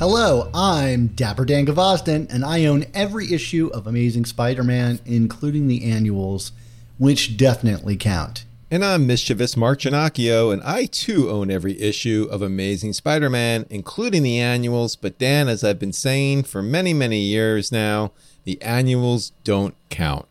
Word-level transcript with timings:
Hello, 0.00 0.48
I'm 0.54 1.08
Dapper 1.08 1.44
Dan 1.44 1.66
Gvozden, 1.66 2.32
and 2.32 2.42
I 2.42 2.64
own 2.64 2.86
every 2.94 3.34
issue 3.34 3.70
of 3.74 3.86
Amazing 3.86 4.24
Spider 4.24 4.64
Man, 4.64 4.98
including 5.04 5.66
the 5.66 5.84
annuals, 5.84 6.52
which 6.96 7.36
definitely 7.36 7.98
count. 7.98 8.46
And 8.70 8.82
I'm 8.82 9.06
mischievous 9.06 9.58
Mark 9.58 9.80
Ginocchio, 9.80 10.54
and 10.54 10.62
I 10.62 10.86
too 10.86 11.28
own 11.28 11.50
every 11.50 11.78
issue 11.78 12.26
of 12.30 12.40
Amazing 12.40 12.94
Spider 12.94 13.28
Man, 13.28 13.66
including 13.68 14.22
the 14.22 14.38
annuals. 14.38 14.96
But 14.96 15.18
Dan, 15.18 15.48
as 15.48 15.62
I've 15.62 15.78
been 15.78 15.92
saying 15.92 16.44
for 16.44 16.62
many, 16.62 16.94
many 16.94 17.20
years 17.20 17.70
now, 17.70 18.12
the 18.44 18.56
annuals 18.62 19.32
don't 19.44 19.74
count. 19.90 20.24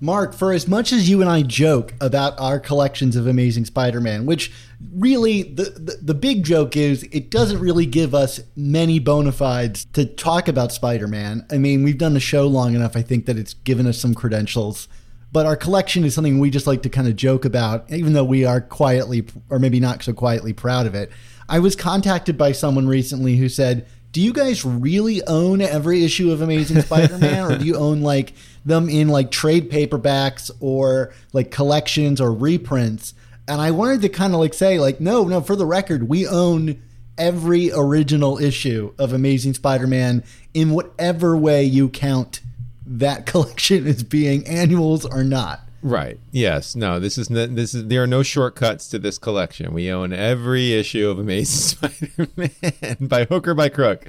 Mark, 0.00 0.34
for 0.34 0.52
as 0.52 0.66
much 0.66 0.92
as 0.92 1.08
you 1.08 1.20
and 1.20 1.30
I 1.30 1.42
joke 1.42 1.94
about 2.00 2.36
our 2.40 2.58
collections 2.58 3.14
of 3.14 3.28
Amazing 3.28 3.66
Spider 3.66 4.00
Man, 4.00 4.26
which 4.26 4.50
really 4.94 5.42
the, 5.42 5.64
the, 5.64 5.98
the 6.02 6.14
big 6.14 6.44
joke 6.44 6.76
is 6.76 7.04
it 7.12 7.30
doesn't 7.30 7.60
really 7.60 7.86
give 7.86 8.14
us 8.14 8.40
many 8.56 8.98
bona 8.98 9.32
fides 9.32 9.84
to 9.92 10.04
talk 10.04 10.48
about 10.48 10.72
Spider 10.72 11.06
Man. 11.08 11.46
I 11.50 11.58
mean, 11.58 11.82
we've 11.82 11.98
done 11.98 12.14
the 12.14 12.20
show 12.20 12.46
long 12.46 12.74
enough, 12.74 12.96
I 12.96 13.02
think, 13.02 13.26
that 13.26 13.38
it's 13.38 13.54
given 13.54 13.86
us 13.86 13.98
some 13.98 14.14
credentials. 14.14 14.88
But 15.32 15.46
our 15.46 15.56
collection 15.56 16.04
is 16.04 16.14
something 16.14 16.38
we 16.38 16.50
just 16.50 16.66
like 16.66 16.82
to 16.82 16.90
kind 16.90 17.08
of 17.08 17.16
joke 17.16 17.44
about, 17.44 17.90
even 17.90 18.12
though 18.12 18.24
we 18.24 18.44
are 18.44 18.60
quietly, 18.60 19.24
or 19.48 19.58
maybe 19.58 19.80
not 19.80 20.02
so 20.02 20.12
quietly, 20.12 20.52
proud 20.52 20.86
of 20.86 20.94
it. 20.94 21.10
I 21.48 21.58
was 21.58 21.74
contacted 21.74 22.36
by 22.36 22.52
someone 22.52 22.86
recently 22.86 23.36
who 23.36 23.48
said, 23.48 23.86
do 24.12 24.20
you 24.20 24.34
guys 24.34 24.62
really 24.62 25.22
own 25.26 25.62
every 25.62 26.04
issue 26.04 26.30
of 26.30 26.42
Amazing 26.42 26.82
Spider-Man 26.82 27.50
or 27.50 27.56
do 27.56 27.64
you 27.64 27.76
own 27.76 28.02
like 28.02 28.34
them 28.64 28.90
in 28.90 29.08
like 29.08 29.30
trade 29.30 29.70
paperbacks 29.70 30.50
or 30.60 31.14
like 31.32 31.50
collections 31.50 32.20
or 32.20 32.30
reprints? 32.30 33.14
And 33.52 33.60
I 33.60 33.70
wanted 33.70 34.00
to 34.00 34.08
kind 34.08 34.32
of 34.32 34.40
like 34.40 34.54
say 34.54 34.78
like 34.78 34.98
no, 34.98 35.24
no, 35.24 35.42
for 35.42 35.56
the 35.56 35.66
record, 35.66 36.08
we 36.08 36.26
own 36.26 36.82
every 37.18 37.70
original 37.70 38.38
issue 38.38 38.94
of 38.98 39.12
Amazing 39.12 39.52
Spider-Man 39.52 40.24
in 40.54 40.70
whatever 40.70 41.36
way 41.36 41.62
you 41.62 41.90
count 41.90 42.40
that 42.86 43.26
collection 43.26 43.86
as 43.86 44.02
being 44.02 44.46
annuals 44.46 45.04
or 45.04 45.22
not. 45.22 45.60
Right. 45.82 46.18
Yes. 46.30 46.74
No. 46.74 46.98
This 46.98 47.18
is 47.18 47.30
n- 47.30 47.54
this 47.54 47.74
is. 47.74 47.88
There 47.88 48.02
are 48.02 48.06
no 48.06 48.22
shortcuts 48.22 48.88
to 48.88 48.98
this 48.98 49.18
collection. 49.18 49.74
We 49.74 49.90
own 49.90 50.14
every 50.14 50.72
issue 50.72 51.10
of 51.10 51.18
Amazing 51.18 51.88
Spider-Man 52.16 52.96
by 53.08 53.24
hook 53.24 53.48
or 53.48 53.54
by 53.54 53.68
crook. 53.68 54.06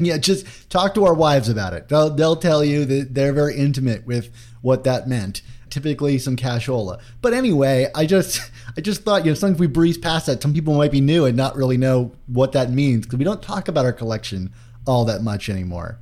yeah, 0.00 0.18
just 0.18 0.68
talk 0.68 0.94
to 0.94 1.04
our 1.04 1.14
wives 1.14 1.48
about 1.48 1.74
it. 1.74 1.88
They'll 1.88 2.10
they'll 2.10 2.36
tell 2.36 2.64
you 2.64 2.84
that 2.86 3.14
they're 3.14 3.32
very 3.32 3.56
intimate 3.56 4.04
with 4.04 4.34
what 4.62 4.82
that 4.82 5.08
meant. 5.08 5.42
Typically 5.78 6.18
some 6.18 6.34
cashola. 6.34 7.00
But 7.22 7.34
anyway, 7.34 7.86
I 7.94 8.04
just 8.04 8.40
I 8.76 8.80
just 8.80 9.02
thought, 9.02 9.24
you 9.24 9.30
know, 9.30 9.34
sometimes 9.34 9.60
we 9.60 9.68
breeze 9.68 9.96
past 9.96 10.26
that. 10.26 10.42
Some 10.42 10.52
people 10.52 10.74
might 10.74 10.90
be 10.90 11.00
new 11.00 11.24
and 11.24 11.36
not 11.36 11.54
really 11.54 11.76
know 11.76 12.10
what 12.26 12.50
that 12.52 12.72
means 12.72 13.06
because 13.06 13.20
we 13.20 13.24
don't 13.24 13.42
talk 13.42 13.68
about 13.68 13.84
our 13.84 13.92
collection 13.92 14.52
all 14.88 15.04
that 15.04 15.22
much 15.22 15.48
anymore. 15.48 16.00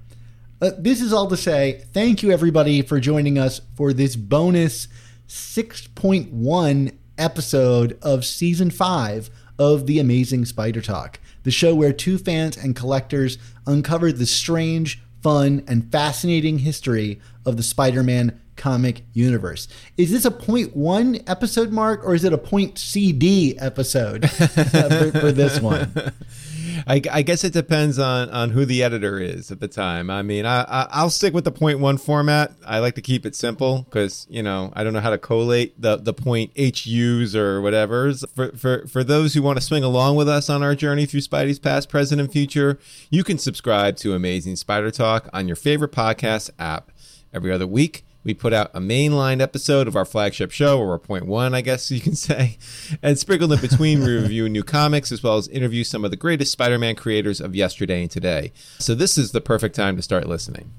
Uh, 0.62 0.70
this 0.78 1.03
is 1.03 1.12
all 1.12 1.26
to 1.28 1.37
say, 1.37 1.84
thank 1.92 2.22
you 2.22 2.31
everybody 2.31 2.81
for 2.81 2.98
joining 2.98 3.38
us 3.38 3.60
for 3.75 3.92
this 3.92 4.16
bonus 4.16 4.88
6.1 5.28 6.94
episode 7.19 7.98
of 8.00 8.25
season 8.25 8.70
5 8.70 9.28
of 9.58 9.87
The 9.87 9.98
Amazing 9.98 10.47
Spider 10.47 10.81
Talk, 10.81 11.20
the 11.43 11.50
show 11.50 11.75
where 11.75 11.93
two 11.93 12.16
fans 12.16 12.56
and 12.56 12.75
collectors 12.75 13.37
uncover 13.66 14.12
the 14.12 14.25
strange, 14.25 15.03
fun, 15.22 15.62
and 15.66 15.93
fascinating 15.93 16.60
history 16.60 17.20
of 17.44 17.58
the 17.58 17.62
Spider 17.62 18.03
Man 18.03 18.41
comic 18.56 19.05
universe. 19.12 19.69
Is 19.97 20.11
this 20.11 20.25
a 20.25 20.31
point 20.31 20.77
one 20.77 21.21
episode 21.27 21.71
mark 21.71 22.05
or 22.05 22.15
is 22.15 22.25
it 22.25 22.33
a 22.33 22.39
point 22.39 22.78
CD 22.78 23.56
episode 23.59 24.25
uh, 24.25 24.28
for, 24.28 25.12
for 25.12 25.33
this 25.33 25.61
one? 25.61 25.93
I, 26.87 27.00
I, 27.11 27.22
guess 27.22 27.44
it 27.44 27.53
depends 27.53 27.99
on, 27.99 28.28
on 28.31 28.50
who 28.50 28.65
the 28.65 28.83
editor 28.83 29.19
is 29.19 29.50
at 29.50 29.61
the 29.61 29.69
time. 29.69 30.11
I 30.11 30.22
mean, 30.22 30.47
I, 30.47 30.62
I 30.91 31.03
will 31.03 31.11
stick 31.11 31.33
with 31.33 31.44
the 31.44 31.53
point 31.53 31.78
one 31.78 31.97
format. 31.97 32.53
I 32.67 32.81
like 32.81 32.94
to 32.97 33.03
keep 33.03 33.25
it 33.25 33.34
simple 33.34 33.83
because 33.83 34.27
you 34.28 34.43
know 34.43 34.73
I 34.75 34.84
don't 34.84 34.93
know 34.93 35.00
how 35.00 35.11
to 35.11 35.19
collate 35.19 35.81
the 35.81 35.97
the 35.97 36.15
point 36.15 36.53
HUs 36.56 37.34
or 37.34 37.61
whatever's. 37.61 38.25
For 38.34 38.53
for 38.56 38.87
for 38.87 39.05
those 39.05 39.34
who 39.34 39.43
want 39.43 39.59
to 39.59 39.65
swing 39.65 39.84
along 39.84 40.17
with 40.17 40.28
us 40.28 40.50
on 40.50 40.62
our 40.62 40.75
journey 40.75 41.06
through 41.06 41.21
Spidey's 41.21 41.59
past, 41.59 41.88
present, 41.88 42.21
and 42.21 42.31
future, 42.31 42.78
you 43.11 43.25
can 43.25 43.38
subscribe 43.38 43.97
to 43.99 44.15
Amazing 44.15 44.56
Spider 44.56 44.91
Talk 44.91 45.28
on 45.33 45.47
your 45.47 45.56
favorite 45.56 45.93
podcast 45.93 46.50
app 46.59 46.91
every 47.33 47.53
other 47.53 47.67
week. 47.67 48.06
We 48.26 48.34
put 48.34 48.53
out 48.53 48.72
a 48.75 48.81
mainline 48.81 49.41
episode 49.41 49.87
of 49.87 49.94
our 49.94 50.04
flagship 50.04 50.50
show, 50.50 50.81
or 50.81 50.94
a 50.94 50.98
point 50.98 51.26
one, 51.26 51.54
I 51.54 51.60
guess 51.60 51.92
you 51.92 52.00
can 52.00 52.16
say. 52.16 52.59
And 53.00 53.16
sprinkled 53.16 53.53
in 53.53 53.60
between, 53.60 54.00
we 54.00 54.16
review 54.16 54.48
new 54.48 54.64
comics 54.64 55.12
as 55.12 55.22
well 55.22 55.37
as 55.37 55.47
interview 55.47 55.84
some 55.84 56.04
of 56.04 56.10
the 56.10 56.16
greatest 56.16 56.50
Spider 56.50 56.76
Man 56.76 56.97
creators 56.97 57.41
of 57.41 57.54
yesterday 57.54 58.03
and 58.03 58.10
today. 58.10 58.50
So 58.81 58.97
this 58.97 59.16
is 59.16 59.31
the 59.31 59.41
perfect 59.41 59.76
time 59.76 59.94
to 59.94 60.03
start 60.03 60.26
listening. 60.26 60.72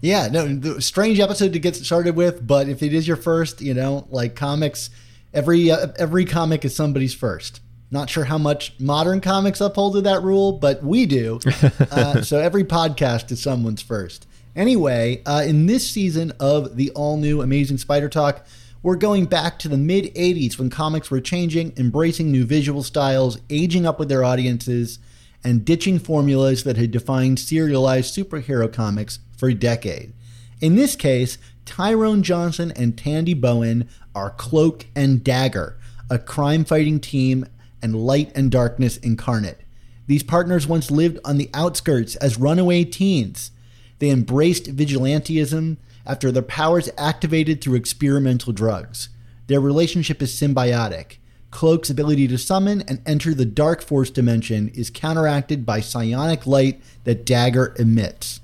Yeah, 0.00 0.28
no, 0.28 0.78
strange 0.78 1.20
episode 1.20 1.52
to 1.52 1.58
get 1.58 1.76
started 1.76 2.16
with, 2.16 2.46
but 2.46 2.70
if 2.70 2.82
it 2.82 2.94
is 2.94 3.06
your 3.06 3.18
first, 3.18 3.60
you 3.60 3.74
know, 3.74 4.06
like 4.08 4.34
comics, 4.34 4.88
every 5.34 5.70
uh, 5.70 5.88
every 5.98 6.24
comic 6.24 6.64
is 6.64 6.74
somebody's 6.74 7.12
first. 7.12 7.60
Not 7.90 8.08
sure 8.08 8.24
how 8.24 8.38
much 8.38 8.72
modern 8.80 9.20
comics 9.20 9.60
uphold 9.60 9.92
to 9.92 10.00
that 10.00 10.22
rule, 10.22 10.52
but 10.52 10.82
we 10.82 11.04
do. 11.04 11.38
uh, 11.90 12.22
so 12.22 12.38
every 12.38 12.64
podcast 12.64 13.30
is 13.30 13.42
someone's 13.42 13.82
first. 13.82 14.26
Anyway, 14.56 15.22
uh, 15.26 15.44
in 15.46 15.66
this 15.66 15.88
season 15.88 16.32
of 16.40 16.76
the 16.76 16.90
all 16.90 17.16
new 17.16 17.40
Amazing 17.40 17.78
Spider 17.78 18.08
Talk, 18.08 18.44
we're 18.82 18.96
going 18.96 19.26
back 19.26 19.58
to 19.60 19.68
the 19.68 19.76
mid 19.76 20.06
80s 20.14 20.58
when 20.58 20.70
comics 20.70 21.10
were 21.10 21.20
changing, 21.20 21.72
embracing 21.76 22.32
new 22.32 22.44
visual 22.44 22.82
styles, 22.82 23.38
aging 23.48 23.86
up 23.86 23.98
with 23.98 24.08
their 24.08 24.24
audiences, 24.24 24.98
and 25.44 25.64
ditching 25.64 25.98
formulas 25.98 26.64
that 26.64 26.76
had 26.76 26.90
defined 26.90 27.38
serialized 27.38 28.16
superhero 28.16 28.72
comics 28.72 29.20
for 29.36 29.48
a 29.48 29.54
decade. 29.54 30.12
In 30.60 30.76
this 30.76 30.96
case, 30.96 31.38
Tyrone 31.64 32.22
Johnson 32.22 32.72
and 32.74 32.98
Tandy 32.98 33.34
Bowen 33.34 33.88
are 34.14 34.30
Cloak 34.30 34.86
and 34.96 35.22
Dagger, 35.22 35.78
a 36.10 36.18
crime 36.18 36.64
fighting 36.64 36.98
team 36.98 37.46
and 37.80 37.94
light 37.94 38.32
and 38.34 38.50
darkness 38.50 38.96
incarnate. 38.98 39.60
These 40.06 40.24
partners 40.24 40.66
once 40.66 40.90
lived 40.90 41.18
on 41.24 41.38
the 41.38 41.48
outskirts 41.54 42.16
as 42.16 42.38
runaway 42.38 42.84
teens. 42.84 43.52
They 44.00 44.10
embraced 44.10 44.74
vigilantism 44.74 45.76
after 46.04 46.32
their 46.32 46.42
powers 46.42 46.90
activated 46.98 47.60
through 47.60 47.76
experimental 47.76 48.52
drugs. 48.52 49.10
Their 49.46 49.60
relationship 49.60 50.20
is 50.20 50.32
symbiotic. 50.32 51.18
Cloak's 51.50 51.90
ability 51.90 52.28
to 52.28 52.38
summon 52.38 52.82
and 52.82 53.02
enter 53.06 53.34
the 53.34 53.44
Dark 53.44 53.82
Force 53.82 54.10
dimension 54.10 54.68
is 54.68 54.90
counteracted 54.90 55.66
by 55.66 55.80
psionic 55.80 56.46
light 56.46 56.80
that 57.04 57.26
Dagger 57.26 57.74
emits. 57.78 58.40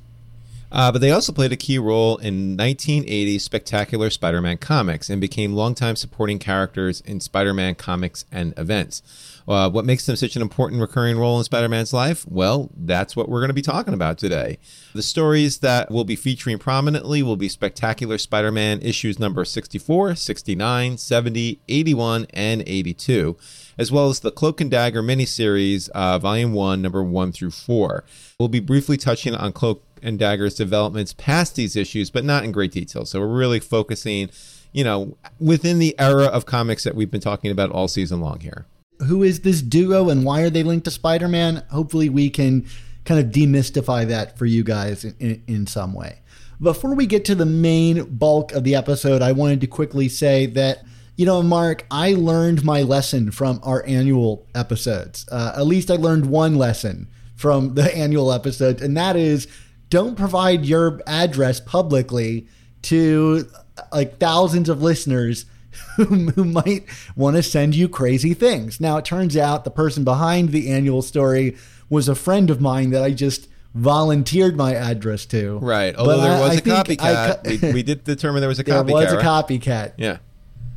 Uh, 0.70 0.90
but 0.90 1.00
they 1.00 1.12
also 1.12 1.32
played 1.32 1.52
a 1.52 1.56
key 1.56 1.78
role 1.78 2.16
in 2.18 2.56
1980's 2.56 3.44
spectacular 3.44 4.10
Spider 4.10 4.42
Man 4.42 4.58
comics 4.58 5.08
and 5.08 5.20
became 5.20 5.54
longtime 5.54 5.96
supporting 5.96 6.38
characters 6.38 7.00
in 7.02 7.20
Spider 7.20 7.54
Man 7.54 7.76
comics 7.76 8.24
and 8.32 8.52
events. 8.58 9.00
Uh, 9.48 9.70
what 9.70 9.84
makes 9.84 10.06
them 10.06 10.16
such 10.16 10.34
an 10.34 10.42
important 10.42 10.80
recurring 10.80 11.16
role 11.18 11.38
in 11.38 11.44
Spider 11.44 11.68
Man's 11.68 11.92
life? 11.92 12.26
Well, 12.28 12.70
that's 12.76 13.14
what 13.14 13.28
we're 13.28 13.40
going 13.40 13.48
to 13.48 13.54
be 13.54 13.62
talking 13.62 13.94
about 13.94 14.18
today. 14.18 14.58
The 14.92 15.02
stories 15.02 15.58
that 15.58 15.90
we'll 15.90 16.04
be 16.04 16.16
featuring 16.16 16.58
prominently 16.58 17.22
will 17.22 17.36
be 17.36 17.48
Spectacular 17.48 18.18
Spider 18.18 18.50
Man 18.50 18.80
issues 18.82 19.18
number 19.18 19.44
64, 19.44 20.16
69, 20.16 20.98
70, 20.98 21.60
81, 21.68 22.26
and 22.30 22.62
82, 22.66 23.36
as 23.78 23.92
well 23.92 24.08
as 24.08 24.20
the 24.20 24.32
Cloak 24.32 24.60
and 24.60 24.70
Dagger 24.70 25.02
miniseries, 25.02 25.88
uh, 25.90 26.18
volume 26.18 26.52
1, 26.52 26.82
number 26.82 27.02
1 27.02 27.32
through 27.32 27.52
4. 27.52 28.04
We'll 28.40 28.48
be 28.48 28.60
briefly 28.60 28.96
touching 28.96 29.34
on 29.34 29.52
Cloak 29.52 29.84
and 30.02 30.18
Dagger's 30.18 30.54
developments 30.56 31.12
past 31.12 31.54
these 31.54 31.76
issues, 31.76 32.10
but 32.10 32.24
not 32.24 32.42
in 32.42 32.52
great 32.52 32.72
detail. 32.72 33.04
So 33.04 33.20
we're 33.20 33.38
really 33.38 33.60
focusing 33.60 34.30
you 34.72 34.84
know, 34.84 35.16
within 35.40 35.78
the 35.78 35.98
era 35.98 36.24
of 36.24 36.44
comics 36.44 36.84
that 36.84 36.94
we've 36.94 37.10
been 37.10 37.20
talking 37.20 37.50
about 37.50 37.70
all 37.70 37.88
season 37.88 38.20
long 38.20 38.40
here. 38.40 38.66
Who 39.06 39.22
is 39.22 39.40
this 39.40 39.62
duo 39.62 40.08
and 40.08 40.24
why 40.24 40.42
are 40.42 40.50
they 40.50 40.62
linked 40.62 40.84
to 40.84 40.90
Spider 40.90 41.28
Man? 41.28 41.62
Hopefully, 41.70 42.08
we 42.08 42.30
can 42.30 42.66
kind 43.04 43.20
of 43.20 43.32
demystify 43.32 44.06
that 44.08 44.36
for 44.36 44.46
you 44.46 44.64
guys 44.64 45.04
in, 45.04 45.42
in, 45.46 45.66
some 45.66 45.92
way. 45.92 46.20
Before 46.60 46.94
we 46.94 47.06
get 47.06 47.24
to 47.26 47.34
the 47.34 47.46
main 47.46 48.04
bulk 48.04 48.52
of 48.52 48.64
the 48.64 48.74
episode, 48.74 49.22
I 49.22 49.32
wanted 49.32 49.60
to 49.60 49.66
quickly 49.66 50.08
say 50.08 50.46
that 50.46 50.84
you 51.16 51.24
know, 51.24 51.42
Mark, 51.42 51.86
I 51.90 52.12
learned 52.12 52.62
my 52.62 52.82
lesson 52.82 53.30
from 53.30 53.58
our 53.62 53.82
annual 53.86 54.46
episodes. 54.54 55.26
Uh, 55.32 55.54
at 55.56 55.66
least 55.66 55.90
I 55.90 55.96
learned 55.96 56.26
one 56.26 56.56
lesson 56.56 57.08
from 57.36 57.74
the 57.74 57.94
annual 57.96 58.32
episodes, 58.32 58.82
and 58.82 58.96
that 58.96 59.16
is 59.16 59.48
don't 59.88 60.16
provide 60.16 60.66
your 60.66 61.00
address 61.06 61.60
publicly 61.60 62.46
to 62.82 63.48
like 63.92 64.18
thousands 64.18 64.68
of 64.68 64.82
listeners 64.82 65.46
who, 65.96 66.04
who 66.30 66.44
might 66.44 66.84
want 67.14 67.36
to 67.36 67.42
send 67.42 67.74
you 67.74 67.88
crazy 67.88 68.34
things. 68.34 68.80
Now, 68.80 68.96
it 68.98 69.04
turns 69.04 69.36
out 69.36 69.64
the 69.64 69.70
person 69.70 70.04
behind 70.04 70.50
the 70.50 70.70
annual 70.70 71.02
story 71.02 71.56
was 71.88 72.08
a 72.08 72.14
friend 72.14 72.50
of 72.50 72.60
mine 72.60 72.90
that 72.90 73.02
I 73.02 73.12
just 73.12 73.48
volunteered 73.74 74.56
my 74.56 74.74
address 74.74 75.26
to. 75.26 75.58
Right. 75.58 75.94
Although 75.94 76.16
But 76.16 76.22
there 76.28 76.40
was 76.40 76.50
I 76.50 76.54
a 76.54 76.60
copycat. 76.62 77.44
cu- 77.60 77.66
we, 77.66 77.72
we 77.74 77.82
did 77.82 78.04
determine 78.04 78.40
there 78.40 78.48
was 78.48 78.58
a 78.58 78.62
there 78.64 78.82
copycat. 78.82 78.92
was 78.92 79.12
a 79.12 79.16
right? 79.16 79.24
copycat. 79.24 79.92
Yeah. 79.96 80.18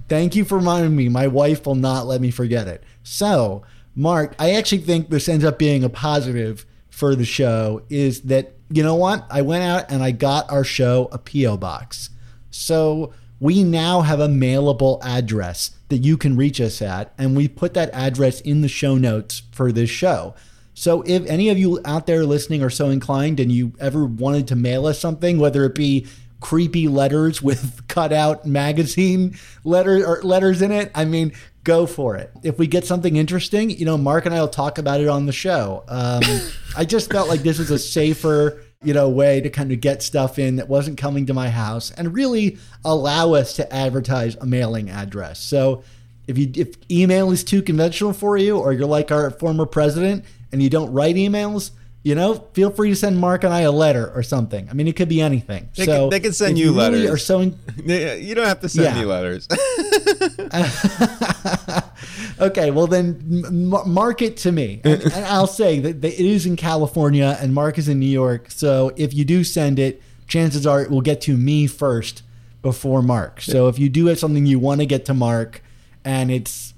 Thank 0.09 0.35
you 0.35 0.43
for 0.43 0.57
reminding 0.57 0.95
me. 0.95 1.07
My 1.09 1.27
wife 1.27 1.65
will 1.65 1.75
not 1.75 2.07
let 2.07 2.19
me 2.19 2.31
forget 2.31 2.67
it. 2.67 2.83
So, 3.03 3.63
Mark, 3.95 4.35
I 4.39 4.51
actually 4.51 4.79
think 4.81 5.09
this 5.09 5.29
ends 5.29 5.45
up 5.45 5.57
being 5.59 5.83
a 5.83 5.89
positive 5.89 6.65
for 6.89 7.15
the 7.15 7.25
show 7.25 7.83
is 7.89 8.21
that, 8.21 8.53
you 8.69 8.83
know 8.83 8.95
what? 8.95 9.25
I 9.29 9.41
went 9.43 9.63
out 9.63 9.89
and 9.91 10.03
I 10.03 10.11
got 10.11 10.51
our 10.51 10.63
show 10.63 11.07
a 11.11 11.17
P.O. 11.17 11.57
box. 11.57 12.09
So 12.51 13.13
we 13.39 13.63
now 13.63 14.01
have 14.01 14.19
a 14.19 14.27
mailable 14.27 14.99
address 15.03 15.71
that 15.89 15.99
you 15.99 16.17
can 16.17 16.35
reach 16.35 16.59
us 16.59 16.81
at, 16.81 17.13
and 17.17 17.35
we 17.35 17.47
put 17.47 17.73
that 17.73 17.89
address 17.93 18.41
in 18.41 18.61
the 18.61 18.67
show 18.67 18.95
notes 18.95 19.43
for 19.51 19.71
this 19.71 19.89
show. 19.89 20.35
So 20.73 21.03
if 21.05 21.25
any 21.25 21.49
of 21.49 21.57
you 21.57 21.81
out 21.83 22.07
there 22.07 22.25
listening 22.25 22.63
are 22.63 22.69
so 22.69 22.89
inclined 22.89 23.39
and 23.39 23.51
you 23.51 23.73
ever 23.79 24.05
wanted 24.05 24.47
to 24.47 24.55
mail 24.55 24.85
us 24.85 24.99
something, 24.99 25.37
whether 25.37 25.65
it 25.65 25.75
be 25.75 26.07
creepy 26.39 26.87
letters 26.87 27.41
with 27.41 27.81
cutout 27.87 28.45
magazine 28.45 29.37
letter 29.63 30.05
or 30.05 30.21
letters 30.21 30.61
in 30.61 30.71
it, 30.71 30.91
I 30.95 31.05
mean, 31.05 31.33
go 31.63 31.85
for 31.85 32.15
it. 32.15 32.31
If 32.43 32.57
we 32.57 32.67
get 32.67 32.85
something 32.85 33.17
interesting, 33.17 33.69
you 33.69 33.85
know, 33.85 33.97
Mark 33.97 34.25
and 34.25 34.33
I 34.33 34.39
will 34.39 34.47
talk 34.47 34.77
about 34.77 35.01
it 35.01 35.07
on 35.07 35.25
the 35.25 35.33
show. 35.33 35.83
Um, 35.87 36.21
I 36.77 36.85
just 36.85 37.11
felt 37.11 37.27
like 37.27 37.41
this 37.41 37.59
was 37.59 37.71
a 37.71 37.79
safer, 37.79 38.63
you 38.81 38.93
know, 38.93 39.09
way 39.09 39.41
to 39.41 39.49
kind 39.49 39.73
of 39.73 39.81
get 39.81 40.01
stuff 40.01 40.39
in 40.39 40.55
that 40.55 40.69
wasn't 40.69 40.97
coming 40.97 41.25
to 41.25 41.33
my 41.33 41.49
house 41.49 41.91
and 41.91 42.13
really 42.13 42.57
allow 42.85 43.33
us 43.33 43.53
to 43.53 43.73
advertise 43.73 44.35
a 44.35 44.45
mailing 44.45 44.89
address. 44.89 45.39
So 45.39 45.83
if 46.27 46.37
you 46.37 46.49
if 46.55 46.75
email 46.89 47.31
is 47.31 47.43
too 47.43 47.61
conventional 47.61 48.13
for 48.13 48.37
you 48.37 48.57
or 48.57 48.71
you're 48.71 48.87
like 48.87 49.11
our 49.11 49.31
former 49.31 49.65
president 49.65 50.23
and 50.53 50.63
you 50.63 50.69
don't 50.69 50.93
write 50.93 51.17
emails 51.17 51.71
you 52.03 52.15
know 52.15 52.35
feel 52.53 52.71
free 52.71 52.89
to 52.89 52.95
send 52.95 53.19
mark 53.19 53.43
and 53.43 53.53
i 53.53 53.61
a 53.61 53.71
letter 53.71 54.09
or 54.15 54.23
something 54.23 54.67
i 54.69 54.73
mean 54.73 54.87
it 54.87 54.95
could 54.95 55.09
be 55.09 55.21
anything 55.21 55.69
They 55.75 55.85
so 55.85 56.05
could- 56.05 56.11
they 56.13 56.19
could 56.21 56.35
send 56.35 56.57
you 56.57 56.71
letters. 56.71 57.09
are 57.09 57.17
so 57.17 57.41
in- 57.41 57.59
You 57.85 58.33
don't 58.35 58.47
have 58.47 58.61
to 58.61 58.69
send 58.69 58.85
Yeah. 58.85 58.99
me 58.99 59.05
letters. 59.05 59.47
okay 62.39 62.71
well 62.71 62.87
then 62.87 63.19
m- 63.45 63.73
m- 63.73 63.89
mark 63.91 64.21
it 64.21 64.37
to 64.37 64.51
me 64.51 64.81
and, 64.83 65.01
and 65.03 65.25
i'll 65.25 65.47
say 65.47 65.79
that, 65.79 66.01
that 66.01 66.13
it 66.13 66.25
is 66.25 66.45
in 66.45 66.55
california 66.55 67.37
and 67.41 67.53
mark 67.53 67.77
is 67.77 67.87
in 67.89 67.99
new 67.99 68.05
york 68.05 68.49
so 68.49 68.91
if 68.95 69.13
you 69.13 69.25
do 69.25 69.43
send 69.43 69.77
it 69.79 70.01
chances 70.27 70.65
are 70.65 70.81
it 70.81 70.89
will 70.89 71.01
get 71.01 71.21
to 71.21 71.35
me 71.37 71.67
first 71.67 72.23
before 72.61 73.01
mark 73.01 73.41
so 73.41 73.67
if 73.67 73.77
you 73.79 73.89
do 73.89 74.05
have 74.07 74.19
something 74.19 74.45
you 74.45 74.59
want 74.59 74.79
to 74.79 74.85
get 74.85 75.05
to 75.05 75.13
mark 75.13 75.61
and 76.05 76.31
it's 76.31 76.68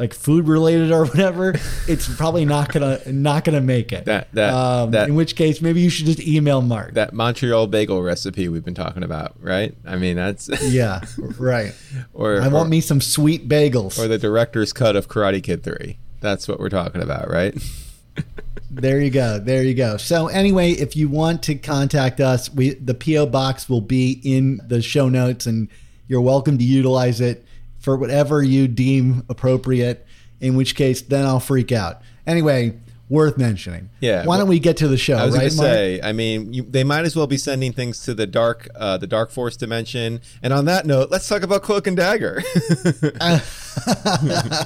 like 0.00 0.14
food 0.14 0.48
related 0.48 0.90
or 0.90 1.04
whatever, 1.04 1.54
it's 1.86 2.12
probably 2.16 2.44
not 2.46 2.72
gonna 2.72 2.98
not 3.12 3.44
gonna 3.44 3.60
make 3.60 3.92
it. 3.92 4.06
That- 4.06 4.28
that- 4.32 4.54
um, 4.54 4.90
that- 4.92 5.08
in 5.08 5.14
which 5.14 5.36
case 5.36 5.60
maybe 5.60 5.80
you 5.82 5.90
should 5.90 6.06
just 6.06 6.20
email 6.20 6.62
Mark. 6.62 6.94
that 6.94 7.12
Montreal 7.12 7.66
bagel 7.66 8.02
recipe 8.02 8.48
we've 8.48 8.64
been 8.64 8.74
talking 8.74 9.02
about, 9.04 9.36
right? 9.40 9.74
I 9.86 9.96
mean, 9.96 10.16
that's 10.16 10.48
yeah, 10.62 11.02
right. 11.38 11.74
or 12.14 12.40
I 12.40 12.48
want 12.48 12.66
or, 12.66 12.70
me 12.70 12.80
some 12.80 13.00
sweet 13.02 13.46
bagels. 13.48 13.98
or 13.98 14.08
the 14.08 14.18
director's 14.18 14.72
cut 14.72 14.96
of 14.96 15.06
Karate 15.08 15.42
Kid 15.42 15.62
3. 15.62 15.98
That's 16.20 16.48
what 16.48 16.58
we're 16.58 16.70
talking 16.70 17.02
about, 17.02 17.30
right? 17.30 17.54
There 18.72 19.00
you 19.00 19.10
go. 19.10 19.40
There 19.40 19.64
you 19.64 19.74
go. 19.74 19.96
So 19.96 20.28
anyway, 20.28 20.70
if 20.72 20.94
you 20.96 21.08
want 21.08 21.42
to 21.44 21.56
contact 21.56 22.20
us, 22.20 22.48
we 22.54 22.74
the 22.74 22.94
PO 22.94 23.26
box 23.26 23.68
will 23.68 23.80
be 23.80 24.20
in 24.22 24.60
the 24.64 24.80
show 24.80 25.08
notes, 25.08 25.44
and 25.46 25.66
you're 26.06 26.20
welcome 26.20 26.56
to 26.56 26.62
utilize 26.64 27.20
it 27.20 27.44
for 27.80 27.96
whatever 27.96 28.42
you 28.42 28.68
deem 28.68 29.24
appropriate. 29.28 30.06
In 30.40 30.56
which 30.56 30.74
case, 30.74 31.02
then 31.02 31.26
I'll 31.26 31.40
freak 31.40 31.70
out. 31.70 32.00
Anyway, 32.26 32.78
worth 33.10 33.36
mentioning. 33.36 33.90
Yeah, 34.00 34.24
Why 34.24 34.38
don't 34.38 34.48
we 34.48 34.58
get 34.58 34.78
to 34.78 34.88
the 34.88 34.96
show? 34.96 35.16
I 35.16 35.26
was 35.26 35.34
right, 35.34 35.40
going 35.40 35.50
to 35.50 35.56
say, 35.56 36.00
I 36.00 36.12
mean, 36.12 36.54
you, 36.54 36.62
they 36.62 36.84
might 36.84 37.04
as 37.04 37.14
well 37.16 37.26
be 37.26 37.36
sending 37.36 37.72
things 37.72 38.04
to 38.04 38.14
the 38.14 38.26
dark, 38.26 38.68
uh, 38.76 38.96
the 38.96 39.06
dark 39.06 39.30
force 39.32 39.56
dimension. 39.56 40.22
And 40.42 40.54
on 40.54 40.64
that 40.66 40.86
note, 40.86 41.10
let's 41.10 41.28
talk 41.28 41.42
about 41.42 41.62
Cloak 41.62 41.86
and 41.88 41.96
Dagger. 41.96 42.42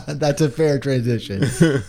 That's 0.06 0.40
a 0.40 0.50
fair 0.50 0.78
transition. 0.78 1.44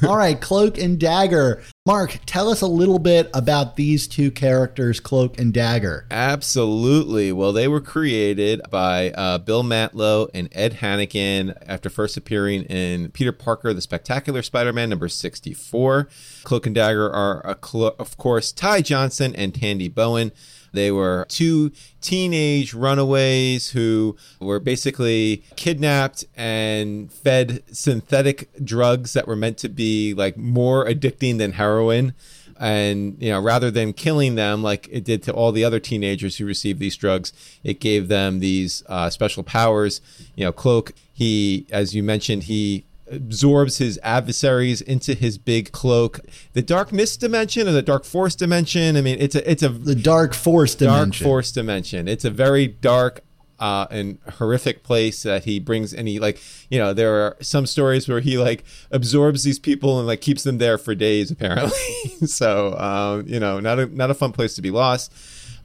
All 0.07 0.17
right, 0.17 0.39
Cloak 0.39 0.77
and 0.79 0.99
Dagger. 0.99 1.61
Mark, 1.87 2.17
tell 2.25 2.49
us 2.49 2.61
a 2.61 2.67
little 2.67 2.97
bit 2.97 3.29
about 3.35 3.75
these 3.75 4.07
two 4.07 4.31
characters, 4.31 4.99
Cloak 4.99 5.39
and 5.39 5.53
Dagger. 5.53 6.07
Absolutely. 6.09 7.31
Well, 7.31 7.53
they 7.53 7.67
were 7.67 7.79
created 7.79 8.59
by 8.71 9.11
uh, 9.11 9.37
Bill 9.37 9.61
Mantlo 9.61 10.27
and 10.33 10.49
Ed 10.51 10.73
Hannigan 10.73 11.53
after 11.67 11.91
first 11.91 12.17
appearing 12.17 12.63
in 12.63 13.11
Peter 13.11 13.31
Parker, 13.31 13.71
The 13.71 13.81
Spectacular 13.81 14.41
Spider-Man 14.41 14.89
number 14.89 15.07
64. 15.07 16.07
Cloak 16.43 16.65
and 16.65 16.73
Dagger 16.73 17.07
are, 17.07 17.45
a 17.47 17.53
clo- 17.53 17.95
of 17.99 18.17
course, 18.17 18.51
Ty 18.51 18.81
Johnson 18.81 19.35
and 19.35 19.53
Tandy 19.53 19.87
Bowen. 19.87 20.31
They 20.75 20.91
were 20.91 21.25
two 21.29 21.71
teenage 22.01 22.73
runaways 22.73 23.71
who 23.71 24.15
were 24.39 24.59
basically 24.59 25.43
kidnapped 25.55 26.25
and 26.35 27.11
fed 27.11 27.63
synthetic 27.71 28.49
drugs 28.63 29.13
that 29.13 29.27
were 29.27 29.35
meant 29.35 29.57
to 29.59 29.69
be 29.69 30.13
like 30.13 30.37
more 30.37 30.85
addicting 30.85 31.37
than 31.37 31.53
heroin. 31.53 32.13
And 32.57 33.17
you 33.21 33.31
know 33.31 33.41
rather 33.41 33.69
than 33.69 33.91
killing 33.91 34.35
them 34.35 34.63
like 34.63 34.87
it 34.89 35.03
did 35.03 35.23
to 35.23 35.33
all 35.33 35.51
the 35.51 35.65
other 35.65 35.79
teenagers 35.79 36.37
who 36.37 36.45
received 36.45 36.79
these 36.79 36.95
drugs 36.95 37.33
it 37.65 37.81
gave 37.81 38.07
them 38.07 38.39
these 38.39 38.81
uh, 38.87 39.09
special 39.09 39.43
powers. 39.43 39.99
You 40.35 40.45
know 40.45 40.51
cloak 40.53 40.93
he 41.11 41.65
as 41.69 41.93
you 41.93 42.01
mentioned 42.01 42.43
he 42.43 42.85
absorbs 43.11 43.77
his 43.77 43.99
adversaries 44.01 44.81
into 44.81 45.13
his 45.13 45.37
big 45.37 45.71
cloak 45.71 46.19
the 46.53 46.61
dark 46.61 46.91
mist 46.91 47.19
dimension 47.19 47.67
or 47.67 47.71
the 47.71 47.81
dark 47.81 48.03
force 48.03 48.35
dimension 48.35 48.97
i 48.97 49.01
mean 49.01 49.17
it's 49.19 49.35
a 49.35 49.49
it's 49.49 49.63
a 49.63 49.69
The 49.69 49.95
Dark 49.95 50.33
Force 50.33 50.75
dimension. 50.75 51.11
dark 51.11 51.15
force 51.15 51.51
dimension 51.51 52.07
it's 52.07 52.25
a 52.25 52.31
very 52.31 52.67
dark 52.67 53.21
uh, 53.57 53.87
and 53.89 54.17
horrific 54.33 54.83
place 54.83 55.23
that 55.23 55.45
he 55.45 55.59
brings 55.59 55.93
and 55.93 56.07
he 56.07 56.19
like 56.19 56.41
you 56.69 56.77
know 56.77 56.93
there 56.93 57.15
are 57.15 57.37
some 57.41 57.65
stories 57.65 58.07
where 58.07 58.19
he 58.19 58.37
like 58.37 58.65
absorbs 58.91 59.43
these 59.43 59.59
people 59.59 59.97
and 59.97 60.07
like 60.07 60.19
keeps 60.19 60.43
them 60.43 60.57
there 60.57 60.77
for 60.77 60.93
days 60.93 61.31
apparently 61.31 61.77
so 62.25 62.77
um, 62.77 63.25
you 63.27 63.39
know 63.39 63.59
not 63.61 63.79
a 63.79 63.85
not 63.85 64.09
a 64.11 64.13
fun 64.13 64.33
place 64.33 64.55
to 64.55 64.61
be 64.61 64.71
lost 64.71 65.13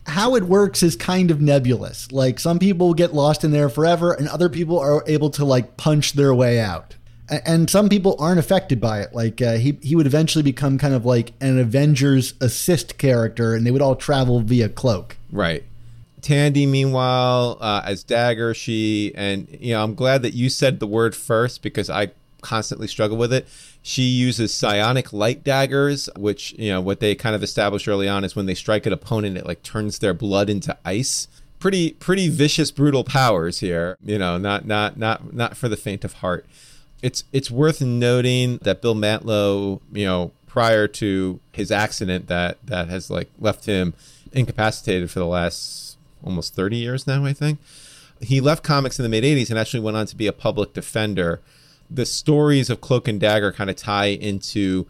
how 0.06 0.34
it 0.34 0.44
works 0.44 0.82
is 0.82 0.96
kind 0.96 1.30
of 1.30 1.40
nebulous. 1.40 2.10
Like 2.10 2.40
some 2.40 2.58
people 2.58 2.94
get 2.94 3.14
lost 3.14 3.44
in 3.44 3.50
there 3.50 3.68
forever, 3.68 4.12
and 4.12 4.28
other 4.28 4.48
people 4.48 4.78
are 4.78 5.04
able 5.06 5.30
to 5.30 5.44
like 5.44 5.76
punch 5.76 6.14
their 6.14 6.34
way 6.34 6.58
out. 6.58 6.96
And 7.30 7.70
some 7.70 7.88
people 7.88 8.16
aren't 8.18 8.40
affected 8.40 8.80
by 8.80 9.00
it. 9.00 9.14
Like 9.14 9.40
uh, 9.40 9.54
he 9.54 9.78
he 9.82 9.94
would 9.94 10.06
eventually 10.06 10.42
become 10.42 10.78
kind 10.78 10.94
of 10.94 11.06
like 11.06 11.32
an 11.40 11.58
Avengers 11.58 12.34
assist 12.40 12.98
character, 12.98 13.54
and 13.54 13.64
they 13.64 13.70
would 13.70 13.82
all 13.82 13.96
travel 13.96 14.40
via 14.40 14.68
cloak. 14.68 15.16
Right. 15.30 15.64
Tandy, 16.22 16.66
meanwhile, 16.66 17.56
uh, 17.60 17.82
as 17.84 18.02
Dagger, 18.02 18.52
she 18.52 19.12
and 19.14 19.48
you 19.60 19.74
know, 19.74 19.82
I'm 19.82 19.94
glad 19.94 20.22
that 20.22 20.34
you 20.34 20.48
said 20.48 20.80
the 20.80 20.86
word 20.86 21.14
first 21.14 21.62
because 21.62 21.88
I 21.88 22.10
constantly 22.40 22.86
struggle 22.86 23.16
with 23.16 23.32
it. 23.32 23.46
She 23.82 24.02
uses 24.02 24.52
psionic 24.52 25.12
light 25.12 25.44
daggers, 25.44 26.08
which 26.16 26.52
you 26.58 26.70
know 26.70 26.80
what 26.80 27.00
they 27.00 27.14
kind 27.14 27.34
of 27.34 27.42
established 27.42 27.88
early 27.88 28.08
on 28.08 28.24
is 28.24 28.36
when 28.36 28.46
they 28.46 28.54
strike 28.54 28.86
an 28.86 28.92
opponent, 28.92 29.38
it 29.38 29.46
like 29.46 29.62
turns 29.62 29.98
their 30.00 30.14
blood 30.14 30.50
into 30.50 30.76
ice. 30.84 31.28
Pretty, 31.58 31.92
pretty 31.92 32.28
vicious, 32.28 32.70
brutal 32.70 33.04
powers 33.04 33.60
here. 33.60 33.96
You 34.02 34.18
know, 34.18 34.38
not, 34.38 34.66
not, 34.66 34.96
not, 34.96 35.34
not 35.34 35.58
for 35.58 35.68
the 35.68 35.76
faint 35.76 36.04
of 36.04 36.14
heart. 36.14 36.46
It's, 37.02 37.24
it's 37.32 37.50
worth 37.50 37.80
noting 37.80 38.58
that 38.62 38.82
Bill 38.82 38.94
Mantlo, 38.94 39.80
you 39.92 40.04
know, 40.04 40.32
prior 40.50 40.88
to 40.88 41.38
his 41.52 41.70
accident 41.70 42.26
that 42.26 42.58
that 42.66 42.88
has 42.88 43.08
like 43.08 43.30
left 43.38 43.66
him 43.66 43.94
incapacitated 44.32 45.08
for 45.08 45.20
the 45.20 45.26
last 45.26 45.96
almost 46.24 46.56
30 46.56 46.76
years 46.76 47.06
now, 47.06 47.24
I 47.24 47.32
think. 47.32 47.60
He 48.20 48.40
left 48.40 48.64
comics 48.64 48.98
in 48.98 49.04
the 49.04 49.08
mid 49.08 49.22
80s 49.22 49.50
and 49.50 49.58
actually 49.58 49.80
went 49.80 49.96
on 49.96 50.06
to 50.06 50.16
be 50.16 50.26
a 50.26 50.32
public 50.32 50.72
defender. 50.72 51.40
The 51.88 52.04
stories 52.04 52.68
of 52.68 52.80
Cloak 52.80 53.06
and 53.06 53.20
Dagger 53.20 53.52
kind 53.52 53.70
of 53.70 53.76
tie 53.76 54.06
into 54.06 54.86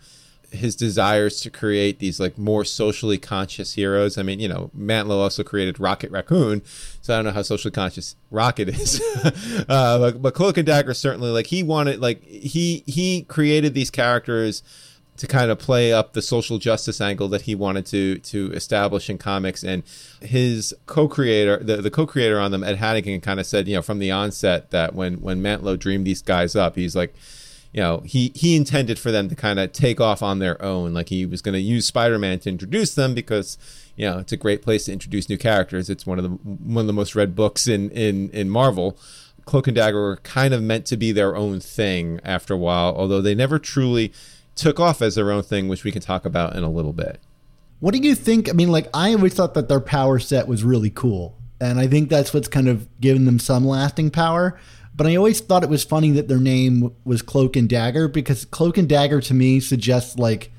his 0.50 0.74
desires 0.74 1.40
to 1.40 1.50
create 1.50 1.98
these 1.98 2.18
like 2.18 2.36
more 2.36 2.64
socially 2.64 3.18
conscious 3.18 3.74
heroes. 3.74 4.18
I 4.18 4.22
mean, 4.22 4.40
you 4.40 4.48
know, 4.48 4.70
Mantlo 4.76 5.18
also 5.18 5.42
created 5.42 5.78
Rocket 5.78 6.10
Raccoon, 6.10 6.62
so 7.00 7.14
I 7.14 7.18
don't 7.18 7.26
know 7.26 7.32
how 7.32 7.42
socially 7.42 7.72
conscious 7.72 8.16
Rocket 8.30 8.68
is, 8.68 9.00
uh, 9.68 9.98
but, 9.98 10.22
but 10.22 10.34
Cloak 10.34 10.56
and 10.56 10.66
Dagger 10.66 10.94
certainly 10.94 11.30
like 11.30 11.46
he 11.46 11.62
wanted 11.62 12.00
like 12.00 12.22
he 12.24 12.82
he 12.86 13.22
created 13.22 13.74
these 13.74 13.90
characters 13.90 14.62
to 15.20 15.26
kind 15.26 15.50
of 15.50 15.58
play 15.58 15.92
up 15.92 16.14
the 16.14 16.22
social 16.22 16.56
justice 16.56 16.98
angle 16.98 17.28
that 17.28 17.42
he 17.42 17.54
wanted 17.54 17.84
to 17.84 18.18
to 18.20 18.50
establish 18.52 19.10
in 19.10 19.18
comics 19.18 19.62
and 19.62 19.82
his 20.22 20.74
co-creator 20.86 21.58
the, 21.58 21.76
the 21.76 21.90
co-creator 21.90 22.40
on 22.40 22.52
them 22.52 22.64
ed 22.64 22.76
hannigan 22.76 23.20
kind 23.20 23.38
of 23.38 23.44
said 23.44 23.68
you 23.68 23.74
know 23.74 23.82
from 23.82 23.98
the 23.98 24.10
onset 24.10 24.70
that 24.70 24.94
when 24.94 25.20
when 25.20 25.42
mantlo 25.42 25.78
dreamed 25.78 26.06
these 26.06 26.22
guys 26.22 26.56
up 26.56 26.74
he's 26.74 26.96
like 26.96 27.14
you 27.72 27.80
know 27.80 28.02
he 28.04 28.32
he 28.34 28.56
intended 28.56 28.98
for 28.98 29.10
them 29.10 29.28
to 29.28 29.34
kind 29.34 29.58
of 29.58 29.72
take 29.72 30.00
off 30.00 30.22
on 30.22 30.38
their 30.38 30.60
own 30.62 30.92
like 30.92 31.08
he 31.08 31.24
was 31.24 31.42
going 31.42 31.54
to 31.54 31.60
use 31.60 31.86
spider-man 31.86 32.38
to 32.38 32.48
introduce 32.48 32.94
them 32.94 33.14
because 33.14 33.58
you 33.96 34.08
know 34.08 34.18
it's 34.18 34.32
a 34.32 34.36
great 34.36 34.62
place 34.62 34.86
to 34.86 34.92
introduce 34.92 35.28
new 35.28 35.38
characters 35.38 35.88
it's 35.88 36.06
one 36.06 36.18
of 36.18 36.24
the 36.24 36.30
one 36.30 36.82
of 36.82 36.86
the 36.86 36.92
most 36.92 37.14
read 37.14 37.36
books 37.36 37.66
in 37.66 37.90
in 37.90 38.28
in 38.30 38.50
marvel 38.50 38.98
cloak 39.44 39.66
and 39.66 39.76
dagger 39.76 40.00
were 40.00 40.16
kind 40.18 40.52
of 40.52 40.62
meant 40.62 40.84
to 40.84 40.96
be 40.96 41.12
their 41.12 41.36
own 41.36 41.60
thing 41.60 42.20
after 42.24 42.54
a 42.54 42.58
while 42.58 42.94
although 42.96 43.20
they 43.20 43.34
never 43.34 43.58
truly 43.58 44.12
took 44.60 44.78
off 44.78 45.00
as 45.02 45.14
their 45.14 45.30
own 45.30 45.42
thing, 45.42 45.68
which 45.68 45.84
we 45.84 45.92
can 45.92 46.02
talk 46.02 46.24
about 46.24 46.54
in 46.54 46.62
a 46.62 46.70
little 46.70 46.92
bit. 46.92 47.18
What 47.80 47.94
do 47.94 48.00
you 48.00 48.14
think? 48.14 48.48
I 48.48 48.52
mean, 48.52 48.70
like, 48.70 48.88
I 48.92 49.14
always 49.14 49.34
thought 49.34 49.54
that 49.54 49.68
their 49.68 49.80
power 49.80 50.18
set 50.18 50.46
was 50.46 50.62
really 50.62 50.90
cool. 50.90 51.34
And 51.60 51.78
I 51.78 51.86
think 51.86 52.08
that's 52.08 52.32
what's 52.32 52.48
kind 52.48 52.68
of 52.68 52.88
given 53.00 53.24
them 53.24 53.38
some 53.38 53.66
lasting 53.66 54.10
power. 54.10 54.58
But 55.00 55.06
I 55.06 55.16
always 55.16 55.40
thought 55.40 55.64
it 55.64 55.70
was 55.70 55.82
funny 55.82 56.10
that 56.10 56.28
their 56.28 56.36
name 56.36 56.94
was 57.06 57.22
Cloak 57.22 57.56
and 57.56 57.66
Dagger 57.66 58.06
because 58.06 58.44
Cloak 58.44 58.76
and 58.76 58.86
Dagger 58.86 59.22
to 59.22 59.32
me 59.32 59.58
suggests 59.58 60.18
like 60.18 60.52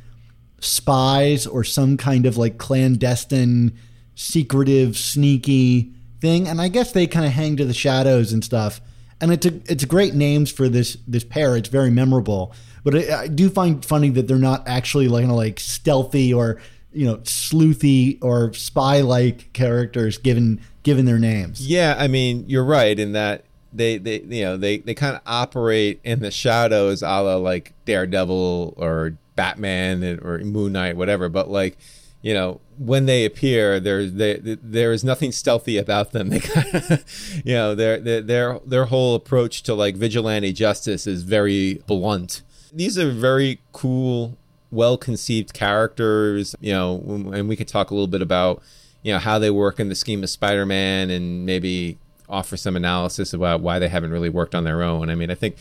spies 0.60 1.46
or 1.46 1.64
some 1.64 1.96
kind 1.96 2.26
of 2.26 2.38
like 2.38 2.58
clandestine, 2.58 3.78
secretive, 4.16 4.98
sneaky 4.98 5.94
thing. 6.22 6.48
And 6.48 6.60
I 6.60 6.70
guess 6.70 6.92
they 6.92 7.06
kind 7.06 7.28
of 7.28 7.34
hang 7.34 7.56
to 7.58 7.66
the 7.66 7.74
shadows 7.76 8.34
and 8.34 8.44
stuff. 8.44 8.82
And 9.22 9.32
it's 9.32 9.46
a, 9.46 9.62
it's 9.72 9.86
great 9.86 10.16
names 10.16 10.52
for 10.52 10.68
this 10.68 10.98
this 11.08 11.24
pair. 11.24 11.56
It's 11.56 11.70
very 11.70 11.92
memorable. 11.92 12.52
But 12.84 12.96
I, 12.96 13.22
I 13.22 13.28
do 13.28 13.48
find 13.48 13.86
funny 13.86 14.10
that 14.10 14.28
they're 14.28 14.38
not 14.38 14.68
actually 14.68 15.08
like 15.08 15.22
you 15.22 15.28
know, 15.28 15.36
like 15.36 15.60
stealthy 15.60 16.34
or 16.34 16.60
you 16.92 17.06
know 17.06 17.18
sleuthy 17.18 18.18
or 18.24 18.54
spy 18.54 19.02
like 19.02 19.54
characters 19.54 20.18
given 20.18 20.62
given 20.82 21.06
their 21.06 21.20
names. 21.20 21.68
Yeah, 21.68 21.96
I 21.96 22.08
mean 22.08 22.46
you're 22.48 22.66
right 22.66 22.98
in 22.98 23.12
that 23.12 23.46
they 23.74 23.98
they 23.98 24.22
you 24.22 24.44
know 24.44 24.58
they 24.58 24.78
they 24.80 24.94
kind 24.94 25.16
of 25.16 25.22
operate 25.26 26.00
in 26.04 26.20
the 26.20 26.32
shadows, 26.32 27.02
a 27.02 27.06
la 27.06 27.36
like 27.36 27.74
Daredevil 27.86 28.74
or 28.78 29.18
Batman 29.36 30.20
or 30.22 30.40
Moon 30.40 30.74
Knight, 30.74 30.98
whatever. 30.98 31.30
But 31.30 31.50
like 31.50 31.78
you 32.22 32.34
know 32.34 32.62
when 32.78 33.06
they 33.06 33.26
appear 33.26 33.80
there 33.80 34.08
they, 34.08 34.38
there 34.42 34.92
is 34.92 35.04
nothing 35.04 35.32
stealthy 35.32 35.78
about 35.78 36.12
them 36.12 36.30
they 36.30 36.40
kind 36.40 36.76
of 36.76 37.42
you 37.46 37.54
know 37.54 37.76
their, 37.76 38.00
their 38.00 38.60
their 38.66 38.86
whole 38.86 39.16
approach 39.16 39.64
to 39.64 39.74
like 39.74 39.96
vigilante 39.96 40.54
justice 40.54 41.08
is 41.08 41.24
very 41.24 41.82
blunt 41.88 42.42
these 42.74 42.98
are 42.98 43.12
very 43.12 43.60
cool, 43.74 44.38
well 44.72 44.98
conceived 44.98 45.54
characters, 45.54 46.56
you 46.60 46.72
know, 46.72 47.02
and 47.34 47.48
we 47.48 47.56
could 47.56 47.68
talk 47.68 47.92
a 47.92 47.94
little 47.94 48.08
bit 48.08 48.22
about, 48.22 48.62
you 49.04 49.12
know, 49.12 49.20
how 49.20 49.40
they 49.40 49.52
work 49.52 49.80
in 49.80 49.90
the 49.90 49.96
scheme 49.96 50.24
of 50.24 50.30
Spider 50.30 50.66
Man 50.66 51.10
and 51.10 51.46
maybe 51.46 51.98
offer 52.32 52.58
some 52.58 52.76
analysis 52.76 53.34
about 53.34 53.62
why 53.62 53.80
they 53.80 53.90
haven't 53.90 54.12
really 54.12 54.30
worked 54.30 54.56
on 54.56 54.64
their 54.64 54.82
own. 54.82 55.10
I 55.10 55.16
mean, 55.16 55.30
I 55.30 55.36
think, 55.36 55.58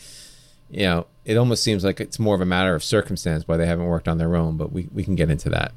you 0.69 0.83
know, 0.83 1.07
it 1.25 1.37
almost 1.37 1.63
seems 1.63 1.83
like 1.83 1.99
it's 1.99 2.17
more 2.17 2.33
of 2.33 2.41
a 2.41 2.45
matter 2.45 2.73
of 2.73 2.83
circumstance 2.83 3.47
why 3.47 3.57
they 3.57 3.67
haven't 3.67 3.85
worked 3.85 4.07
on 4.07 4.17
their 4.17 4.35
own, 4.35 4.57
but 4.57 4.71
we, 4.71 4.87
we 4.93 5.03
can 5.03 5.15
get 5.15 5.29
into 5.29 5.49
that. 5.49 5.73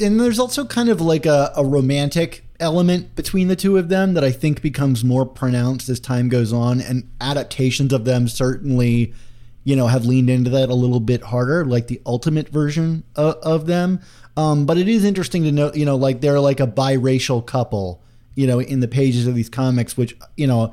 And 0.00 0.20
there's 0.20 0.38
also 0.38 0.64
kind 0.64 0.88
of 0.88 1.00
like 1.00 1.26
a, 1.26 1.52
a 1.56 1.64
romantic 1.64 2.44
element 2.58 3.14
between 3.14 3.48
the 3.48 3.56
two 3.56 3.78
of 3.78 3.88
them 3.88 4.14
that 4.14 4.24
I 4.24 4.32
think 4.32 4.62
becomes 4.62 5.04
more 5.04 5.24
pronounced 5.24 5.88
as 5.88 6.00
time 6.00 6.28
goes 6.28 6.52
on, 6.52 6.80
and 6.80 7.08
adaptations 7.20 7.92
of 7.92 8.04
them 8.04 8.26
certainly 8.28 9.14
you 9.64 9.76
know, 9.76 9.86
have 9.86 10.04
leaned 10.04 10.30
into 10.30 10.50
that 10.50 10.68
a 10.68 10.74
little 10.74 11.00
bit 11.00 11.22
harder, 11.22 11.64
like 11.64 11.86
the 11.86 12.00
ultimate 12.04 12.48
version 12.48 13.04
of, 13.14 13.36
of 13.36 13.66
them. 13.66 14.00
Um, 14.36 14.66
but 14.66 14.78
it 14.78 14.88
is 14.88 15.04
interesting 15.04 15.44
to 15.44 15.52
know, 15.52 15.72
you 15.72 15.84
know, 15.84 15.96
like 15.96 16.20
they're 16.20 16.40
like 16.40 16.60
a 16.60 16.66
biracial 16.66 17.44
couple, 17.44 18.02
you 18.34 18.46
know, 18.46 18.60
in 18.60 18.80
the 18.80 18.88
pages 18.88 19.26
of 19.26 19.34
these 19.34 19.48
comics, 19.48 19.96
which, 19.96 20.16
you 20.36 20.46
know, 20.46 20.72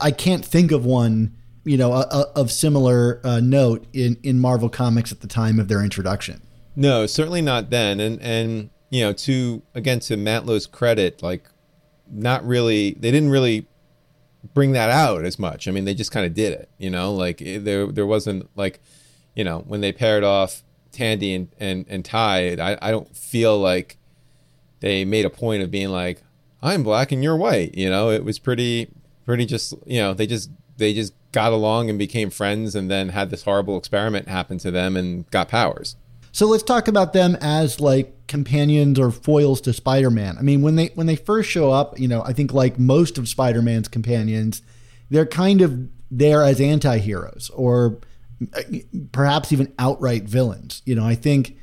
I 0.00 0.10
can't 0.10 0.44
think 0.44 0.72
of 0.72 0.84
one, 0.84 1.36
you 1.64 1.76
know, 1.76 1.92
of 1.92 2.50
similar 2.50 3.20
uh, 3.24 3.40
note 3.40 3.86
in, 3.92 4.16
in 4.22 4.38
Marvel 4.38 4.68
Comics 4.68 5.12
at 5.12 5.20
the 5.20 5.28
time 5.28 5.60
of 5.60 5.68
their 5.68 5.82
introduction. 5.82 6.42
No, 6.74 7.06
certainly 7.06 7.42
not 7.42 7.70
then. 7.70 8.00
And, 8.00 8.20
and, 8.20 8.70
you 8.90 9.02
know, 9.02 9.12
to, 9.12 9.62
again, 9.74 10.00
to 10.00 10.16
Mantlo's 10.16 10.66
credit, 10.66 11.22
like, 11.22 11.48
not 12.10 12.46
really, 12.46 12.92
they 12.92 13.10
didn't 13.10 13.30
really 13.30 13.66
bring 14.54 14.72
that 14.72 14.90
out 14.90 15.24
as 15.24 15.38
much. 15.38 15.66
I 15.66 15.72
mean, 15.72 15.84
they 15.84 15.94
just 15.94 16.12
kind 16.12 16.24
of 16.24 16.32
did 16.32 16.52
it, 16.52 16.70
you 16.78 16.88
know, 16.88 17.12
like 17.12 17.40
it, 17.40 17.64
there 17.64 17.86
there 17.86 18.06
wasn't 18.06 18.48
like, 18.56 18.80
you 19.34 19.42
know, 19.42 19.64
when 19.66 19.80
they 19.80 19.90
paired 19.92 20.22
off 20.22 20.62
Tandy 20.92 21.34
and 21.34 21.48
and 21.58 21.84
and 21.88 22.04
Ty, 22.04 22.52
I 22.54 22.78
I 22.80 22.90
don't 22.92 23.16
feel 23.16 23.58
like 23.58 23.98
they 24.78 25.04
made 25.04 25.24
a 25.24 25.30
point 25.30 25.64
of 25.64 25.70
being 25.72 25.88
like 25.88 26.22
I'm 26.66 26.82
black 26.82 27.12
and 27.12 27.22
you're 27.22 27.36
white, 27.36 27.76
you 27.76 27.88
know. 27.88 28.10
It 28.10 28.24
was 28.24 28.38
pretty 28.38 28.90
pretty 29.24 29.46
just, 29.46 29.74
you 29.86 30.00
know, 30.00 30.14
they 30.14 30.26
just 30.26 30.50
they 30.76 30.92
just 30.92 31.14
got 31.32 31.52
along 31.52 31.88
and 31.90 31.98
became 31.98 32.30
friends 32.30 32.74
and 32.74 32.90
then 32.90 33.10
had 33.10 33.30
this 33.30 33.42
horrible 33.42 33.78
experiment 33.78 34.28
happen 34.28 34.58
to 34.58 34.70
them 34.70 34.96
and 34.96 35.30
got 35.30 35.48
powers. 35.48 35.96
So 36.32 36.46
let's 36.46 36.62
talk 36.62 36.88
about 36.88 37.12
them 37.12 37.36
as 37.40 37.80
like 37.80 38.26
companions 38.26 38.98
or 38.98 39.10
foils 39.10 39.60
to 39.62 39.72
Spider-Man. 39.72 40.36
I 40.38 40.42
mean, 40.42 40.60
when 40.60 40.76
they 40.76 40.88
when 40.88 41.06
they 41.06 41.16
first 41.16 41.48
show 41.48 41.70
up, 41.70 41.98
you 41.98 42.08
know, 42.08 42.22
I 42.22 42.32
think 42.32 42.52
like 42.52 42.78
most 42.78 43.16
of 43.16 43.28
Spider-Man's 43.28 43.88
companions, 43.88 44.60
they're 45.08 45.24
kind 45.24 45.62
of 45.62 45.88
there 46.10 46.42
as 46.44 46.60
anti-heroes 46.60 47.50
or 47.54 48.00
uh, 48.54 48.62
perhaps 49.12 49.52
even 49.52 49.72
outright 49.78 50.24
villains. 50.24 50.82
You 50.84 50.94
know, 50.94 51.06
I 51.06 51.14
think 51.14 51.56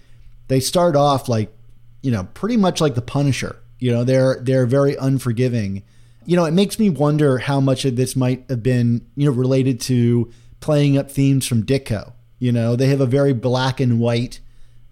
they 0.47 0.59
start 0.59 0.95
off 0.95 1.29
like, 1.29 1.53
you 2.01 2.11
know, 2.11 2.27
pretty 2.33 2.57
much 2.57 2.81
like 2.81 2.95
the 2.95 3.01
Punisher. 3.01 3.57
You 3.83 3.91
know, 3.91 4.05
they're 4.05 4.37
they're 4.41 4.65
very 4.65 4.95
unforgiving. 4.95 5.83
You 6.25 6.37
know, 6.37 6.45
it 6.45 6.53
makes 6.53 6.79
me 6.79 6.89
wonder 6.89 7.39
how 7.39 7.59
much 7.59 7.83
of 7.83 7.97
this 7.97 8.15
might 8.15 8.45
have 8.47 8.63
been, 8.63 9.05
you 9.17 9.25
know, 9.25 9.35
related 9.35 9.81
to 9.81 10.31
playing 10.61 10.97
up 10.97 11.11
themes 11.11 11.45
from 11.45 11.65
Ditko. 11.65 12.13
You 12.39 12.53
know, 12.53 12.77
they 12.77 12.87
have 12.87 13.01
a 13.01 13.05
very 13.05 13.33
black 13.33 13.81
and 13.81 13.99
white 13.99 14.39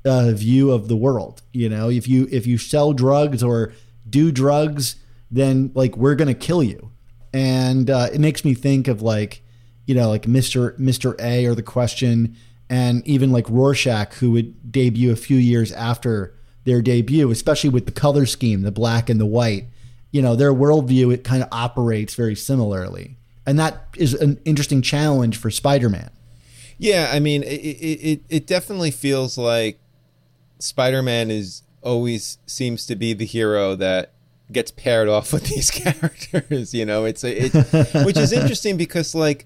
uh, 0.03 0.31
view 0.33 0.71
of 0.71 0.89
the 0.89 0.97
world. 0.97 1.41
You 1.53 1.69
know, 1.69 1.89
if 1.89 2.05
you 2.09 2.27
if 2.31 2.45
you 2.45 2.57
sell 2.57 2.91
drugs 2.91 3.41
or 3.41 3.71
do 4.09 4.29
drugs, 4.29 4.97
then 5.31 5.71
like 5.73 5.95
we're 5.95 6.15
gonna 6.15 6.33
kill 6.33 6.61
you. 6.61 6.91
And 7.33 7.89
uh, 7.89 8.09
it 8.11 8.19
makes 8.19 8.43
me 8.43 8.53
think 8.53 8.89
of 8.89 9.01
like, 9.01 9.41
you 9.85 9.95
know, 9.95 10.09
like 10.09 10.27
Mister 10.27 10.75
Mister 10.77 11.15
A 11.17 11.45
or 11.45 11.55
the 11.55 11.63
Question, 11.63 12.35
and 12.69 13.07
even 13.07 13.31
like 13.31 13.49
Rorschach, 13.49 14.15
who 14.15 14.31
would 14.31 14.69
debut 14.69 15.13
a 15.13 15.15
few 15.15 15.37
years 15.37 15.71
after 15.71 16.35
their 16.63 16.81
debut, 16.81 17.31
especially 17.31 17.69
with 17.69 17.85
the 17.85 17.91
color 17.91 18.25
scheme, 18.25 18.61
the 18.61 18.71
black 18.71 19.09
and 19.09 19.19
the 19.19 19.25
white. 19.25 19.65
You 20.11 20.21
know, 20.21 20.35
their 20.35 20.53
worldview 20.53 21.13
it 21.13 21.23
kind 21.23 21.41
of 21.41 21.49
operates 21.51 22.15
very 22.15 22.35
similarly, 22.35 23.17
and 23.45 23.57
that 23.59 23.87
is 23.95 24.13
an 24.13 24.39
interesting 24.45 24.81
challenge 24.81 25.37
for 25.37 25.49
Spider-Man. 25.49 26.09
Yeah, 26.77 27.09
I 27.13 27.19
mean, 27.19 27.43
it, 27.43 27.47
it, 27.47 28.21
it 28.29 28.47
definitely 28.47 28.91
feels 28.91 29.37
like 29.37 29.79
Spider-Man 30.59 31.31
is 31.31 31.63
always 31.81 32.37
seems 32.45 32.85
to 32.87 32.95
be 32.95 33.13
the 33.13 33.25
hero 33.25 33.75
that 33.75 34.13
gets 34.51 34.71
paired 34.71 35.07
off 35.07 35.31
with 35.33 35.45
these 35.45 35.71
characters. 35.71 36.73
You 36.73 36.85
know, 36.85 37.05
it's 37.05 37.23
a, 37.23 37.49
which 38.03 38.17
is 38.17 38.33
interesting 38.33 38.77
because 38.77 39.15
like 39.15 39.45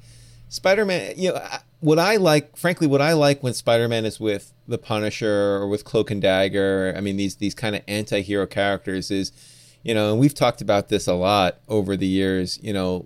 Spider-Man, 0.56 1.14
you 1.18 1.34
know, 1.34 1.48
what 1.82 2.00
I 2.00 2.16
like, 2.16 2.56
frankly, 2.58 2.88
what 2.88 3.02
I 3.02 3.14
like 3.14 3.44
when 3.44 3.54
Spider-Man 3.54 4.06
is 4.06 4.20
with 4.20 4.54
the 4.68 4.78
Punisher 4.78 5.58
or 5.58 5.68
with 5.68 5.84
Cloak 5.84 6.10
and 6.12 6.22
Dagger. 6.22 6.94
I 6.98 7.02
mean, 7.02 7.18
these 7.18 7.36
these 7.36 7.54
kind 7.54 7.76
of 7.76 7.84
anti-hero 7.88 8.48
characters 8.48 9.12
is, 9.12 9.32
you 9.84 9.94
know, 9.94 10.12
and 10.12 10.20
we've 10.20 10.34
talked 10.34 10.62
about 10.62 10.90
this 10.90 11.08
a 11.08 11.14
lot 11.14 11.60
over 11.68 11.96
the 11.98 12.08
years. 12.08 12.58
You 12.62 12.74
know, 12.74 13.06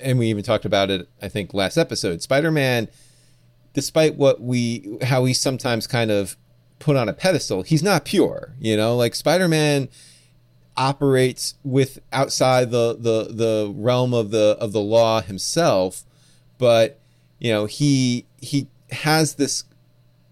and 0.00 0.18
we 0.18 0.28
even 0.28 0.44
talked 0.44 0.64
about 0.64 0.90
it, 0.90 1.08
I 1.20 1.28
think, 1.28 1.54
last 1.54 1.76
episode. 1.76 2.22
Spider-Man, 2.22 2.88
despite 3.72 4.16
what 4.16 4.40
we 4.40 4.98
how 5.02 5.24
he 5.24 5.34
sometimes 5.34 5.86
kind 5.86 6.10
of 6.10 6.36
put 6.78 6.96
on 6.96 7.08
a 7.08 7.12
pedestal. 7.12 7.62
He's 7.62 7.82
not 7.82 8.04
pure, 8.04 8.54
you 8.58 8.76
know. 8.76 8.96
Like 8.96 9.14
Spider 9.14 9.48
Man 9.48 9.88
operates 10.76 11.54
with 11.62 11.98
outside 12.12 12.70
the 12.70 12.94
the 12.94 13.32
the 13.32 13.72
realm 13.74 14.14
of 14.14 14.30
the 14.30 14.56
of 14.60 14.72
the 14.72 14.80
law 14.80 15.20
himself, 15.20 16.04
but 16.60 17.00
you 17.40 17.50
know 17.50 17.66
he 17.66 18.26
he 18.38 18.68
has 18.92 19.34
this 19.34 19.64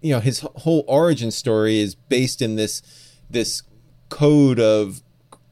you 0.01 0.13
know 0.13 0.21
his 0.21 0.39
whole 0.39 0.85
origin 0.87 1.31
story 1.31 1.79
is 1.79 1.95
based 1.95 2.41
in 2.41 2.55
this 2.55 2.81
this 3.29 3.63
code 4.07 4.59
of 4.59 5.01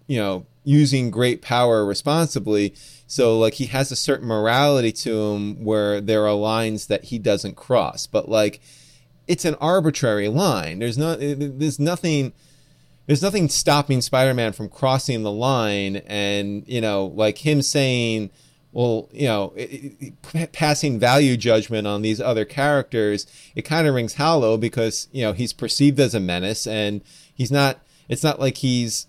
you 0.07 0.17
know 0.17 0.45
using 0.63 1.11
great 1.11 1.41
power 1.41 1.85
responsibly 1.85 2.73
so 3.07 3.37
like 3.37 3.55
he 3.55 3.65
has 3.65 3.91
a 3.91 3.95
certain 3.95 4.27
morality 4.27 4.91
to 4.91 5.31
him 5.31 5.63
where 5.63 5.99
there 5.99 6.25
are 6.25 6.33
lines 6.33 6.87
that 6.87 7.05
he 7.05 7.19
doesn't 7.19 7.55
cross 7.55 8.07
but 8.07 8.29
like 8.29 8.61
it's 9.27 9.45
an 9.45 9.55
arbitrary 9.55 10.29
line. 10.29 10.79
There's 10.79 10.97
no 10.97 11.15
there's 11.15 11.79
nothing 11.79 12.33
there's 13.05 13.21
nothing 13.21 13.49
stopping 13.49 14.01
Spider-Man 14.01 14.53
from 14.53 14.67
crossing 14.67 15.23
the 15.23 15.31
line 15.31 15.97
and, 16.07 16.67
you 16.67 16.81
know, 16.81 17.05
like 17.05 17.37
him 17.37 17.61
saying, 17.61 18.31
well, 18.77 19.09
you 19.11 19.25
know, 19.25 19.53
it, 19.55 20.13
it, 20.35 20.51
passing 20.51 20.99
value 20.99 21.35
judgment 21.35 21.87
on 21.87 22.03
these 22.03 22.21
other 22.21 22.45
characters, 22.45 23.25
it 23.55 23.63
kind 23.63 23.87
of 23.87 23.95
rings 23.95 24.13
hollow 24.13 24.55
because, 24.55 25.07
you 25.11 25.23
know, 25.23 25.33
he's 25.33 25.51
perceived 25.51 25.99
as 25.99 26.13
a 26.13 26.19
menace 26.19 26.67
and 26.67 27.01
he's 27.33 27.51
not 27.51 27.79
it's 28.07 28.23
not 28.23 28.39
like 28.39 28.57
he's 28.57 29.07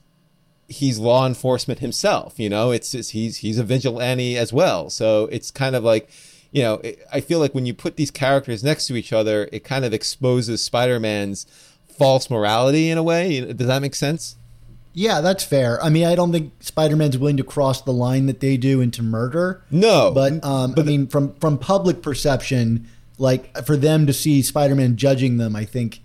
he's 0.69 0.99
law 0.99 1.27
enforcement 1.27 1.81
himself, 1.81 2.41
you 2.41 2.49
know, 2.49 2.71
it's 2.71 2.93
he's 3.11 3.37
he's 3.37 3.59
a 3.59 3.63
vigilante 3.63 4.39
as 4.39 4.55
well. 4.55 4.89
So 4.89 5.27
it's 5.27 5.51
kind 5.51 5.77
of 5.77 5.85
like 5.85 6.09
you 6.51 6.63
know, 6.63 6.81
I 7.13 7.21
feel 7.21 7.39
like 7.39 7.55
when 7.55 7.67
you 7.67 7.75
put 7.75 7.97
these 7.97 8.11
characters 8.11 8.65
next 8.65 8.87
to 8.87 8.97
each 8.97 9.13
other, 9.13 9.51
it 9.53 9.65
kind 9.65 9.85
of 9.85 9.93
exposes 9.93 10.65
Spider-Man's 10.65 11.45
false 11.87 12.31
morality 12.31 12.89
in 12.89 12.97
a 12.97 13.03
way. 13.03 13.53
Does 13.53 13.67
that 13.67 13.83
make 13.83 13.95
sense? 13.95 14.39
Yeah, 14.95 15.21
that's 15.21 15.45
fair. 15.45 15.83
I 15.83 15.90
mean, 15.90 16.07
I 16.07 16.14
don't 16.14 16.33
think 16.33 16.52
Spider-Man's 16.61 17.18
willing 17.18 17.37
to 17.37 17.45
cross 17.45 17.83
the 17.83 17.92
line 17.92 18.26
that 18.26 18.40
they 18.40 18.57
do 18.57 18.80
into 18.80 19.02
murder. 19.02 19.62
No, 19.71 20.11
but 20.12 20.45
um, 20.45 20.73
but 20.73 20.80
I 20.80 20.85
mean, 20.85 21.07
from 21.07 21.35
from 21.37 21.59
public 21.59 22.02
perception, 22.02 22.88
like 23.18 23.64
for 23.64 23.76
them 23.76 24.07
to 24.07 24.12
see 24.12 24.42
Spider-Man 24.42 24.97
judging 24.97 25.37
them, 25.37 25.54
I 25.54 25.64
think 25.64 26.00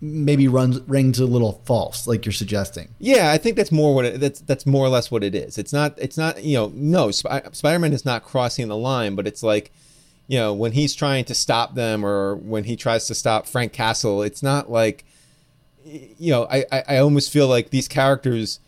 maybe 0.00 0.46
runs 0.46 0.80
rings 0.82 1.18
a 1.18 1.26
little 1.26 1.60
false, 1.64 2.06
like 2.06 2.24
you're 2.24 2.32
suggesting. 2.32 2.88
Yeah, 2.98 3.32
I 3.32 3.38
think 3.38 3.56
that's 3.56 3.72
more 3.72 3.94
what 3.94 4.04
it, 4.04 4.20
that's 4.20 4.40
that's 4.40 4.64
more 4.64 4.86
or 4.86 4.88
less 4.88 5.10
what 5.10 5.24
it 5.24 5.34
is. 5.34 5.58
It's 5.58 5.72
not 5.72 5.94
it's 5.98 6.16
not 6.16 6.42
you 6.42 6.56
know 6.56 6.72
no 6.74 7.10
Sp- 7.10 7.52
Spider-Man 7.52 7.92
is 7.92 8.04
not 8.04 8.24
crossing 8.24 8.68
the 8.68 8.76
line, 8.76 9.14
but 9.14 9.26
it's 9.26 9.42
like 9.42 9.72
you 10.26 10.38
know 10.38 10.54
when 10.54 10.72
he's 10.72 10.94
trying 10.94 11.24
to 11.26 11.34
stop 11.34 11.74
them 11.74 12.04
or 12.04 12.36
when 12.36 12.64
he 12.64 12.76
tries 12.76 13.06
to 13.08 13.14
stop 13.14 13.46
Frank 13.46 13.72
Castle, 13.72 14.22
it's 14.22 14.42
not 14.42 14.70
like 14.70 15.04
you 16.18 16.30
know, 16.30 16.46
I, 16.50 16.64
I, 16.70 16.84
I 16.88 16.98
almost 16.98 17.32
feel 17.32 17.48
like 17.48 17.70
these 17.70 17.88
characters 17.88 18.60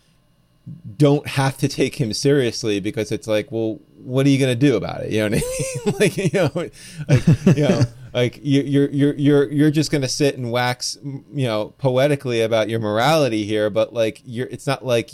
don't 0.96 1.26
have 1.26 1.56
to 1.58 1.68
take 1.68 2.00
him 2.00 2.12
seriously 2.12 2.80
because 2.80 3.12
it's 3.12 3.26
like, 3.26 3.50
well, 3.50 3.80
what 3.96 4.26
are 4.26 4.28
you 4.28 4.38
going 4.38 4.52
to 4.52 4.66
do 4.66 4.76
about 4.76 5.02
it? 5.02 5.12
You 5.12 5.28
know 5.28 5.36
what 5.36 5.42
I 5.42 5.90
mean? 5.90 5.94
like, 6.00 6.16
you 6.16 6.30
know, 6.32 6.50
like, 6.54 7.56
you 7.56 7.68
know, 7.68 7.82
like 8.14 8.40
you're, 8.42 8.88
you're, 8.90 9.14
you're, 9.14 9.52
you're 9.52 9.70
just 9.70 9.90
going 9.90 10.02
to 10.02 10.08
sit 10.08 10.36
and 10.36 10.50
wax, 10.50 10.98
you 11.02 11.46
know, 11.46 11.74
poetically 11.78 12.40
about 12.42 12.68
your 12.68 12.80
morality 12.80 13.44
here, 13.44 13.70
but 13.70 13.92
like 13.92 14.22
you're, 14.24 14.48
it's 14.48 14.66
not 14.66 14.84
like 14.84 15.10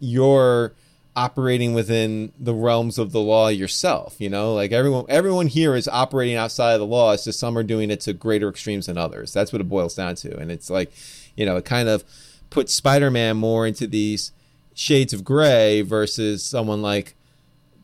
you're 0.00 0.74
operating 1.16 1.74
within 1.74 2.32
the 2.38 2.54
realms 2.54 2.98
of 2.98 3.12
the 3.12 3.20
law 3.20 3.48
yourself, 3.48 4.16
you 4.18 4.28
know, 4.28 4.52
like 4.54 4.72
everyone, 4.72 5.04
everyone 5.08 5.46
here 5.46 5.76
is 5.76 5.86
operating 5.88 6.36
outside 6.36 6.74
of 6.74 6.80
the 6.80 6.86
law. 6.86 7.12
It's 7.12 7.24
just 7.24 7.38
some 7.38 7.56
are 7.56 7.62
doing 7.62 7.90
it 7.90 8.00
to 8.02 8.12
greater 8.12 8.48
extremes 8.48 8.86
than 8.86 8.98
others. 8.98 9.32
That's 9.32 9.52
what 9.52 9.60
it 9.60 9.68
boils 9.68 9.94
down 9.94 10.16
to. 10.16 10.36
And 10.36 10.50
it's 10.50 10.70
like, 10.70 10.92
you 11.36 11.46
know, 11.46 11.56
it 11.56 11.64
kind 11.64 11.88
of 11.88 12.04
puts 12.50 12.72
Spider-Man 12.72 13.36
more 13.36 13.66
into 13.66 13.86
these 13.86 14.32
shades 14.74 15.12
of 15.12 15.24
gray 15.24 15.82
versus 15.82 16.44
someone 16.44 16.82
like 16.82 17.14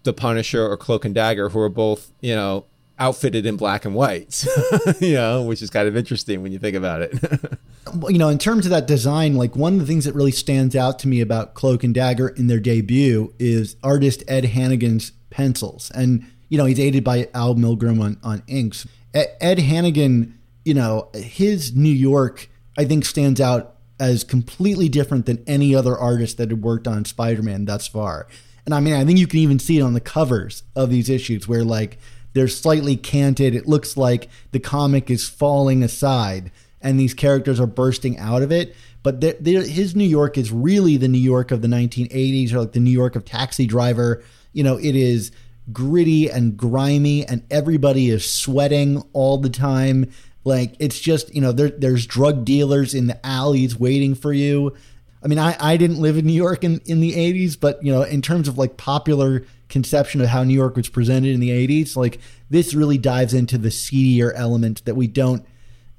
the 0.02 0.12
Punisher 0.12 0.66
or 0.66 0.76
Cloak 0.76 1.04
and 1.04 1.14
Dagger, 1.14 1.50
who 1.50 1.61
are 1.61 1.69
both, 1.69 2.12
you 2.21 2.35
know, 2.35 2.64
outfitted 3.00 3.47
in 3.47 3.57
black 3.57 3.85
and 3.85 3.95
white, 3.95 4.45
you 5.00 5.14
know, 5.14 5.42
which 5.42 5.62
is 5.62 5.71
kind 5.71 5.88
of 5.88 5.97
interesting 5.97 6.42
when 6.42 6.52
you 6.52 6.59
think 6.59 6.76
about 6.76 7.00
it. 7.00 7.19
you 8.09 8.19
know, 8.19 8.28
in 8.28 8.38
terms 8.38 8.66
of 8.66 8.71
that 8.71 8.87
design, 8.87 9.35
like 9.35 9.57
one 9.57 9.75
of 9.75 9.80
the 9.80 9.87
things 9.87 10.04
that 10.04 10.14
really 10.14 10.30
stands 10.30 10.76
out 10.76 10.99
to 10.99 11.09
me 11.09 11.21
about 11.21 11.54
Cloak 11.54 11.83
and 11.83 11.95
Dagger 11.95 12.28
in 12.28 12.47
their 12.47 12.61
debut 12.61 13.33
is 13.38 13.76
artist 13.83 14.23
Ed 14.28 14.45
Hannigan's 14.45 15.12
pencils. 15.30 15.90
And, 15.95 16.26
you 16.50 16.59
know, 16.59 16.66
he's 16.66 16.78
aided 16.78 17.02
by 17.02 17.28
Al 17.33 17.54
Milgrom 17.54 18.02
on, 18.02 18.19
on 18.23 18.42
inks. 18.47 18.87
Ed 19.14 19.59
Hannigan, 19.59 20.38
you 20.64 20.75
know, 20.75 21.09
his 21.14 21.75
New 21.75 21.88
York 21.92 22.50
I 22.80 22.87
think 22.87 23.04
stands 23.04 23.42
out 23.42 23.75
as 23.99 24.25
completely 24.25 24.88
different 24.88 25.26
than 25.26 25.44
any 25.46 25.75
other 25.75 25.99
artist 25.99 26.38
that 26.38 26.49
had 26.49 26.62
worked 26.62 26.88
on 26.88 27.04
Spider-Man 27.04 27.66
thus 27.66 27.87
far. 27.87 28.26
And 28.64 28.75
I 28.75 28.80
mean, 28.80 28.94
I 28.94 29.04
think 29.04 29.18
you 29.18 29.26
can 29.26 29.40
even 29.40 29.58
see 29.58 29.76
it 29.76 29.82
on 29.82 29.92
the 29.92 30.00
covers 30.00 30.62
of 30.75 30.88
these 30.88 31.10
issues 31.10 31.46
where 31.46 31.62
like 31.62 31.99
they're 32.32 32.49
slightly 32.49 32.96
canted. 32.96 33.54
It 33.54 33.68
looks 33.68 33.99
like 33.99 34.30
the 34.52 34.60
comic 34.60 35.10
is 35.10 35.28
falling 35.28 35.82
aside 35.82 36.50
and 36.80 36.99
these 36.99 37.12
characters 37.12 37.60
are 37.60 37.66
bursting 37.66 38.19
out 38.19 38.40
of 38.40 38.50
it. 38.50 38.75
But 39.02 39.21
they're, 39.21 39.36
they're, 39.38 39.62
his 39.62 39.95
New 39.95 40.04
York 40.04 40.38
is 40.38 40.50
really 40.50 40.97
the 40.97 41.08
New 41.08 41.19
York 41.19 41.50
of 41.50 41.60
the 41.60 41.69
1980s 41.69 42.54
or 42.54 42.60
like 42.60 42.73
the 42.73 42.80
New 42.80 42.90
York 42.90 43.14
of 43.14 43.26
Taxi 43.26 43.66
Driver. 43.66 44.25
You 44.54 44.64
know, 44.64 44.78
it 44.78 44.97
is 44.97 45.32
gritty 45.71 46.30
and 46.30 46.56
grimy 46.56 47.26
and 47.26 47.45
everybody 47.50 48.08
is 48.08 48.25
sweating 48.25 49.02
all 49.12 49.36
the 49.36 49.50
time. 49.50 50.10
Like 50.44 50.74
it's 50.78 50.98
just 50.98 51.34
you 51.34 51.40
know 51.40 51.52
there, 51.52 51.70
there's 51.70 52.06
drug 52.06 52.44
dealers 52.44 52.94
in 52.94 53.06
the 53.06 53.26
alleys 53.26 53.78
waiting 53.78 54.14
for 54.14 54.32
you. 54.32 54.76
I 55.22 55.28
mean, 55.28 55.38
I, 55.38 55.56
I 55.60 55.76
didn't 55.76 56.00
live 56.00 56.16
in 56.16 56.26
New 56.26 56.32
York 56.32 56.64
in, 56.64 56.80
in 56.86 57.00
the 57.00 57.12
80s, 57.12 57.58
but 57.60 57.82
you 57.84 57.92
know, 57.92 58.02
in 58.02 58.22
terms 58.22 58.48
of 58.48 58.56
like 58.56 58.76
popular 58.76 59.44
conception 59.68 60.20
of 60.20 60.28
how 60.28 60.44
New 60.44 60.54
York 60.54 60.76
was 60.76 60.88
presented 60.88 61.34
in 61.34 61.40
the 61.40 61.50
80s, 61.50 61.96
like 61.96 62.20
this 62.48 62.74
really 62.74 62.96
dives 62.96 63.34
into 63.34 63.58
the 63.58 63.70
seedier 63.70 64.32
element 64.32 64.84
that 64.86 64.96
we 64.96 65.06
don't, 65.06 65.44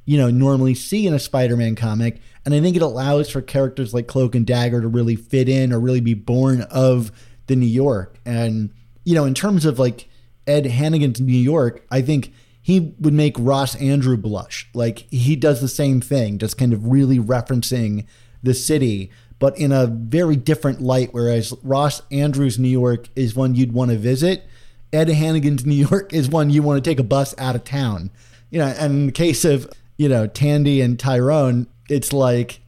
you 0.05 0.17
know, 0.17 0.31
normally 0.31 0.73
see 0.73 1.05
in 1.05 1.13
a 1.13 1.19
Spider-Man 1.19 1.75
comic. 1.75 2.19
And 2.45 2.55
I 2.55 2.61
think 2.61 2.75
it 2.75 2.81
allows 2.81 3.29
for 3.29 3.41
characters 3.41 3.93
like 3.93 4.07
Cloak 4.07 4.33
and 4.33 4.45
Dagger 4.45 4.81
to 4.81 4.87
really 4.87 5.15
fit 5.15 5.47
in 5.47 5.71
or 5.71 5.79
really 5.79 6.01
be 6.01 6.15
born 6.15 6.63
of 6.63 7.11
the 7.45 7.55
New 7.55 7.67
York. 7.67 8.17
And, 8.25 8.71
you 9.03 9.13
know, 9.13 9.25
in 9.25 9.35
terms 9.35 9.65
of 9.65 9.77
like 9.77 10.09
Ed 10.47 10.65
Hannigan's 10.65 11.21
New 11.21 11.31
York, 11.31 11.85
I 11.91 12.01
think 12.01 12.33
he 12.61 12.93
would 12.99 13.13
make 13.13 13.35
Ross 13.39 13.75
Andru 13.75 14.21
blush. 14.21 14.69
Like 14.73 14.99
he 15.09 15.35
does 15.35 15.61
the 15.61 15.67
same 15.67 15.99
thing, 15.99 16.37
just 16.37 16.57
kind 16.57 16.73
of 16.73 16.87
really 16.87 17.19
referencing 17.19 18.05
the 18.43 18.53
city, 18.53 19.11
but 19.39 19.57
in 19.57 19.71
a 19.71 19.87
very 19.87 20.35
different 20.35 20.81
light. 20.81 21.09
Whereas 21.11 21.53
Ross 21.63 22.01
Andru's 22.11 22.59
New 22.59 22.69
York 22.69 23.07
is 23.15 23.35
one 23.35 23.55
you'd 23.55 23.73
want 23.73 23.91
to 23.91 23.97
visit. 23.97 24.45
Ed 24.93 25.09
Hannigan's 25.09 25.65
New 25.65 25.87
York 25.87 26.13
is 26.13 26.29
one 26.29 26.49
you 26.49 26.61
want 26.61 26.83
to 26.83 26.89
take 26.89 26.99
a 26.99 27.03
bus 27.03 27.33
out 27.37 27.55
of 27.55 27.63
town. 27.63 28.11
You 28.49 28.59
know, 28.59 28.67
and 28.67 28.93
in 28.93 29.05
the 29.07 29.11
case 29.11 29.45
of, 29.45 29.69
you 29.97 30.09
know, 30.09 30.27
Tandy 30.27 30.81
and 30.81 30.99
Tyrone, 30.99 31.67
it's 31.89 32.13
like 32.13 32.60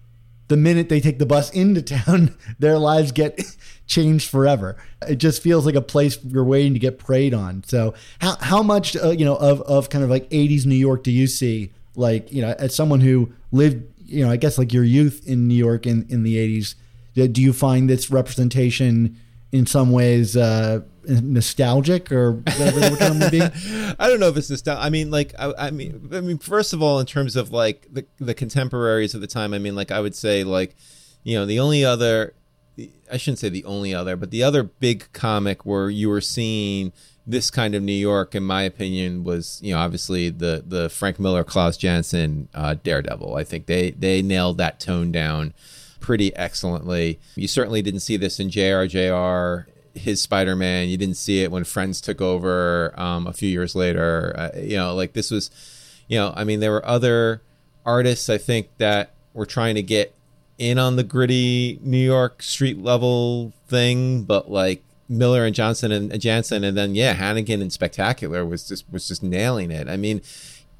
the 0.47 0.57
minute 0.57 0.89
they 0.89 0.99
take 0.99 1.19
the 1.19 1.25
bus 1.25 1.49
into 1.51 1.81
town, 1.81 2.35
their 2.59 2.77
lives 2.77 3.11
get 3.11 3.39
changed 3.87 4.29
forever. 4.29 4.77
It 5.07 5.15
just 5.15 5.41
feels 5.41 5.65
like 5.65 5.75
a 5.75 5.81
place 5.81 6.17
you're 6.23 6.43
waiting 6.43 6.73
to 6.73 6.79
get 6.79 6.99
preyed 6.99 7.33
on. 7.33 7.63
So 7.63 7.93
how 8.19 8.37
how 8.37 8.63
much 8.63 8.95
uh, 8.95 9.11
you 9.11 9.25
know 9.25 9.35
of 9.35 9.61
of 9.61 9.89
kind 9.89 10.03
of 10.03 10.09
like 10.09 10.29
80s 10.29 10.65
New 10.65 10.75
York 10.75 11.03
do 11.03 11.11
you 11.11 11.27
see? 11.27 11.71
Like 11.95 12.31
you 12.31 12.41
know, 12.41 12.55
as 12.57 12.75
someone 12.75 13.01
who 13.01 13.31
lived, 13.51 13.83
you 14.05 14.25
know, 14.25 14.31
I 14.31 14.37
guess 14.37 14.57
like 14.57 14.73
your 14.73 14.83
youth 14.83 15.27
in 15.27 15.47
New 15.47 15.55
York 15.55 15.85
in 15.85 16.05
in 16.09 16.23
the 16.23 16.37
80s, 16.37 16.75
do 17.31 17.41
you 17.41 17.53
find 17.53 17.89
this 17.89 18.09
representation 18.09 19.17
in 19.51 19.67
some 19.67 19.91
ways 19.91 20.35
uh, 20.35 20.81
nostalgic 21.07 22.11
or 22.11 22.33
whatever 22.33 22.79
the 22.79 22.97
term 22.97 23.19
would 23.19 23.31
be? 23.31 23.41
I 23.99 24.07
don't 24.07 24.19
know 24.19 24.29
if 24.29 24.37
it's 24.37 24.49
nostalgic. 24.49 24.83
I 24.83 24.89
mean, 24.89 25.11
like, 25.11 25.33
I, 25.37 25.53
I, 25.57 25.71
mean, 25.71 26.09
I 26.13 26.21
mean, 26.21 26.37
first 26.37 26.73
of 26.73 26.81
all, 26.81 26.99
in 26.99 27.05
terms 27.05 27.35
of 27.35 27.51
like 27.51 27.87
the 27.91 28.05
the 28.19 28.33
contemporaries 28.33 29.15
of 29.15 29.21
the 29.21 29.27
time, 29.27 29.53
I 29.53 29.59
mean, 29.59 29.75
like, 29.75 29.91
I 29.91 29.99
would 29.99 30.15
say, 30.15 30.43
like, 30.43 30.75
you 31.23 31.37
know, 31.37 31.45
the 31.45 31.59
only 31.59 31.85
other 31.85 32.33
I 33.11 33.17
shouldn't 33.17 33.39
say 33.39 33.49
the 33.49 33.65
only 33.65 33.93
other, 33.93 34.15
but 34.15 34.31
the 34.31 34.43
other 34.43 34.63
big 34.63 35.11
comic 35.13 35.65
where 35.65 35.89
you 35.89 36.09
were 36.09 36.21
seeing 36.21 36.91
this 37.25 37.51
kind 37.51 37.75
of 37.75 37.83
New 37.83 37.93
York, 37.93 38.35
in 38.35 38.43
my 38.43 38.63
opinion, 38.63 39.23
was 39.23 39.59
you 39.61 39.73
know 39.73 39.79
obviously 39.79 40.29
the 40.29 40.63
the 40.65 40.89
Frank 40.89 41.19
Miller, 41.19 41.43
Klaus 41.43 41.77
Janson, 41.77 42.49
uh, 42.53 42.75
Daredevil. 42.83 43.35
I 43.35 43.43
think 43.43 43.67
they 43.67 43.91
they 43.91 44.21
nailed 44.21 44.57
that 44.57 44.79
tone 44.79 45.11
down 45.11 45.53
pretty 45.99 46.35
excellently. 46.35 47.19
You 47.35 47.47
certainly 47.47 47.81
didn't 47.81 48.01
see 48.01 48.17
this 48.17 48.39
in 48.39 48.49
JRJR, 48.49 49.65
his 49.93 50.21
Spider 50.21 50.55
Man. 50.55 50.89
You 50.89 50.97
didn't 50.97 51.17
see 51.17 51.43
it 51.43 51.51
when 51.51 51.63
Frenz 51.63 52.01
took 52.01 52.21
over 52.21 52.93
um, 52.99 53.27
a 53.27 53.33
few 53.33 53.49
years 53.49 53.75
later. 53.75 54.33
Uh, 54.37 54.49
you 54.57 54.77
know, 54.77 54.93
like 54.95 55.13
this 55.13 55.31
was, 55.31 55.51
you 56.07 56.17
know, 56.17 56.33
I 56.35 56.43
mean, 56.43 56.59
there 56.59 56.71
were 56.71 56.85
other 56.85 57.41
artists 57.85 58.29
I 58.29 58.37
think 58.37 58.69
that 58.77 59.11
were 59.33 59.45
trying 59.45 59.75
to 59.75 59.83
get 59.83 60.13
in 60.57 60.77
on 60.77 60.95
the 60.95 61.03
gritty 61.03 61.79
New 61.81 62.03
York 62.03 62.41
street 62.41 62.77
level 62.77 63.53
thing, 63.67 64.23
but 64.23 64.49
like 64.49 64.83
Miller 65.09 65.45
and 65.45 65.55
Johnson 65.55 65.91
and 65.91 66.19
Janson, 66.19 66.63
and 66.63 66.77
then 66.77 66.95
yeah, 66.95 67.13
Hannigan 67.13 67.61
and 67.61 67.71
Spectacular 67.71 68.45
was 68.45 68.67
just 68.67 68.85
was 68.91 69.07
just 69.07 69.23
nailing 69.23 69.71
it. 69.71 69.87
I 69.87 69.97
mean, 69.97 70.21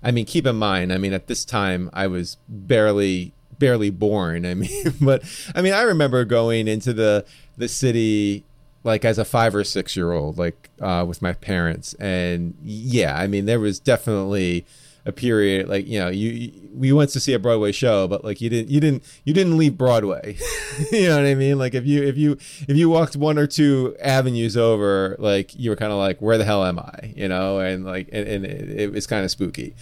I 0.02 0.12
mean, 0.12 0.26
keep 0.26 0.46
in 0.46 0.56
mind, 0.56 0.94
I 0.94 0.98
mean, 0.98 1.14
at 1.14 1.28
this 1.28 1.46
time 1.46 1.90
I 1.94 2.08
was 2.08 2.38
barely 2.48 3.34
barely 3.60 3.90
born. 3.90 4.46
I 4.46 4.54
mean, 4.54 4.94
but 5.02 5.24
I 5.56 5.62
mean, 5.62 5.74
I 5.74 5.82
remember 5.82 6.26
going 6.26 6.68
into 6.68 6.94
the 6.94 7.26
the 7.58 7.68
city 7.68 8.44
like 8.84 9.06
as 9.06 9.18
a 9.18 9.26
five 9.26 9.56
or 9.56 9.64
six 9.64 9.96
year 9.96 10.12
old, 10.12 10.38
like 10.38 10.70
uh, 10.82 11.06
with 11.08 11.22
my 11.22 11.34
parents, 11.34 11.94
and 11.96 12.56
yeah, 12.62 13.18
I 13.18 13.28
mean, 13.28 13.46
there 13.46 13.60
was 13.60 13.80
definitely 13.80 14.66
a 15.06 15.12
period 15.12 15.68
like 15.68 15.86
you 15.86 16.00
know 16.00 16.08
you, 16.08 16.52
we 16.74 16.94
went 16.94 17.10
to 17.10 17.20
see 17.20 17.34
a 17.34 17.40
Broadway 17.40 17.72
show, 17.72 18.08
but 18.08 18.24
like 18.24 18.40
you 18.42 18.50
didn't 18.50 18.70
you 18.70 18.80
didn't 18.80 19.04
you 19.26 19.34
didn't 19.34 19.58
leave 19.58 19.78
Broadway. 19.78 20.38
you 20.92 21.08
know 21.08 21.18
what 21.18 21.26
I 21.26 21.36
mean? 21.36 21.58
Like 21.58 21.74
if 21.74 21.86
you 21.86 22.04
if 22.04 22.18
you 22.18 22.34
if 22.34 22.76
you 22.76 22.90
walked 22.90 23.16
one 23.16 23.38
or 23.38 23.48
two 23.48 23.96
avenues 24.02 24.56
over, 24.56 25.16
like 25.20 25.54
you 25.56 25.70
were 25.70 25.76
kind 25.76 25.92
of 25.92 25.98
like 25.98 26.22
where 26.22 26.38
the 26.38 26.46
hell 26.46 26.64
am 26.64 26.80
I? 26.80 27.14
You 27.16 27.28
know, 27.28 27.60
and 27.60 27.86
like 27.86 28.10
and, 28.12 28.28
and 28.28 28.46
it, 28.46 28.82
it 28.82 28.92
was 28.92 29.08
kind 29.08 29.26
of 29.26 29.32
spooky. 29.32 29.76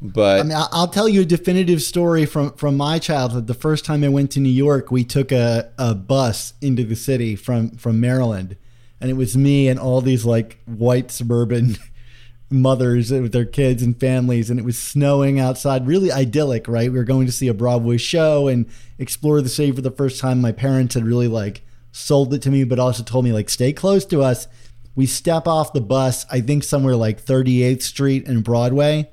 But 0.00 0.40
I 0.40 0.42
mean, 0.42 0.56
I'll 0.72 0.88
tell 0.88 1.08
you 1.08 1.22
a 1.22 1.24
definitive 1.24 1.82
story 1.82 2.26
from 2.26 2.52
from 2.52 2.76
my 2.76 2.98
childhood. 2.98 3.46
The 3.46 3.54
first 3.54 3.84
time 3.84 4.04
I 4.04 4.08
went 4.08 4.30
to 4.32 4.40
New 4.40 4.50
York, 4.50 4.90
we 4.90 5.04
took 5.04 5.32
a, 5.32 5.72
a 5.78 5.94
bus 5.94 6.52
into 6.60 6.84
the 6.84 6.96
city 6.96 7.34
from 7.34 7.70
from 7.70 7.98
Maryland, 7.98 8.56
and 9.00 9.10
it 9.10 9.14
was 9.14 9.36
me 9.36 9.68
and 9.68 9.80
all 9.80 10.02
these 10.02 10.26
like 10.26 10.58
white 10.66 11.10
suburban 11.10 11.78
mothers 12.50 13.10
with 13.10 13.32
their 13.32 13.46
kids 13.46 13.82
and 13.82 13.98
families, 13.98 14.50
and 14.50 14.60
it 14.60 14.66
was 14.66 14.78
snowing 14.78 15.40
outside. 15.40 15.86
Really 15.86 16.12
idyllic, 16.12 16.68
right? 16.68 16.92
We 16.92 16.98
were 16.98 17.04
going 17.04 17.26
to 17.26 17.32
see 17.32 17.48
a 17.48 17.54
Broadway 17.54 17.96
show 17.96 18.48
and 18.48 18.66
explore 18.98 19.40
the 19.40 19.48
city 19.48 19.72
for 19.72 19.80
the 19.80 19.90
first 19.90 20.20
time. 20.20 20.42
My 20.42 20.52
parents 20.52 20.94
had 20.94 21.06
really 21.06 21.28
like 21.28 21.62
sold 21.90 22.34
it 22.34 22.42
to 22.42 22.50
me, 22.50 22.64
but 22.64 22.78
also 22.78 23.02
told 23.02 23.24
me 23.24 23.32
like 23.32 23.48
stay 23.48 23.72
close 23.72 24.04
to 24.06 24.22
us. 24.22 24.46
We 24.94 25.06
step 25.06 25.46
off 25.46 25.72
the 25.72 25.80
bus, 25.80 26.26
I 26.30 26.40
think 26.42 26.64
somewhere 26.64 26.96
like 26.96 27.22
38th 27.22 27.82
Street 27.82 28.28
and 28.28 28.44
Broadway 28.44 29.10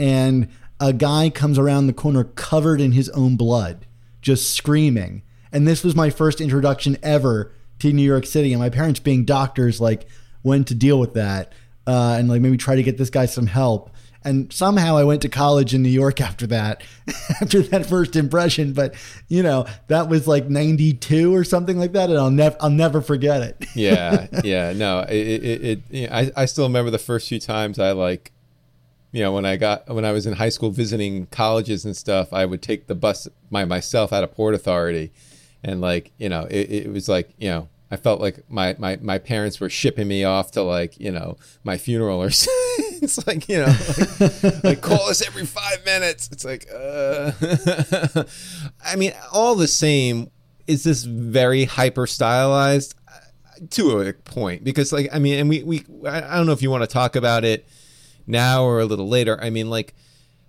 and 0.00 0.48
a 0.80 0.92
guy 0.92 1.30
comes 1.30 1.58
around 1.58 1.86
the 1.86 1.92
corner 1.92 2.24
covered 2.24 2.80
in 2.80 2.92
his 2.92 3.08
own 3.10 3.36
blood, 3.36 3.86
just 4.22 4.54
screaming. 4.54 5.22
And 5.52 5.68
this 5.68 5.84
was 5.84 5.94
my 5.94 6.10
first 6.10 6.40
introduction 6.40 6.96
ever 7.02 7.52
to 7.80 7.92
New 7.92 8.02
York 8.02 8.24
City. 8.24 8.52
And 8.52 8.60
my 8.60 8.70
parents, 8.70 8.98
being 8.98 9.24
doctors, 9.24 9.80
like 9.80 10.06
went 10.42 10.68
to 10.68 10.74
deal 10.74 10.98
with 10.98 11.14
that 11.14 11.52
uh, 11.86 12.16
and 12.18 12.28
like 12.28 12.40
maybe 12.40 12.56
try 12.56 12.76
to 12.76 12.82
get 12.82 12.96
this 12.96 13.10
guy 13.10 13.26
some 13.26 13.46
help. 13.46 13.90
And 14.22 14.52
somehow 14.52 14.98
I 14.98 15.04
went 15.04 15.22
to 15.22 15.30
college 15.30 15.74
in 15.74 15.82
New 15.82 15.88
York 15.88 16.20
after 16.22 16.46
that, 16.48 16.82
after 17.40 17.62
that 17.62 17.86
first 17.86 18.16
impression. 18.16 18.72
But 18.72 18.94
you 19.28 19.42
know 19.42 19.66
that 19.88 20.08
was 20.08 20.28
like 20.28 20.48
'92 20.48 21.34
or 21.34 21.42
something 21.42 21.78
like 21.78 21.92
that, 21.92 22.10
and 22.10 22.18
I'll 22.18 22.30
never, 22.30 22.56
I'll 22.60 22.70
never 22.70 23.00
forget 23.00 23.42
it. 23.42 23.64
yeah, 23.74 24.26
yeah, 24.44 24.72
no, 24.74 25.00
it, 25.00 25.14
it, 25.14 25.82
it 25.90 26.10
know, 26.10 26.14
I, 26.14 26.30
I 26.36 26.44
still 26.44 26.64
remember 26.64 26.90
the 26.90 26.98
first 26.98 27.28
few 27.28 27.40
times 27.40 27.78
I 27.78 27.92
like, 27.92 28.32
you 29.12 29.22
know, 29.22 29.32
when 29.32 29.44
I 29.44 29.56
got 29.56 29.88
when 29.88 30.04
I 30.04 30.12
was 30.12 30.26
in 30.26 30.34
high 30.34 30.48
school 30.48 30.70
visiting 30.70 31.26
colleges 31.26 31.84
and 31.84 31.96
stuff, 31.96 32.32
I 32.32 32.44
would 32.46 32.62
take 32.62 32.86
the 32.86 32.94
bus 32.94 33.28
by 33.50 33.64
myself 33.64 34.12
out 34.12 34.22
of 34.22 34.34
Port 34.34 34.54
Authority, 34.54 35.12
and 35.62 35.80
like, 35.80 36.12
you 36.18 36.28
know, 36.28 36.46
it, 36.50 36.70
it 36.70 36.92
was 36.92 37.08
like, 37.08 37.34
you 37.38 37.48
know, 37.48 37.68
I 37.90 37.96
felt 37.96 38.20
like 38.20 38.48
my, 38.48 38.76
my, 38.78 38.98
my 39.02 39.18
parents 39.18 39.58
were 39.58 39.68
shipping 39.68 40.06
me 40.06 40.22
off 40.22 40.52
to 40.52 40.62
like, 40.62 40.98
you 41.00 41.10
know, 41.10 41.36
my 41.64 41.76
funeral 41.76 42.22
or 42.22 42.30
something. 42.30 42.98
it's 43.02 43.26
like, 43.26 43.48
you 43.48 43.58
know, 43.58 43.76
like, 44.42 44.64
like 44.64 44.80
call 44.80 45.08
us 45.08 45.26
every 45.26 45.44
five 45.44 45.84
minutes. 45.84 46.28
It's 46.30 46.44
like, 46.44 46.68
uh, 46.72 47.32
I 48.84 48.96
mean, 48.96 49.12
all 49.32 49.56
the 49.56 49.66
same, 49.66 50.30
is 50.68 50.84
this 50.84 51.02
very 51.02 51.64
hyper 51.64 52.06
stylized 52.06 52.94
to 53.70 54.00
a 54.00 54.12
point? 54.12 54.62
Because 54.62 54.92
like, 54.92 55.08
I 55.12 55.18
mean, 55.18 55.40
and 55.40 55.48
we, 55.48 55.64
we, 55.64 55.84
I 56.06 56.36
don't 56.36 56.46
know 56.46 56.52
if 56.52 56.62
you 56.62 56.70
want 56.70 56.84
to 56.84 56.86
talk 56.86 57.16
about 57.16 57.44
it 57.44 57.66
now 58.30 58.64
or 58.64 58.80
a 58.80 58.84
little 58.84 59.08
later. 59.08 59.38
I 59.42 59.50
mean, 59.50 59.68
like, 59.68 59.94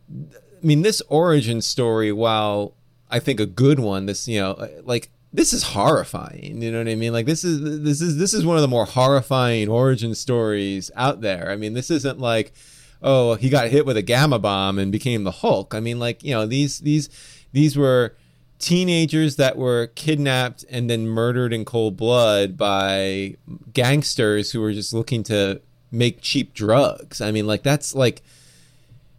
I 0.10 0.66
mean, 0.66 0.82
this 0.82 1.02
origin 1.10 1.62
story, 1.62 2.12
while 2.12 2.74
I 3.10 3.20
think 3.20 3.40
a 3.40 3.46
good 3.46 3.80
one, 3.80 4.06
this, 4.06 4.28
you 4.28 4.40
know, 4.40 4.70
like, 4.84 5.10
this 5.34 5.54
is 5.54 5.64
horrifying. 5.64 6.62
You 6.62 6.72
know 6.72 6.80
what 6.80 6.88
I 6.88 6.96
mean? 6.96 7.14
Like 7.14 7.26
this 7.26 7.44
is 7.44 7.82
this 7.84 8.02
is 8.02 8.18
this 8.18 8.34
is 8.34 8.46
one 8.46 8.58
of 8.58 8.62
the 8.62 8.68
more 8.68 8.86
horrifying 8.86 9.70
origin 9.70 10.14
stories 10.14 10.92
out 10.96 11.22
there. 11.22 11.50
I 11.50 11.56
mean, 11.56 11.74
this 11.74 11.90
isn't 11.90 12.20
like, 12.20 12.54
oh, 13.02 13.36
he 13.36 13.50
got 13.50 13.70
hit 13.70 13.86
with 13.86 13.98
a 13.98 14.02
gamma 14.02 14.40
bomb 14.40 14.78
and 14.78 14.92
became 14.92 15.24
the 15.24 15.32
Hulk. 15.32 15.74
I 15.74 15.80
mean, 15.80 16.00
like 16.00 16.24
you 16.24 16.34
know, 16.34 16.46
these 16.46 16.80
these 16.80 17.10
these 17.54 17.78
were 17.78 18.16
teenagers 18.60 19.38
that 19.38 19.58
were 19.58 19.88
kidnapped 19.96 20.64
and 20.70 20.90
then 20.90 21.08
murdered 21.08 21.52
in 21.52 21.66
cold 21.66 21.98
blood 21.98 22.58
by 22.58 23.36
gangsters 23.74 24.52
who 24.52 24.62
were 24.62 24.74
just 24.74 24.94
looking 24.94 25.24
to 25.24 25.62
make 25.92 26.22
cheap 26.22 26.54
drugs. 26.54 27.22
I 27.22 27.32
mean, 27.32 27.48
like 27.48 27.64
that's 27.64 27.94
like 27.96 28.22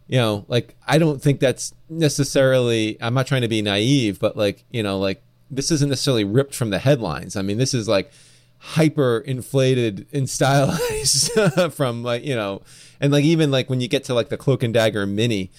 you 0.07 0.19
know, 0.19 0.45
like 0.47 0.75
I 0.87 0.97
don't 0.97 1.21
think 1.21 1.39
that's 1.39 1.73
necessarily 1.89 2.97
I'm 3.01 3.13
not 3.13 3.27
trying 3.27 3.41
to 3.41 3.47
be 3.47 3.61
naive, 3.61 4.19
but 4.19 4.35
like, 4.35 4.63
you 4.69 4.83
know, 4.83 4.99
like 4.99 5.23
this 5.49 5.71
isn't 5.71 5.89
necessarily 5.89 6.23
ripped 6.23 6.55
from 6.55 6.69
the 6.69 6.79
headlines. 6.79 7.35
I 7.35 7.41
mean, 7.41 7.57
this 7.57 7.73
is 7.73 7.87
like 7.87 8.11
hyper 8.59 9.19
inflated 9.19 10.07
and 10.13 10.29
stylized 10.29 11.31
from 11.73 12.03
like, 12.03 12.23
you 12.23 12.35
know, 12.35 12.61
and 12.99 13.11
like 13.11 13.23
even 13.23 13.51
like 13.51 13.69
when 13.69 13.81
you 13.81 13.87
get 13.87 14.03
to 14.05 14.13
like 14.13 14.29
the 14.29 14.37
Cloak 14.37 14.63
and 14.63 14.73
Dagger 14.73 15.05
mini, 15.05 15.51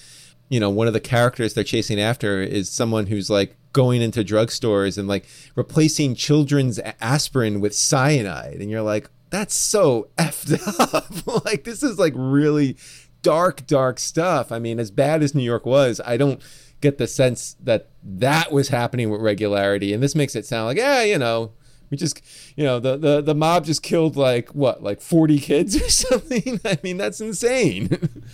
you 0.48 0.60
know, 0.60 0.70
one 0.70 0.86
of 0.86 0.92
the 0.92 1.00
characters 1.00 1.54
they're 1.54 1.64
chasing 1.64 2.00
after 2.00 2.40
is 2.42 2.68
someone 2.68 3.06
who's 3.06 3.30
like 3.30 3.56
going 3.72 4.02
into 4.02 4.22
drugstores 4.22 4.96
and 4.96 5.08
like 5.08 5.26
replacing 5.54 6.14
children's 6.14 6.78
aspirin 7.00 7.60
with 7.60 7.74
cyanide. 7.74 8.58
And 8.60 8.70
you're 8.70 8.82
like, 8.82 9.08
that's 9.34 9.54
so 9.54 10.08
effed 10.18 10.54
up. 10.94 11.44
like, 11.44 11.64
this 11.64 11.82
is 11.82 11.98
like 11.98 12.12
really 12.16 12.76
dark, 13.22 13.66
dark 13.66 13.98
stuff. 13.98 14.52
I 14.52 14.58
mean, 14.60 14.78
as 14.78 14.90
bad 14.90 15.22
as 15.22 15.34
New 15.34 15.42
York 15.42 15.66
was, 15.66 16.00
I 16.04 16.16
don't 16.16 16.40
get 16.84 16.98
the 16.98 17.06
sense 17.06 17.56
that 17.62 17.88
that 18.02 18.52
was 18.52 18.68
happening 18.68 19.10
with 19.10 19.20
regularity. 19.20 19.92
And 19.92 20.02
this 20.02 20.14
makes 20.14 20.36
it 20.36 20.46
sound 20.46 20.66
like 20.66 20.76
yeah 20.76 21.02
you 21.02 21.18
know 21.18 21.52
we 21.90 21.96
just 21.96 22.20
you 22.56 22.62
know 22.62 22.78
the 22.78 22.96
the, 22.96 23.22
the 23.22 23.34
mob 23.34 23.64
just 23.64 23.82
killed 23.82 24.16
like 24.16 24.50
what 24.50 24.82
like 24.82 25.00
40 25.00 25.40
kids 25.40 25.74
or 25.76 25.88
something? 25.88 26.60
I 26.64 26.78
mean 26.82 26.96
that's 26.96 27.20
insane. 27.20 27.90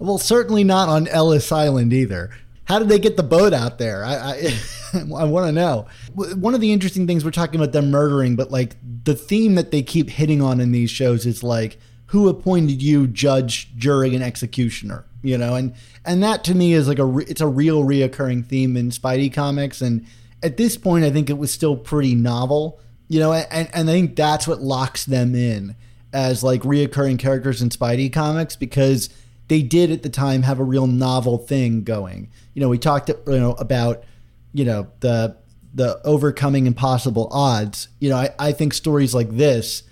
Well 0.00 0.18
certainly 0.18 0.64
not 0.64 0.88
on 0.88 1.06
ellis 1.06 1.52
island 1.52 1.92
either. 1.92 2.36
How 2.64 2.80
did 2.80 2.88
they 2.88 2.98
get 2.98 3.16
the 3.16 3.22
boat 3.22 3.54
out 3.54 3.78
there? 3.78 4.04
I 4.04 4.50
i, 4.92 4.98
I 4.98 5.24
want 5.24 5.46
to 5.46 5.52
know 5.52 5.86
one 6.14 6.54
of 6.54 6.60
the 6.60 6.72
interesting 6.72 7.06
things 7.06 7.24
we're 7.24 7.30
talking 7.30 7.60
about 7.60 7.72
them 7.72 7.90
murdering 7.90 8.36
but 8.36 8.50
like 8.50 8.76
the 9.04 9.14
theme 9.14 9.54
that 9.54 9.70
they 9.70 9.82
keep 9.82 10.10
hitting 10.10 10.40
on 10.40 10.60
in 10.60 10.72
these 10.72 10.90
shows 10.90 11.26
is 11.26 11.42
like 11.42 11.78
who 12.06 12.28
appointed 12.28 12.82
you 12.82 13.06
judge 13.06 13.74
jury 13.76 14.14
and 14.14 14.24
executioner 14.24 15.04
you 15.22 15.38
know? 15.38 15.54
And 15.54 15.74
and 16.04 16.22
that 16.22 16.44
to 16.44 16.54
me 16.54 16.74
is 16.74 16.86
like 16.86 16.98
a 16.98 17.18
it's 17.18 17.40
a 17.40 17.46
real 17.46 17.82
reoccurring 17.82 18.46
theme 18.46 18.76
in 18.76 18.90
spidey 18.90 19.32
comics 19.32 19.80
and 19.80 20.06
at 20.42 20.58
this 20.58 20.76
point 20.76 21.04
i 21.04 21.10
think 21.10 21.30
it 21.30 21.38
was 21.38 21.50
still 21.50 21.76
pretty 21.76 22.14
novel 22.14 22.78
you 23.08 23.20
know? 23.20 23.32
And, 23.32 23.68
and 23.74 23.90
i 23.90 23.92
think 23.92 24.16
that's 24.16 24.46
what 24.46 24.60
locks 24.60 25.04
them 25.04 25.34
in 25.34 25.76
as 26.12 26.44
like 26.44 26.62
reoccurring 26.62 27.18
characters 27.18 27.60
in 27.60 27.70
spidey 27.70 28.12
comics 28.12 28.54
because 28.54 29.10
they 29.48 29.62
did 29.62 29.90
at 29.90 30.02
the 30.02 30.08
time 30.08 30.42
have 30.42 30.58
a 30.58 30.64
real 30.64 30.86
novel 30.86 31.38
thing 31.38 31.82
going. 31.82 32.30
You 32.54 32.60
know 32.62 32.68
we 32.68 32.78
talked 32.78 33.08
you 33.08 33.38
know 33.38 33.52
about 33.52 34.04
you 34.52 34.64
know 34.64 34.88
the 35.00 35.36
the 35.74 36.00
overcoming 36.06 36.66
impossible 36.66 37.28
odds 37.32 37.88
you 37.98 38.08
know 38.08 38.16
i, 38.16 38.30
I 38.38 38.52
think 38.52 38.72
stories 38.72 39.14
like 39.14 39.30
this 39.30 39.82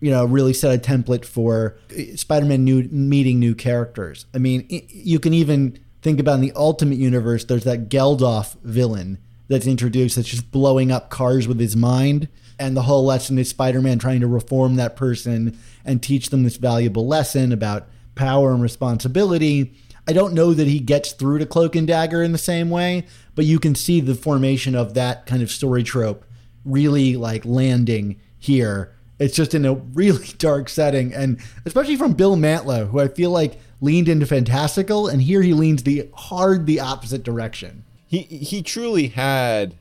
you 0.00 0.10
know, 0.10 0.24
really 0.24 0.52
set 0.52 0.74
a 0.74 0.78
template 0.78 1.24
for 1.24 1.76
uh, 1.90 2.16
Spider-Man 2.16 2.64
new 2.64 2.84
meeting 2.84 3.38
new 3.38 3.54
characters. 3.54 4.26
I 4.34 4.38
mean, 4.38 4.66
you 4.88 5.18
can 5.18 5.34
even 5.34 5.78
think 6.02 6.20
about 6.20 6.36
in 6.36 6.40
the 6.40 6.52
Ultimate 6.54 6.98
Universe. 6.98 7.44
There's 7.44 7.64
that 7.64 7.88
Geldoff 7.88 8.56
villain 8.62 9.18
that's 9.48 9.66
introduced 9.66 10.16
that's 10.16 10.28
just 10.28 10.50
blowing 10.50 10.92
up 10.92 11.10
cars 11.10 11.48
with 11.48 11.58
his 11.58 11.76
mind, 11.76 12.28
and 12.58 12.76
the 12.76 12.82
whole 12.82 13.04
lesson 13.04 13.38
is 13.38 13.48
Spider-Man 13.48 13.98
trying 13.98 14.20
to 14.20 14.26
reform 14.26 14.76
that 14.76 14.96
person 14.96 15.58
and 15.84 16.02
teach 16.02 16.30
them 16.30 16.44
this 16.44 16.56
valuable 16.56 17.06
lesson 17.06 17.52
about 17.52 17.88
power 18.14 18.52
and 18.52 18.62
responsibility. 18.62 19.74
I 20.06 20.12
don't 20.12 20.32
know 20.32 20.54
that 20.54 20.66
he 20.66 20.80
gets 20.80 21.12
through 21.12 21.38
to 21.38 21.46
Cloak 21.46 21.76
and 21.76 21.86
Dagger 21.86 22.22
in 22.22 22.32
the 22.32 22.38
same 22.38 22.70
way, 22.70 23.06
but 23.38 23.46
you 23.46 23.60
can 23.60 23.76
see 23.76 24.00
the 24.00 24.16
formation 24.16 24.74
of 24.74 24.94
that 24.94 25.24
kind 25.24 25.42
of 25.42 25.50
story 25.50 25.84
trope 25.84 26.24
really 26.64 27.14
like 27.16 27.44
landing 27.44 28.20
here 28.36 28.92
it's 29.18 29.34
just 29.34 29.54
in 29.54 29.64
a 29.64 29.74
really 29.74 30.26
dark 30.38 30.68
setting, 30.68 31.12
and 31.12 31.40
especially 31.64 31.96
from 31.96 32.12
Bill 32.12 32.36
Mantlo, 32.36 32.88
who 32.88 33.00
I 33.00 33.08
feel 33.08 33.30
like 33.30 33.58
leaned 33.80 34.08
into 34.08 34.26
fantastical, 34.26 35.08
and 35.08 35.22
here 35.22 35.42
he 35.42 35.52
leans 35.52 35.82
the 35.82 36.08
hard 36.14 36.66
the 36.66 36.80
opposite 36.80 37.22
direction. 37.22 37.84
He 38.06 38.22
he 38.22 38.62
truly 38.62 39.08
had 39.08 39.74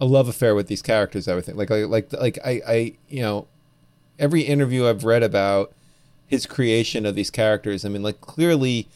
a 0.00 0.04
love 0.04 0.28
affair 0.28 0.54
with 0.54 0.68
these 0.68 0.82
characters. 0.82 1.28
I 1.28 1.34
would 1.34 1.44
think, 1.44 1.56
like 1.56 1.70
like 1.70 1.88
like 1.88 2.12
like 2.12 2.38
I 2.44 2.62
I 2.66 2.96
you 3.08 3.22
know, 3.22 3.46
every 4.18 4.42
interview 4.42 4.86
I've 4.86 5.04
read 5.04 5.22
about 5.22 5.72
his 6.26 6.46
creation 6.46 7.06
of 7.06 7.14
these 7.14 7.30
characters. 7.30 7.84
I 7.84 7.88
mean, 7.88 8.02
like 8.02 8.20
clearly, 8.20 8.88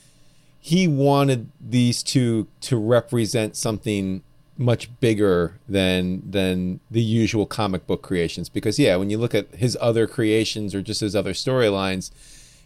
he 0.64 0.86
wanted 0.86 1.50
these 1.60 2.04
two 2.04 2.46
to 2.60 2.76
represent 2.76 3.56
something 3.56 4.22
much 4.56 4.88
bigger 5.00 5.58
than 5.68 6.22
than 6.30 6.78
the 6.88 7.02
usual 7.02 7.46
comic 7.46 7.84
book 7.84 8.00
creations. 8.00 8.48
Because 8.48 8.78
yeah 8.78 8.94
when 8.94 9.10
you 9.10 9.18
look 9.18 9.34
at 9.34 9.52
his 9.56 9.76
other 9.80 10.06
creations 10.06 10.72
or 10.72 10.80
just 10.80 11.00
his 11.00 11.16
other 11.16 11.32
storylines 11.32 12.12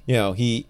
you 0.04 0.14
know 0.14 0.34
he 0.34 0.66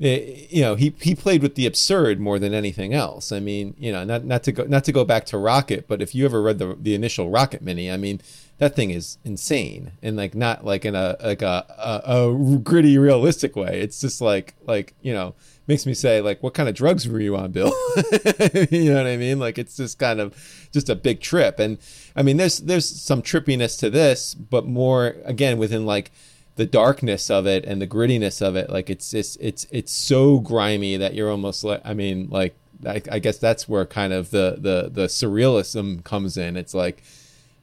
eh, 0.00 0.46
you 0.48 0.62
know 0.62 0.76
he 0.76 0.94
he 1.00 1.12
played 1.12 1.42
with 1.42 1.56
the 1.56 1.66
absurd 1.66 2.20
more 2.20 2.38
than 2.38 2.54
anything 2.54 2.94
else. 2.94 3.32
I 3.32 3.40
mean 3.40 3.74
you 3.76 3.90
know 3.90 4.04
not 4.04 4.24
not 4.24 4.44
to 4.44 4.52
go 4.52 4.62
not 4.62 4.84
to 4.84 4.92
go 4.92 5.04
back 5.04 5.26
to 5.26 5.38
rocket 5.38 5.88
but 5.88 6.00
if 6.00 6.14
you 6.14 6.24
ever 6.24 6.40
read 6.40 6.60
the 6.60 6.76
the 6.80 6.94
initial 6.94 7.30
rocket 7.30 7.62
mini 7.62 7.90
i 7.90 7.96
mean 7.96 8.20
that 8.60 8.76
thing 8.76 8.90
is 8.90 9.16
insane. 9.24 9.92
And 10.02 10.16
like 10.16 10.34
not 10.34 10.64
like 10.64 10.84
in 10.84 10.94
a 10.94 11.16
like 11.24 11.42
a, 11.42 11.64
a, 12.06 12.14
a 12.14 12.58
gritty 12.58 12.98
realistic 12.98 13.56
way. 13.56 13.80
It's 13.80 14.00
just 14.00 14.20
like 14.20 14.54
like 14.66 14.94
you 15.00 15.14
know 15.14 15.34
makes 15.70 15.86
me 15.86 15.94
say 15.94 16.20
like 16.20 16.42
what 16.42 16.52
kind 16.52 16.68
of 16.68 16.74
drugs 16.74 17.08
were 17.08 17.20
you 17.20 17.36
on 17.36 17.50
bill 17.50 17.72
you 18.70 18.90
know 18.90 18.96
what 18.96 19.06
i 19.06 19.16
mean 19.16 19.38
like 19.38 19.56
it's 19.56 19.76
just 19.76 19.98
kind 19.98 20.20
of 20.20 20.34
just 20.72 20.88
a 20.88 20.94
big 20.94 21.20
trip 21.20 21.58
and 21.58 21.78
i 22.16 22.22
mean 22.22 22.36
there's 22.36 22.58
there's 22.58 22.88
some 22.88 23.22
trippiness 23.22 23.78
to 23.78 23.88
this 23.88 24.34
but 24.34 24.66
more 24.66 25.14
again 25.24 25.58
within 25.58 25.86
like 25.86 26.10
the 26.60 26.66
darkness 26.66 27.30
of 27.30 27.46
it 27.46 27.64
and 27.64 27.80
the 27.80 27.86
grittiness 27.86 28.42
of 28.42 28.54
it. 28.54 28.68
Like 28.68 28.90
it's 28.90 29.14
it's 29.14 29.36
it's 29.36 29.66
it's 29.70 29.90
so 29.90 30.40
grimy 30.40 30.98
that 30.98 31.14
you're 31.14 31.30
almost 31.30 31.64
like 31.64 31.80
I 31.86 31.94
mean 31.94 32.28
like 32.28 32.54
I, 32.86 33.00
I 33.10 33.18
guess 33.18 33.38
that's 33.38 33.66
where 33.66 33.86
kind 33.86 34.12
of 34.12 34.30
the 34.30 34.56
the 34.58 34.90
the 34.92 35.06
surrealism 35.06 36.04
comes 36.04 36.36
in. 36.36 36.58
It's 36.58 36.74
like 36.74 37.02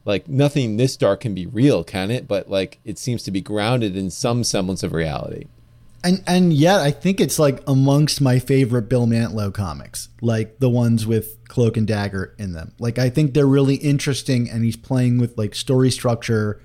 like 0.04 0.26
nothing 0.26 0.78
this 0.78 0.96
dark 0.96 1.20
can 1.20 1.32
be 1.32 1.46
real, 1.46 1.84
can 1.84 2.10
it? 2.10 2.26
But 2.26 2.50
like 2.50 2.80
it 2.84 2.98
seems 2.98 3.22
to 3.22 3.30
be 3.30 3.40
grounded 3.40 3.96
in 3.96 4.10
some 4.10 4.42
semblance 4.42 4.82
of 4.82 4.92
reality. 4.92 5.46
And 6.04 6.22
and 6.26 6.52
yet 6.52 6.80
I 6.80 6.90
think 6.90 7.20
it's 7.20 7.38
like 7.38 7.62
amongst 7.66 8.20
my 8.20 8.38
favorite 8.38 8.88
Bill 8.88 9.06
Mantlo 9.06 9.52
comics, 9.52 10.08
like 10.20 10.58
the 10.60 10.70
ones 10.70 11.06
with 11.06 11.36
Cloak 11.48 11.76
and 11.76 11.86
Dagger 11.86 12.34
in 12.38 12.52
them. 12.52 12.72
Like 12.78 12.98
I 12.98 13.10
think 13.10 13.34
they're 13.34 13.46
really 13.46 13.76
interesting 13.76 14.48
and 14.48 14.64
he's 14.64 14.76
playing 14.76 15.18
with 15.18 15.36
like 15.36 15.54
story 15.54 15.90
structure 15.90 16.60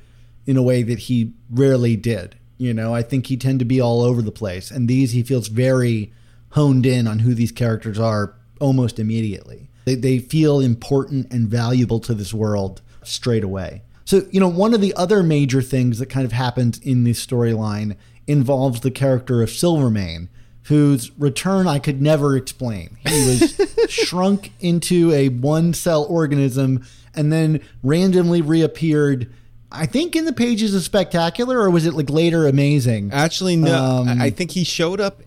in 0.46 0.58
a 0.58 0.62
way 0.62 0.84
that 0.84 1.00
he 1.00 1.34
rarely 1.50 1.96
did. 1.96 2.38
You 2.58 2.74
know, 2.74 2.93
I 2.93 3.02
think 3.02 3.28
he 3.28 3.38
tend 3.38 3.60
to 3.60 3.65
be 3.65 3.82
all 3.82 4.02
over 4.02 4.22
the 4.22 4.32
place. 4.32 4.69
And 4.69 4.88
these 4.88 5.12
he 5.12 5.24
feels 5.24 5.48
very 5.48 6.13
honed 6.50 6.86
in 6.86 7.08
on 7.08 7.19
who 7.19 7.34
these 7.34 7.52
characters 7.52 8.00
are 8.00 8.36
almost 8.62 9.00
immediately. 9.00 9.69
They 9.86 9.96
they 9.96 10.19
feel 10.19 10.60
important 10.60 11.34
and 11.34 11.48
valuable 11.48 12.00
to 12.02 12.13
this 12.13 12.34
world 12.34 12.82
straight 13.04 13.43
away. 13.43 13.82
So, 14.06 14.24
you 14.32 14.39
know, 14.39 14.50
one 14.50 14.74
of 14.74 14.82
the 14.82 14.93
other 14.96 15.24
major 15.24 15.62
things 15.62 16.00
that 16.00 16.08
kind 16.08 16.26
of 16.26 16.34
happens 16.34 16.78
in 16.80 17.04
this 17.04 17.26
storyline 17.26 17.96
involves 18.27 18.81
the 18.81 18.91
character 18.91 19.41
of 19.41 19.49
Silvermane, 19.49 20.29
whose 20.63 21.12
return 21.19 21.67
I 21.67 21.79
could 21.79 22.01
never 22.01 22.36
explain. 22.36 22.97
He 23.05 23.27
was 23.27 23.59
shrunk 23.89 24.51
into 24.59 25.12
a 25.12 25.29
one 25.29 25.73
cell 25.73 26.05
organism 26.05 26.86
and 27.13 27.31
then 27.31 27.62
randomly 27.81 28.41
reappeared. 28.41 29.31
I 29.71 29.86
think 29.86 30.15
in 30.15 30.25
the 30.25 30.33
pages 30.33 30.73
of 30.75 30.83
Spectacular, 30.83 31.59
or 31.59 31.69
was 31.69 31.86
it 31.86 31.93
like 31.93 32.09
later 32.09 32.47
Amazing? 32.47 33.12
Actually, 33.12 33.55
no. 33.55 33.75
Um, 33.75 34.21
I 34.21 34.29
think 34.29 34.51
he 34.51 34.63
showed 34.63 35.01
up. 35.01 35.21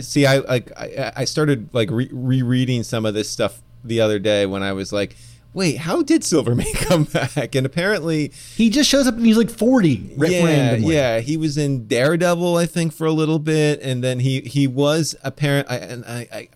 See, 0.00 0.26
I 0.26 0.38
like 0.38 0.72
I, 0.76 1.12
I 1.16 1.24
started 1.24 1.68
like 1.72 1.90
re- 1.90 2.10
rereading 2.12 2.82
some 2.82 3.04
of 3.06 3.14
this 3.14 3.28
stuff 3.28 3.60
the 3.84 4.00
other 4.00 4.18
day 4.18 4.46
when 4.46 4.62
I 4.62 4.72
was 4.72 4.92
like, 4.92 5.16
wait, 5.54 5.78
how 5.78 6.02
did 6.02 6.22
Silvermane 6.24 6.74
come 6.74 7.04
back? 7.04 7.54
And 7.54 7.64
apparently, 7.64 8.32
He 8.56 8.68
just 8.68 8.90
shows 8.90 9.06
up 9.06 9.14
and 9.14 9.24
he's 9.24 9.36
like 9.38 9.48
40 9.50 10.16
yeah, 10.18 10.44
randomly. 10.44 10.94
yeah, 10.94 11.20
he 11.20 11.36
was 11.38 11.56
in 11.56 11.86
Daredevil, 11.86 12.56
I 12.56 12.66
think, 12.66 12.92
for 12.92 13.06
a 13.06 13.12
little 13.12 13.38
bit, 13.38 13.80
and 13.80 14.04
then 14.04 14.20
he 14.20 14.40
he 14.42 14.66
was 14.66 15.14
apparent. 15.22 15.70
I, 15.70 15.76
and 15.76 16.04
I, 16.04 16.28
I, 16.32 16.48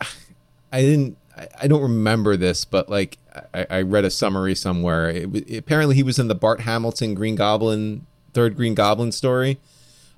I 0.72 0.80
didn't. 0.82 1.16
I, 1.36 1.46
I 1.62 1.68
don't 1.68 1.82
remember 1.82 2.36
this, 2.36 2.64
but 2.64 2.88
like 2.90 3.16
I, 3.54 3.66
I 3.70 3.82
read 3.82 4.04
a 4.04 4.10
summary 4.10 4.54
somewhere. 4.54 5.08
It, 5.10 5.30
wa- 5.30 5.40
apparently, 5.56 5.94
he 5.96 6.02
was 6.02 6.18
in 6.18 6.28
the 6.28 6.34
Bart 6.34 6.60
Hamilton 6.60 7.14
Green 7.14 7.36
Goblin 7.36 8.04
third 8.34 8.56
Green 8.56 8.74
Goblin 8.74 9.12
story. 9.12 9.58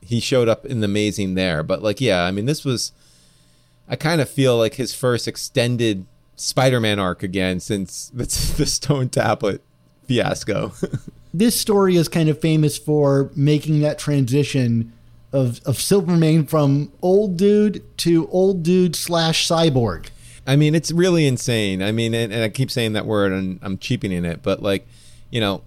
He 0.02 0.18
showed 0.18 0.48
up 0.48 0.64
in 0.64 0.80
the 0.80 0.86
Amazing 0.86 1.34
there, 1.34 1.62
but 1.62 1.82
like, 1.82 2.00
yeah, 2.00 2.24
I 2.24 2.30
mean, 2.30 2.46
this 2.46 2.64
was. 2.64 2.92
I 3.88 3.96
kind 3.96 4.20
of 4.20 4.30
feel 4.30 4.56
like 4.56 4.74
his 4.74 4.94
first 4.94 5.26
extended 5.26 6.06
Spider-Man 6.40 6.98
arc 6.98 7.22
again 7.22 7.60
since 7.60 8.08
the, 8.08 8.24
the 8.56 8.66
Stone 8.66 9.10
Tablet 9.10 9.62
fiasco. 10.06 10.72
this 11.34 11.60
story 11.60 11.96
is 11.96 12.08
kind 12.08 12.28
of 12.28 12.40
famous 12.40 12.78
for 12.78 13.30
making 13.36 13.80
that 13.80 13.98
transition 13.98 14.92
of 15.32 15.60
of 15.64 15.80
Silvermane 15.80 16.46
from 16.46 16.90
old 17.02 17.36
dude 17.36 17.84
to 17.98 18.28
old 18.30 18.62
dude 18.62 18.96
slash 18.96 19.46
cyborg. 19.46 20.08
I 20.46 20.56
mean, 20.56 20.74
it's 20.74 20.90
really 20.90 21.26
insane. 21.26 21.82
I 21.82 21.92
mean, 21.92 22.14
and, 22.14 22.32
and 22.32 22.42
I 22.42 22.48
keep 22.48 22.70
saying 22.70 22.94
that 22.94 23.06
word 23.06 23.32
and 23.32 23.60
I'm 23.62 23.78
cheapening 23.78 24.24
it, 24.24 24.42
but 24.42 24.62
like, 24.62 24.88
you 25.30 25.40
know, 25.40 25.62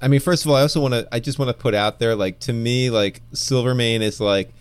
I 0.00 0.08
mean, 0.08 0.20
first 0.20 0.44
of 0.44 0.50
all, 0.50 0.56
I 0.56 0.62
also 0.62 0.80
want 0.80 0.94
to, 0.94 1.08
I 1.12 1.20
just 1.20 1.38
want 1.38 1.48
to 1.50 1.54
put 1.54 1.74
out 1.74 1.98
there, 1.98 2.14
like, 2.14 2.38
to 2.40 2.52
me, 2.52 2.90
like, 2.90 3.22
Silvermane 3.32 4.02
is 4.02 4.20
like, 4.20 4.52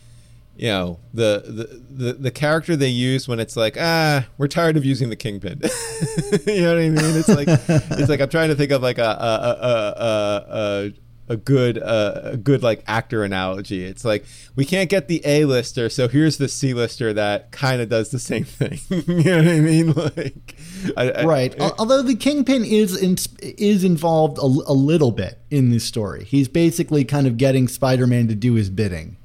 you 0.58 0.68
know, 0.70 1.00
the, 1.14 1.44
the, 1.46 2.04
the, 2.06 2.14
the 2.14 2.32
character 2.32 2.76
they 2.76 2.88
use 2.90 3.28
when 3.28 3.40
it's 3.40 3.56
like, 3.58 3.76
ah, 3.80 4.26
we're 4.38 4.48
tired 4.48 4.78
of 4.78 4.86
using 4.86 5.10
the 5.10 5.16
kingpin. 5.16 5.60
you 6.48 6.62
know 6.62 6.76
what 6.76 6.82
I 6.84 6.90
mean? 6.90 7.16
It's 7.18 7.28
like, 7.30 7.48
it's 7.50 8.10
like, 8.10 8.22
I'm 8.22 8.30
trying 8.30 8.50
to 8.50 8.56
think 8.56 8.72
of 8.72 8.82
like 8.82 8.98
a, 8.98 9.02
a, 9.04 9.06
a, 9.62 10.04
a, 10.06 10.46
a 10.88 10.94
a 11.28 11.36
good 11.38 11.80
uh, 11.82 12.22
a 12.24 12.38
good 12.38 12.62
like 12.62 12.84
actor 12.86 13.24
analogy. 13.24 13.84
It's 13.84 14.06
like 14.06 14.26
we 14.56 14.64
can't 14.64 14.92
get 14.92 15.08
the 15.08 15.24
A 15.26 15.46
lister, 15.46 15.90
so 15.90 16.08
here's 16.08 16.38
the 16.38 16.48
C 16.48 16.76
lister 16.76 17.14
that 17.14 17.52
kind 17.52 17.82
of 17.82 17.90
does 17.90 18.12
the 18.12 18.20
same 18.20 18.44
thing. 18.44 18.78
you 19.08 19.24
know 19.24 19.38
what 19.38 19.48
I 19.48 19.60
mean? 19.60 19.92
Like, 19.94 20.56
I, 20.96 21.10
I- 21.12 21.26
Right. 21.26 21.60
Al- 21.60 21.74
Although 21.80 22.04
the 22.04 22.16
Kingpin 22.16 22.64
is 22.64 22.96
in, 23.02 23.18
is 23.42 23.84
involved 23.84 24.38
a, 24.38 24.42
a 24.42 24.76
little 24.78 25.12
bit 25.12 25.40
in 25.50 25.72
this 25.72 25.84
story. 25.84 26.26
He's 26.26 26.48
basically 26.48 27.04
kind 27.04 27.26
of 27.26 27.38
getting 27.38 27.68
Spider-Man 27.68 28.28
to 28.28 28.36
do 28.36 28.54
his 28.54 28.70
bidding. 28.70 29.18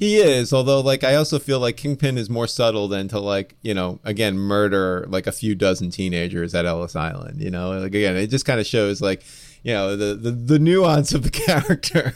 He 0.00 0.16
is, 0.16 0.50
although 0.54 0.80
like 0.80 1.04
I 1.04 1.16
also 1.16 1.38
feel 1.38 1.60
like 1.60 1.76
Kingpin 1.76 2.16
is 2.16 2.30
more 2.30 2.46
subtle 2.46 2.88
than 2.88 3.06
to 3.08 3.20
like 3.20 3.54
you 3.60 3.74
know 3.74 4.00
again 4.02 4.38
murder 4.38 5.04
like 5.10 5.26
a 5.26 5.32
few 5.32 5.54
dozen 5.54 5.90
teenagers 5.90 6.54
at 6.54 6.64
Ellis 6.64 6.96
Island. 6.96 7.42
You 7.42 7.50
know, 7.50 7.78
like 7.78 7.88
again, 7.88 8.16
it 8.16 8.28
just 8.28 8.46
kind 8.46 8.58
of 8.58 8.64
shows 8.64 9.02
like 9.02 9.22
you 9.62 9.74
know 9.74 9.96
the, 9.96 10.14
the 10.14 10.30
the 10.30 10.58
nuance 10.58 11.12
of 11.12 11.22
the 11.22 11.30
character. 11.30 12.14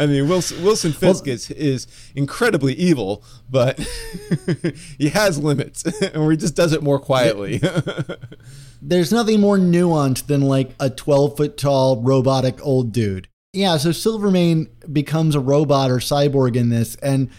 I 0.00 0.06
mean, 0.06 0.28
Wilson, 0.28 0.62
Wilson 0.62 0.92
Fisk 0.92 1.26
is 1.26 1.50
is 1.50 1.88
incredibly 2.14 2.74
evil, 2.74 3.24
but 3.50 3.76
he 4.98 5.08
has 5.08 5.36
limits, 5.36 5.84
or 6.14 6.30
he 6.30 6.36
just 6.36 6.54
does 6.54 6.72
it 6.72 6.80
more 6.80 7.00
quietly. 7.00 7.60
There's 8.80 9.10
nothing 9.10 9.40
more 9.40 9.58
nuanced 9.58 10.28
than 10.28 10.42
like 10.42 10.76
a 10.78 10.90
12 10.90 11.36
foot 11.36 11.56
tall 11.56 12.00
robotic 12.00 12.64
old 12.64 12.92
dude. 12.92 13.26
Yeah, 13.52 13.78
so 13.78 13.90
Silvermane 13.90 14.68
becomes 14.92 15.34
a 15.34 15.40
robot 15.40 15.90
or 15.90 15.96
cyborg 15.96 16.54
in 16.54 16.68
this, 16.68 16.94
and 16.96 17.30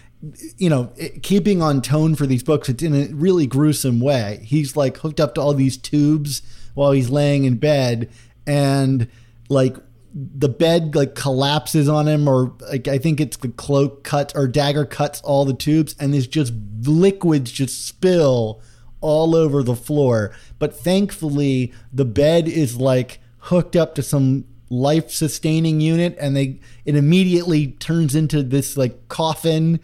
you 0.57 0.69
know, 0.69 0.91
it, 0.97 1.23
keeping 1.23 1.61
on 1.61 1.81
tone 1.81 2.15
for 2.15 2.27
these 2.27 2.43
books, 2.43 2.67
it's 2.67 2.83
in 2.83 2.93
a 2.93 3.05
really 3.13 3.47
gruesome 3.47 4.01
way. 4.01 4.41
He's 4.43 4.75
like 4.75 4.97
hooked 4.97 5.21
up 5.21 5.35
to 5.35 5.41
all 5.41 5.53
these 5.53 5.77
tubes 5.77 6.41
while 6.73 6.91
he's 6.91 7.09
laying 7.09 7.45
in 7.45 7.57
bed, 7.57 8.09
and 8.45 9.07
like 9.47 9.77
the 10.13 10.49
bed 10.49 10.95
like 10.95 11.15
collapses 11.15 11.87
on 11.87 12.09
him, 12.09 12.27
or 12.27 12.53
like 12.69 12.89
I 12.89 12.97
think 12.97 13.21
it's 13.21 13.37
the 13.37 13.47
cloak 13.47 14.03
cuts 14.03 14.35
or 14.35 14.49
dagger 14.49 14.85
cuts 14.85 15.21
all 15.21 15.45
the 15.45 15.53
tubes, 15.53 15.95
and 15.97 16.13
there's 16.13 16.27
just 16.27 16.53
liquids 16.83 17.53
just 17.53 17.87
spill 17.87 18.61
all 18.99 19.33
over 19.33 19.63
the 19.63 19.77
floor. 19.77 20.35
But 20.59 20.75
thankfully, 20.75 21.71
the 21.93 22.05
bed 22.05 22.49
is 22.49 22.75
like 22.75 23.21
hooked 23.43 23.77
up 23.77 23.95
to 23.95 24.03
some 24.03 24.43
life 24.71 25.11
sustaining 25.11 25.81
unit 25.81 26.15
and 26.17 26.35
they 26.35 26.57
it 26.85 26.95
immediately 26.95 27.67
turns 27.73 28.15
into 28.15 28.41
this 28.41 28.77
like 28.77 29.09
coffin 29.09 29.77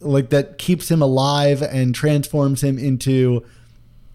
like 0.00 0.28
that 0.28 0.58
keeps 0.58 0.90
him 0.90 1.00
alive 1.00 1.62
and 1.62 1.94
transforms 1.94 2.62
him 2.62 2.78
into 2.78 3.42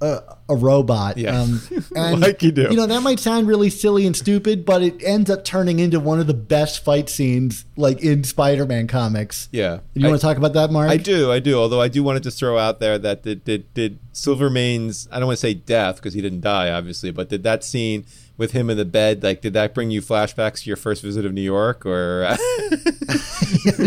a, 0.02 0.36
a 0.50 0.56
robot 0.56 1.18
Yeah. 1.18 1.40
um, 1.40 1.62
and 1.96 2.20
Like 2.22 2.42
you 2.42 2.52
do. 2.52 2.64
you 2.64 2.76
know 2.76 2.88
that 2.88 3.02
might 3.04 3.20
sound 3.20 3.48
really 3.48 3.70
silly 3.70 4.06
and 4.08 4.16
stupid 4.18 4.66
but 4.66 4.82
it 4.82 5.02
ends 5.04 5.30
up 5.30 5.46
turning 5.46 5.80
into 5.80 6.00
one 6.00 6.20
of 6.20 6.26
the 6.28 6.34
best 6.34 6.84
fight 6.84 7.08
scenes 7.10 7.66
like 7.78 8.02
in 8.02 8.24
spider-man 8.24 8.88
comics 8.88 9.48
yeah, 9.52 9.80
you 9.94 10.06
I- 10.06 10.10
want 10.10 10.20
to 10.20 10.26
talk 10.28 10.38
about 10.38 10.54
that 10.54 10.72
mark 10.72 10.90
I 10.90 10.98
do, 10.98 11.32
I 11.32 11.40
do. 11.40 11.58
Although 11.60 11.82
I 11.82 11.88
do 11.88 12.04
want 12.04 12.18
to 12.18 12.20
just 12.22 12.40
throw 12.40 12.58
out 12.58 12.80
there 12.80 12.98
that 12.98 13.24
did 13.24 13.44
did, 13.44 13.74
did 13.74 14.00
Silvermane's 14.12 15.08
I 15.12 15.20
don't 15.20 15.28
want 15.28 15.38
to 15.38 15.42
say 15.42 15.54
death 15.54 15.98
because 15.98 16.14
he 16.14 16.22
didn't 16.22 16.42
die, 16.42 16.72
obviously, 16.72 17.12
but 17.12 17.30
did 17.30 17.44
that 17.44 17.64
scene 17.64 18.06
with 18.38 18.54
him 18.54 18.70
in 18.72 18.78
the 18.78 18.86
bed 18.86 19.22
like 19.22 19.42
did 19.42 19.54
that 19.54 19.74
bring 19.76 19.92
you 19.92 20.02
flashbacks 20.02 20.64
to 20.64 20.70
your 20.70 20.78
first 20.78 21.04
visit 21.04 21.26
of 21.26 21.34
New 21.34 21.42
York 21.42 21.86
or 21.86 22.24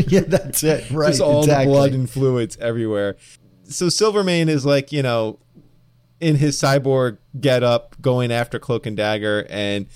yeah 0.09 0.21
that's 0.21 0.63
it 0.63 0.89
right 0.93 1.09
just 1.09 1.21
all 1.21 1.41
exactly. 1.41 1.67
the 1.67 1.71
blood 1.73 1.93
and 1.93 2.09
fluids 2.09 2.57
everywhere? 2.59 3.17
So 3.65 3.89
Silvermane 3.89 4.49
is 4.49 4.65
like 4.67 4.93
you 4.93 5.03
know 5.03 5.39
in 6.21 6.37
his 6.37 6.57
cyborg 6.57 7.19
get 7.41 7.63
up 7.63 8.01
going 8.01 8.31
after 8.33 8.59
Cloak 8.59 8.87
and 8.87 8.97
Dagger 8.97 9.47
and 9.51 9.87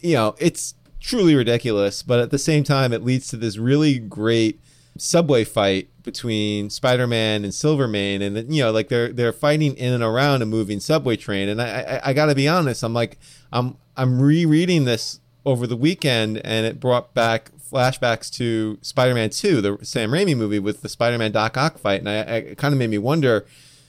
you 0.00 0.14
know 0.14 0.34
it's 0.38 0.74
truly 1.00 1.34
ridiculous 1.34 2.02
but 2.02 2.20
at 2.20 2.30
the 2.30 2.38
same 2.38 2.64
time 2.64 2.92
it 2.92 3.02
leads 3.02 3.28
to 3.28 3.36
this 3.36 3.58
really 3.58 3.98
great 3.98 4.60
subway 4.98 5.44
fight 5.44 5.88
between 6.02 6.68
Spider-Man 6.68 7.44
and 7.44 7.54
Silvermane 7.54 8.22
and 8.22 8.54
you 8.54 8.62
know 8.62 8.70
like 8.70 8.88
they're 8.88 9.12
they're 9.12 9.32
fighting 9.32 9.74
in 9.76 9.92
and 9.92 10.02
around 10.02 10.42
a 10.42 10.46
moving 10.46 10.80
subway 10.80 11.16
train 11.16 11.48
and 11.48 11.60
I 11.60 11.66
I, 11.80 12.10
I 12.10 12.12
got 12.12 12.26
to 12.26 12.34
be 12.34 12.46
honest 12.46 12.82
I'm 12.82 12.94
like 12.94 13.18
I'm 13.52 13.76
I'm 13.96 14.20
rereading 14.20 14.84
this 14.84 15.20
over 15.44 15.66
the 15.66 15.76
weekend 15.76 16.40
and 16.44 16.66
it 16.66 16.78
brought 16.78 17.14
back 17.14 17.50
flashbacks 17.58 18.30
to 18.34 18.78
Spider-Man 18.82 19.30
2 19.30 19.60
the 19.60 19.78
Sam 19.82 20.10
Raimi 20.10 20.36
movie 20.36 20.58
with 20.58 20.82
the 20.82 20.88
Spider-Man 20.88 21.32
Doc 21.32 21.56
Ock 21.56 21.78
fight 21.78 22.00
and 22.00 22.08
I, 22.08 22.36
I 22.36 22.54
kind 22.54 22.72
of 22.74 22.78
made 22.78 22.90
me 22.90 22.98
wonder 22.98 23.46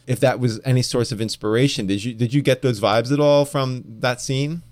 if 0.07 0.19
that 0.19 0.39
was 0.39 0.59
any 0.65 0.81
source 0.81 1.11
of 1.11 1.21
inspiration 1.21 1.85
did 1.87 2.03
you 2.03 2.13
did 2.13 2.33
you 2.33 2.41
get 2.41 2.61
those 2.61 2.79
vibes 2.79 3.11
at 3.11 3.19
all 3.19 3.45
from 3.45 3.83
that 3.87 4.21
scene 4.21 4.63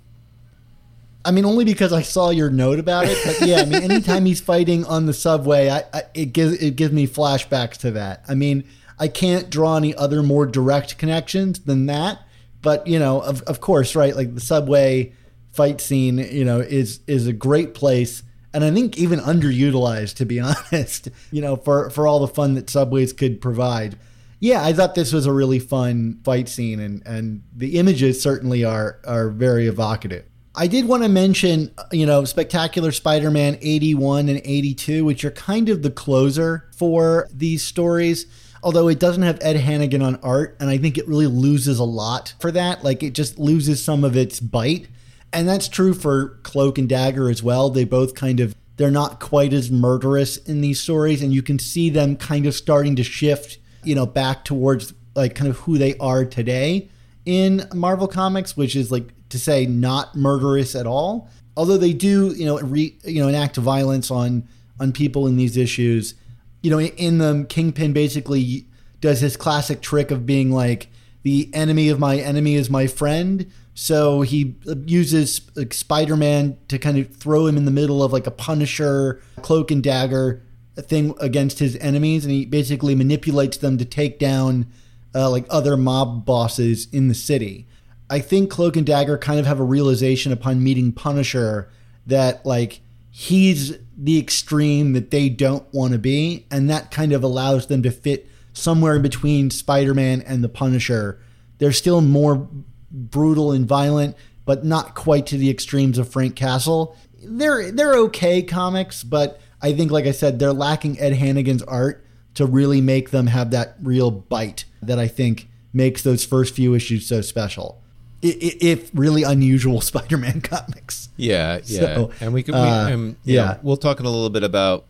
I 1.24 1.30
mean, 1.30 1.46
only 1.46 1.66
because 1.66 1.94
I 1.94 2.02
saw 2.02 2.32
your 2.32 2.50
note 2.50 2.80
about 2.80 3.06
it. 3.06 3.16
But 3.24 3.48
yeah, 3.48 3.58
I 3.58 3.66
mean, 3.66 3.84
anytime 3.84 4.26
he's 4.26 4.42
fighting 4.42 4.84
on 4.86 5.06
the 5.06 5.14
subway, 5.14 5.70
I, 5.70 5.84
I 5.94 6.02
it 6.16 6.34
gives 6.34 6.54
it 6.54 6.76
gives 6.76 6.92
me 6.92 7.06
flashbacks 7.06 7.78
to 7.82 7.92
that. 7.92 8.26
I 8.28 8.34
mean, 8.34 8.64
I 8.98 9.08
can't 9.08 9.48
draw 9.48 9.78
any 9.78 9.94
other 9.94 10.24
more 10.24 10.48
direct 10.48 10.98
connections 10.98 11.60
than 11.60 11.86
that. 11.86 12.22
But 12.64 12.88
you 12.88 12.98
know, 12.98 13.22
of 13.22 13.44
of 13.44 13.62
course, 13.62 13.96
right? 13.96 14.16
Like 14.16 14.34
the 14.34 14.42
subway 14.42 15.14
fight 15.52 15.80
scene, 15.80 16.18
you 16.18 16.44
know, 16.44 16.60
is 16.60 17.02
is 17.06 17.28
a 17.28 17.34
great 17.34 17.76
place 17.76 18.24
and 18.54 18.64
I 18.64 18.72
think 18.72 18.98
even 18.98 19.20
underutilized 19.20 20.16
to 20.16 20.26
be 20.26 20.40
honest. 20.72 21.10
You 21.32 21.42
know, 21.42 21.56
for 21.56 21.90
for 21.90 22.08
all 22.08 22.20
the 22.20 22.28
fun 22.28 22.56
that 22.56 22.70
Subways 22.70 23.14
could 23.14 23.42
provide. 23.42 23.98
Yeah, 24.42 24.66
I 24.66 24.74
thought 24.74 24.96
this 24.96 25.14
was 25.14 25.28
a 25.28 25.32
really 25.32 25.60
fun 25.60 26.20
fight 26.24 26.50
scene, 26.50 26.80
and 26.80 27.04
and 27.06 27.44
the 27.56 27.78
images 27.78 28.22
certainly 28.22 28.66
are 28.66 29.00
are 29.06 29.30
very 29.30 29.68
evocative. 29.68 30.26
I 30.54 30.68
did 30.68 30.86
want 30.86 31.04
to 31.04 31.10
mention, 31.10 31.74
you 31.94 32.06
know, 32.06 32.26
Spectacular 32.26 32.92
Spider 32.92 33.32
Man 33.32 33.58
81 33.62 34.28
and 34.28 34.42
82, 34.44 35.06
which 35.06 35.24
are 35.24 35.32
kind 35.32 35.70
of 35.70 35.84
the 35.84 35.92
closer 35.92 36.68
for 36.76 37.30
these 37.32 37.64
stories. 37.64 38.26
Although 38.64 38.90
it 38.90 39.00
doesn't 39.00 39.24
have 39.24 39.40
Ed 39.42 39.56
Hannigan 39.56 40.02
on 40.02 40.18
art, 40.18 40.58
and 40.60 40.70
I 40.70 40.78
think 40.78 40.98
it 40.98 41.08
really 41.08 41.28
loses 41.28 41.80
a 41.80 41.84
lot 41.84 42.34
for 42.40 42.52
that. 42.52 42.84
Like 42.84 43.02
it 43.02 43.14
just 43.14 43.40
loses 43.40 43.84
some 43.84 44.04
of 44.04 44.18
its 44.18 44.40
bite. 44.40 44.88
And 45.34 45.48
that's 45.48 45.68
true 45.68 45.94
for 45.94 46.40
Cloak 46.44 46.78
and 46.78 46.90
Dagger 46.90 47.30
as 47.30 47.42
well. 47.42 47.70
They 47.70 47.86
both 47.86 48.16
kind 48.16 48.40
of 48.40 48.56
they're 48.78 48.92
not 48.92 49.20
quite 49.20 49.54
as 49.54 49.70
murderous 49.70 50.38
in 50.38 50.62
these 50.62 50.80
stories, 50.80 51.22
and 51.22 51.32
you 51.32 51.44
can 51.44 51.60
see 51.60 51.90
them 51.92 52.16
kind 52.16 52.48
of 52.48 52.56
starting 52.56 52.96
to 52.96 53.04
shift, 53.04 53.60
you 53.84 53.96
know, 53.96 54.06
back 54.06 54.46
towards 54.46 54.94
like 55.16 55.36
kind 55.36 55.50
of 55.50 55.58
who 55.58 55.78
they 55.78 55.98
are 55.98 56.26
today 56.26 56.90
in 57.26 57.68
Marvel 57.74 58.08
Comics, 58.08 58.56
which 58.56 58.76
is 58.76 58.92
like 58.92 59.14
to 59.30 59.40
say 59.40 59.66
not 59.66 60.16
murderous 60.16 60.76
at 60.76 60.88
all. 60.88 61.30
Although 61.58 61.78
they 61.78 61.94
do, 61.94 62.34
you 62.36 62.46
know, 62.46 62.60
re, 62.60 62.98
you 63.04 63.22
know, 63.22 63.28
enact 63.28 63.58
violence 63.58 64.10
on 64.10 64.48
on 64.80 64.92
people 64.92 65.28
in 65.28 65.38
these 65.38 65.58
issues. 65.58 66.16
You 66.62 66.72
know, 66.72 66.80
in 66.80 67.18
them, 67.18 67.46
Kingpin 67.46 67.94
basically 67.94 68.66
does 69.00 69.20
his 69.20 69.36
classic 69.36 69.82
trick 69.82 70.12
of 70.12 70.26
being 70.26 70.52
like, 70.52 70.90
"The 71.24 71.50
enemy 71.54 71.90
of 71.90 72.00
my 72.00 72.18
enemy 72.18 72.56
is 72.56 72.70
my 72.70 72.88
friend." 72.88 73.52
So 73.74 74.22
he 74.22 74.56
uses 74.86 75.42
like, 75.56 75.74
Spider-Man 75.74 76.58
to 76.68 76.78
kind 76.78 76.98
of 76.98 77.16
throw 77.16 77.48
him 77.48 77.58
in 77.58 77.66
the 77.66 77.72
middle 77.72 78.04
of 78.04 78.12
like 78.12 78.28
a 78.28 78.32
Punisher 78.32 79.22
cloak 79.42 79.72
and 79.72 79.82
dagger 79.82 80.44
thing 80.82 81.16
against 81.20 81.60
his 81.60 81.76
enemies, 81.78 82.26
and 82.26 82.34
he 82.34 82.46
basically 82.46 82.96
manipulates 82.96 83.58
them 83.58 83.78
to 83.78 83.86
take 83.86 84.20
down 84.20 84.68
uh, 85.14 85.30
like 85.30 85.46
other 85.50 85.78
mob 85.78 86.26
bosses 86.26 86.88
in 86.92 87.08
the 87.08 87.14
city. 87.14 87.68
I 88.10 88.20
think 88.20 88.50
Cloak 88.50 88.76
and 88.76 88.86
Dagger 88.86 89.18
kind 89.18 89.40
of 89.40 89.46
have 89.46 89.60
a 89.60 89.64
realization 89.64 90.32
upon 90.32 90.64
meeting 90.64 90.92
Punisher 90.92 91.70
that 92.08 92.46
like 92.46 92.82
he's 93.10 93.78
the 93.98 94.18
extreme 94.18 94.94
that 94.94 95.12
they 95.12 95.30
don't 95.30 95.72
want 95.74 95.94
to 95.94 96.00
be, 96.00 96.46
and 96.52 96.70
that 96.70 96.92
kind 96.92 97.14
of 97.14 97.24
allows 97.24 97.68
them 97.68 97.84
to 97.84 97.92
fit 97.92 98.28
somewhere 98.54 98.96
in 98.96 99.02
between 99.02 99.50
Spider-Man 99.50 100.22
and 100.22 100.44
the 100.44 100.50
Punisher. 100.50 101.20
They're 101.58 101.72
still 101.72 102.02
more 102.02 102.50
brutal 102.90 103.52
and 103.52 103.66
violent, 103.66 104.16
but 104.46 104.66
not 104.66 104.96
quite 104.96 105.28
to 105.28 105.38
the 105.38 105.50
extremes 105.50 105.98
of 105.98 106.10
Frank 106.10 106.36
Castle. 106.36 106.98
They're 107.24 107.72
they're 107.72 107.96
okay 107.96 108.42
comics, 108.42 109.04
but 109.04 109.40
I 109.62 109.74
think 109.74 109.92
like 109.92 110.06
I 110.06 110.12
said, 110.12 110.40
they're 110.40 110.54
lacking 110.54 111.00
Ed 111.00 111.14
Hannigan's 111.14 111.64
art 111.64 112.04
to 112.36 112.46
really 112.46 112.82
make 112.82 113.12
them 113.12 113.28
have 113.28 113.52
that 113.52 113.76
real 113.82 114.10
bite 114.12 114.66
that 114.82 115.00
I 115.00 115.08
think 115.08 115.48
makes 115.74 116.04
those 116.04 116.26
first 116.26 116.56
few 116.56 116.74
issues 116.74 117.06
so 117.06 117.22
special. 117.22 117.82
If 118.22 118.92
really 118.94 119.24
unusual 119.24 119.82
Spider-Man 119.82 120.42
comics. 120.42 121.10
Yeah, 121.18 121.60
yeah, 121.66 121.80
So, 121.80 122.12
and 122.22 122.34
we 122.34 122.44
can, 122.44 122.56
uh, 122.56 122.86
we, 122.88 122.94
um, 122.94 123.18
yeah. 123.24 123.46
know, 123.46 123.60
we'll 123.64 123.78
talk 123.78 124.00
in 124.00 124.06
a 124.06 124.10
little 124.10 124.30
bit 124.30 124.44
about 124.44 124.86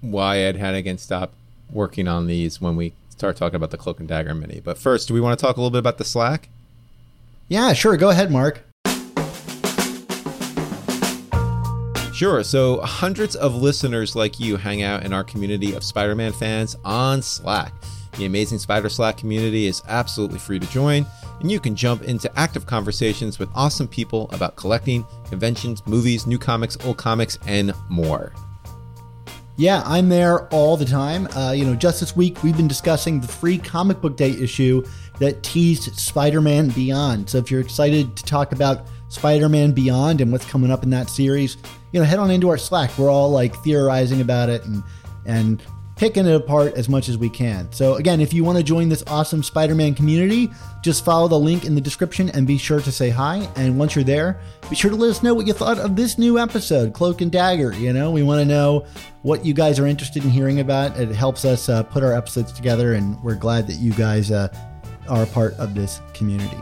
why 0.00 0.38
Ed 0.38 0.56
Hannigan 0.56 0.98
stopped 0.98 1.34
working 1.70 2.08
on 2.08 2.26
these 2.26 2.60
when 2.60 2.76
we 2.76 2.92
start 3.10 3.36
talking 3.36 3.56
about 3.56 3.70
the 3.70 3.76
Cloak 3.76 4.00
and 4.00 4.08
Dagger 4.08 4.34
mini. 4.34 4.60
But 4.60 4.78
first, 4.78 5.08
do 5.08 5.14
we 5.14 5.20
want 5.20 5.38
to 5.38 5.44
talk 5.44 5.56
a 5.56 5.60
little 5.60 5.70
bit 5.70 5.78
about 5.78 5.98
the 5.98 6.04
Slack? 6.04 6.48
Yeah, 7.48 7.72
sure. 7.72 7.96
Go 7.96 8.10
ahead, 8.10 8.30
Mark. 8.30 8.62
Sure. 12.20 12.44
So, 12.44 12.82
hundreds 12.82 13.34
of 13.34 13.54
listeners 13.54 14.14
like 14.14 14.38
you 14.38 14.58
hang 14.58 14.82
out 14.82 15.06
in 15.06 15.14
our 15.14 15.24
community 15.24 15.72
of 15.72 15.82
Spider 15.82 16.14
Man 16.14 16.32
fans 16.32 16.76
on 16.84 17.22
Slack. 17.22 17.72
The 18.18 18.26
amazing 18.26 18.58
Spider 18.58 18.90
Slack 18.90 19.16
community 19.16 19.64
is 19.64 19.82
absolutely 19.88 20.38
free 20.38 20.58
to 20.58 20.66
join, 20.66 21.06
and 21.40 21.50
you 21.50 21.58
can 21.58 21.74
jump 21.74 22.02
into 22.02 22.30
active 22.38 22.66
conversations 22.66 23.38
with 23.38 23.48
awesome 23.54 23.88
people 23.88 24.28
about 24.32 24.56
collecting, 24.56 25.06
conventions, 25.30 25.82
movies, 25.86 26.26
new 26.26 26.38
comics, 26.38 26.76
old 26.84 26.98
comics, 26.98 27.38
and 27.46 27.72
more. 27.88 28.34
Yeah, 29.56 29.82
I'm 29.86 30.10
there 30.10 30.46
all 30.48 30.76
the 30.76 30.84
time. 30.84 31.26
Uh, 31.28 31.52
you 31.52 31.64
know, 31.64 31.74
just 31.74 32.00
this 32.00 32.14
week 32.14 32.42
we've 32.42 32.54
been 32.54 32.68
discussing 32.68 33.22
the 33.22 33.28
free 33.28 33.56
comic 33.56 34.02
book 34.02 34.18
day 34.18 34.32
issue 34.32 34.84
that 35.20 35.42
teased 35.42 35.98
Spider 35.98 36.42
Man 36.42 36.68
Beyond. 36.68 37.30
So 37.30 37.38
if 37.38 37.50
you're 37.50 37.62
excited 37.62 38.14
to 38.14 38.24
talk 38.24 38.52
about 38.52 38.88
Spider 39.08 39.48
Man 39.48 39.72
Beyond 39.72 40.20
and 40.20 40.30
what's 40.30 40.44
coming 40.44 40.70
up 40.70 40.82
in 40.82 40.90
that 40.90 41.08
series, 41.08 41.56
you 41.92 42.00
know, 42.00 42.06
head 42.06 42.18
on 42.18 42.30
into 42.30 42.48
our 42.48 42.58
Slack. 42.58 42.96
We're 42.98 43.10
all 43.10 43.30
like 43.30 43.54
theorizing 43.56 44.20
about 44.20 44.48
it 44.48 44.64
and 44.64 44.82
and 45.26 45.62
picking 45.96 46.24
it 46.24 46.34
apart 46.34 46.72
as 46.74 46.88
much 46.88 47.10
as 47.10 47.18
we 47.18 47.28
can. 47.28 47.70
So 47.72 47.96
again, 47.96 48.22
if 48.22 48.32
you 48.32 48.42
want 48.42 48.56
to 48.56 48.64
join 48.64 48.88
this 48.88 49.04
awesome 49.06 49.42
Spider-Man 49.42 49.94
community, 49.94 50.50
just 50.82 51.04
follow 51.04 51.28
the 51.28 51.38
link 51.38 51.66
in 51.66 51.74
the 51.74 51.80
description 51.80 52.30
and 52.30 52.46
be 52.46 52.56
sure 52.56 52.80
to 52.80 52.90
say 52.90 53.10
hi. 53.10 53.46
And 53.54 53.78
once 53.78 53.94
you're 53.94 54.02
there, 54.02 54.40
be 54.70 54.76
sure 54.76 54.90
to 54.90 54.96
let 54.96 55.10
us 55.10 55.22
know 55.22 55.34
what 55.34 55.46
you 55.46 55.52
thought 55.52 55.78
of 55.78 55.96
this 55.96 56.16
new 56.16 56.38
episode, 56.38 56.94
Cloak 56.94 57.20
and 57.20 57.30
Dagger. 57.30 57.74
You 57.74 57.92
know, 57.92 58.10
we 58.12 58.22
want 58.22 58.40
to 58.40 58.46
know 58.46 58.86
what 59.20 59.44
you 59.44 59.52
guys 59.52 59.78
are 59.78 59.86
interested 59.86 60.24
in 60.24 60.30
hearing 60.30 60.60
about. 60.60 60.98
It 60.98 61.10
helps 61.10 61.44
us 61.44 61.68
uh, 61.68 61.82
put 61.82 62.02
our 62.02 62.14
episodes 62.14 62.50
together, 62.52 62.94
and 62.94 63.22
we're 63.22 63.34
glad 63.34 63.66
that 63.66 63.76
you 63.76 63.92
guys 63.92 64.30
uh, 64.30 64.48
are 65.06 65.24
a 65.24 65.26
part 65.26 65.52
of 65.58 65.74
this 65.74 66.00
community. 66.14 66.56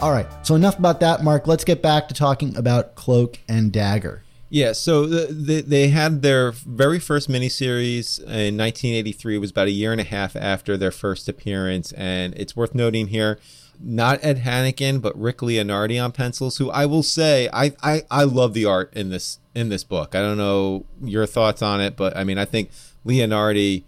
All 0.00 0.12
right, 0.12 0.28
so 0.46 0.54
enough 0.54 0.78
about 0.78 1.00
that, 1.00 1.24
Mark. 1.24 1.48
Let's 1.48 1.64
get 1.64 1.82
back 1.82 2.06
to 2.06 2.14
talking 2.14 2.56
about 2.56 2.94
Cloak 2.94 3.40
and 3.48 3.72
Dagger. 3.72 4.22
Yeah, 4.48 4.70
so 4.72 5.06
the, 5.06 5.32
the, 5.32 5.60
they 5.60 5.88
had 5.88 6.22
their 6.22 6.52
very 6.52 7.00
first 7.00 7.28
miniseries 7.28 8.20
in 8.20 8.56
1983. 8.56 9.34
It 9.34 9.38
was 9.38 9.50
about 9.50 9.66
a 9.66 9.72
year 9.72 9.90
and 9.90 10.00
a 10.00 10.04
half 10.04 10.36
after 10.36 10.76
their 10.76 10.92
first 10.92 11.28
appearance, 11.28 11.90
and 11.92 12.32
it's 12.36 12.54
worth 12.54 12.76
noting 12.76 13.08
here, 13.08 13.40
not 13.80 14.20
Ed 14.22 14.38
Hannigan, 14.38 15.00
but 15.00 15.18
Rick 15.18 15.38
Leonardi 15.38 16.02
on 16.02 16.12
pencils. 16.12 16.58
Who 16.58 16.70
I 16.70 16.86
will 16.86 17.02
say, 17.02 17.48
I, 17.52 17.72
I 17.82 18.04
I 18.08 18.22
love 18.22 18.54
the 18.54 18.66
art 18.66 18.94
in 18.94 19.10
this 19.10 19.40
in 19.52 19.68
this 19.68 19.82
book. 19.82 20.14
I 20.14 20.20
don't 20.20 20.38
know 20.38 20.86
your 21.02 21.26
thoughts 21.26 21.60
on 21.60 21.80
it, 21.80 21.96
but 21.96 22.16
I 22.16 22.22
mean, 22.22 22.38
I 22.38 22.44
think 22.44 22.70
Leonardi 23.04 23.82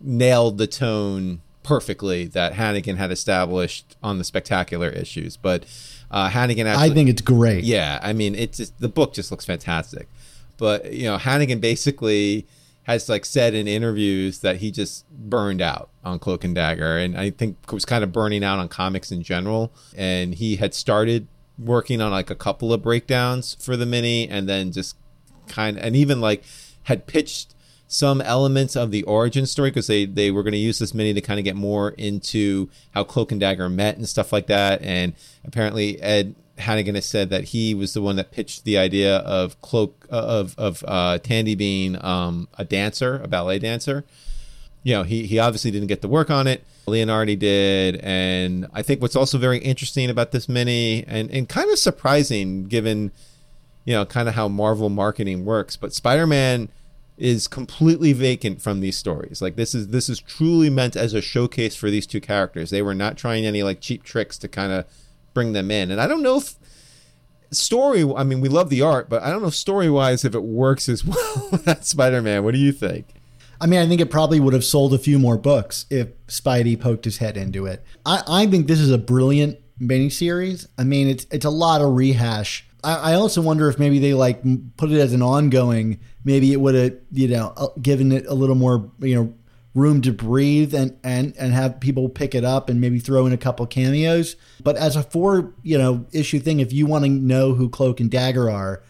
nailed 0.00 0.56
the 0.56 0.66
tone 0.66 1.42
perfectly 1.66 2.26
that 2.28 2.54
Hannigan 2.54 2.96
had 2.96 3.10
established 3.10 3.96
on 4.02 4.18
the 4.18 4.24
spectacular 4.24 4.88
issues, 4.88 5.36
but. 5.36 5.64
Uh, 6.08 6.28
Hannigan 6.28 6.68
actually, 6.68 6.90
I 6.92 6.94
think 6.94 7.08
it's 7.08 7.20
great. 7.20 7.64
yeah, 7.64 7.98
I 8.00 8.12
mean, 8.12 8.36
it's 8.36 8.58
just, 8.58 8.78
the 8.78 8.88
book 8.88 9.12
just 9.12 9.32
looks 9.32 9.44
fantastic. 9.44 10.08
But 10.56 10.92
you 10.92 11.04
know, 11.04 11.18
Hannigan 11.18 11.58
basically 11.58 12.46
has 12.84 13.08
like 13.08 13.24
said 13.24 13.54
in 13.54 13.66
interviews 13.66 14.38
that 14.38 14.58
he 14.58 14.70
just 14.70 15.04
burned 15.10 15.60
out 15.60 15.90
on 16.04 16.20
Cloak 16.20 16.44
and 16.44 16.54
Dagger, 16.54 16.96
and 16.96 17.18
I 17.18 17.30
think 17.30 17.72
was 17.72 17.84
kind 17.84 18.04
of 18.04 18.12
burning 18.12 18.44
out 18.44 18.60
on 18.60 18.68
comics 18.68 19.10
in 19.10 19.24
general. 19.24 19.72
And 19.96 20.36
he 20.36 20.56
had 20.56 20.74
started 20.74 21.26
working 21.58 22.00
on 22.00 22.12
like 22.12 22.30
a 22.30 22.36
couple 22.36 22.72
of 22.72 22.82
breakdowns 22.82 23.56
for 23.60 23.76
the 23.76 23.86
mini, 23.86 24.28
and 24.28 24.48
then 24.48 24.70
just 24.70 24.96
kind 25.48 25.76
of, 25.76 25.82
and 25.82 25.96
even 25.96 26.20
like 26.20 26.44
had 26.84 27.08
pitched 27.08 27.55
some 27.96 28.20
elements 28.20 28.76
of 28.76 28.90
the 28.90 29.02
origin 29.04 29.46
story 29.46 29.70
because 29.70 29.86
they 29.86 30.04
they 30.04 30.30
were 30.30 30.42
going 30.42 30.52
to 30.52 30.58
use 30.58 30.78
this 30.78 30.92
mini 30.92 31.14
to 31.14 31.20
kind 31.22 31.38
of 31.38 31.44
get 31.44 31.56
more 31.56 31.90
into 31.90 32.68
how 32.92 33.02
Cloak 33.02 33.32
and 33.32 33.40
Dagger 33.40 33.70
met 33.70 33.96
and 33.96 34.06
stuff 34.06 34.32
like 34.34 34.48
that. 34.48 34.82
And 34.82 35.14
apparently, 35.46 36.00
Ed 36.02 36.34
Hannigan 36.58 36.94
has 36.94 37.06
said 37.06 37.30
that 37.30 37.44
he 37.44 37.74
was 37.74 37.94
the 37.94 38.02
one 38.02 38.16
that 38.16 38.32
pitched 38.32 38.64
the 38.64 38.76
idea 38.76 39.16
of 39.18 39.60
Cloak 39.62 40.06
of 40.10 40.54
of 40.58 40.84
uh, 40.86 41.18
Tandy 41.18 41.54
being 41.54 42.02
um, 42.04 42.48
a 42.58 42.64
dancer, 42.66 43.18
a 43.24 43.28
ballet 43.28 43.58
dancer. 43.58 44.04
You 44.82 44.96
know, 44.96 45.02
he 45.02 45.26
he 45.26 45.38
obviously 45.38 45.70
didn't 45.70 45.88
get 45.88 46.02
to 46.02 46.08
work 46.08 46.30
on 46.30 46.46
it. 46.46 46.64
Leonardi 46.86 47.38
did, 47.38 47.96
and 48.02 48.66
I 48.74 48.82
think 48.82 49.00
what's 49.00 49.16
also 49.16 49.38
very 49.38 49.58
interesting 49.58 50.10
about 50.10 50.32
this 50.32 50.50
mini 50.50 51.02
and 51.08 51.30
and 51.30 51.48
kind 51.48 51.70
of 51.70 51.78
surprising 51.78 52.64
given 52.64 53.10
you 53.86 53.94
know 53.94 54.04
kind 54.04 54.28
of 54.28 54.34
how 54.34 54.48
Marvel 54.48 54.90
marketing 54.90 55.46
works, 55.46 55.76
but 55.76 55.94
Spider 55.94 56.26
Man 56.26 56.68
is 57.16 57.48
completely 57.48 58.12
vacant 58.12 58.60
from 58.60 58.80
these 58.80 58.96
stories. 58.96 59.40
Like 59.40 59.56
this 59.56 59.74
is 59.74 59.88
this 59.88 60.08
is 60.08 60.20
truly 60.20 60.70
meant 60.70 60.96
as 60.96 61.14
a 61.14 61.22
showcase 61.22 61.74
for 61.74 61.90
these 61.90 62.06
two 62.06 62.20
characters. 62.20 62.70
They 62.70 62.82
were 62.82 62.94
not 62.94 63.16
trying 63.16 63.46
any 63.46 63.62
like 63.62 63.80
cheap 63.80 64.02
tricks 64.02 64.36
to 64.38 64.48
kind 64.48 64.72
of 64.72 64.84
bring 65.34 65.52
them 65.52 65.70
in. 65.70 65.90
And 65.90 66.00
I 66.00 66.06
don't 66.06 66.22
know 66.22 66.38
if 66.38 66.56
story 67.50 68.04
I 68.16 68.24
mean 68.24 68.40
we 68.40 68.48
love 68.48 68.70
the 68.70 68.82
art, 68.82 69.08
but 69.08 69.22
I 69.22 69.30
don't 69.30 69.42
know 69.42 69.50
story-wise 69.50 70.24
if 70.24 70.34
it 70.34 70.42
works 70.42 70.88
as 70.88 71.04
well 71.04 71.48
with 71.50 71.84
Spider-Man. 71.84 72.44
What 72.44 72.54
do 72.54 72.60
you 72.60 72.72
think? 72.72 73.14
I 73.58 73.66
mean, 73.66 73.80
I 73.80 73.86
think 73.86 74.00
it 74.02 74.10
probably 74.10 74.38
would 74.38 74.52
have 74.52 74.64
sold 74.64 74.92
a 74.92 74.98
few 74.98 75.18
more 75.18 75.38
books 75.38 75.86
if 75.88 76.08
Spidey 76.26 76.78
poked 76.78 77.06
his 77.06 77.18
head 77.18 77.38
into 77.38 77.64
it. 77.64 77.82
I, 78.04 78.22
I 78.28 78.46
think 78.46 78.66
this 78.66 78.80
is 78.80 78.90
a 78.90 78.98
brilliant 78.98 79.58
miniseries. 79.80 80.66
I 80.76 80.84
mean, 80.84 81.08
it's 81.08 81.26
it's 81.30 81.44
a 81.44 81.50
lot 81.50 81.80
of 81.80 81.94
rehash. 81.94 82.68
I, 82.94 83.14
also 83.14 83.42
wonder 83.42 83.68
if 83.68 83.78
maybe 83.78 83.98
they 83.98 84.14
like 84.14 84.42
put 84.76 84.92
it 84.92 84.98
as 84.98 85.12
an 85.12 85.22
ongoing. 85.22 85.98
Maybe 86.24 86.52
it 86.52 86.60
would 86.60 86.74
have 86.74 86.96
you 87.12 87.28
know 87.28 87.52
uh, 87.56 87.68
given 87.80 88.12
it 88.12 88.26
a 88.26 88.34
little 88.34 88.54
more 88.54 88.90
you 89.00 89.14
know 89.14 89.34
room 89.74 90.00
to 90.02 90.12
breathe 90.12 90.74
and 90.74 90.96
and 91.04 91.36
and 91.36 91.52
have 91.52 91.80
people 91.80 92.08
pick 92.08 92.34
it 92.34 92.44
up 92.44 92.70
and 92.70 92.80
maybe 92.80 92.98
throw 92.98 93.26
in 93.26 93.32
a 93.32 93.36
couple 93.36 93.66
cameos. 93.66 94.36
But 94.62 94.76
as 94.76 94.96
a 94.96 95.02
four 95.02 95.54
you 95.62 95.78
know 95.78 96.06
issue 96.12 96.38
thing, 96.38 96.60
if 96.60 96.72
you 96.72 96.86
want 96.86 97.04
to 97.04 97.10
know 97.10 97.54
who 97.54 97.68
Cloak 97.68 98.00
and 98.00 98.10
Dagger 98.10 98.50
are, 98.50 98.82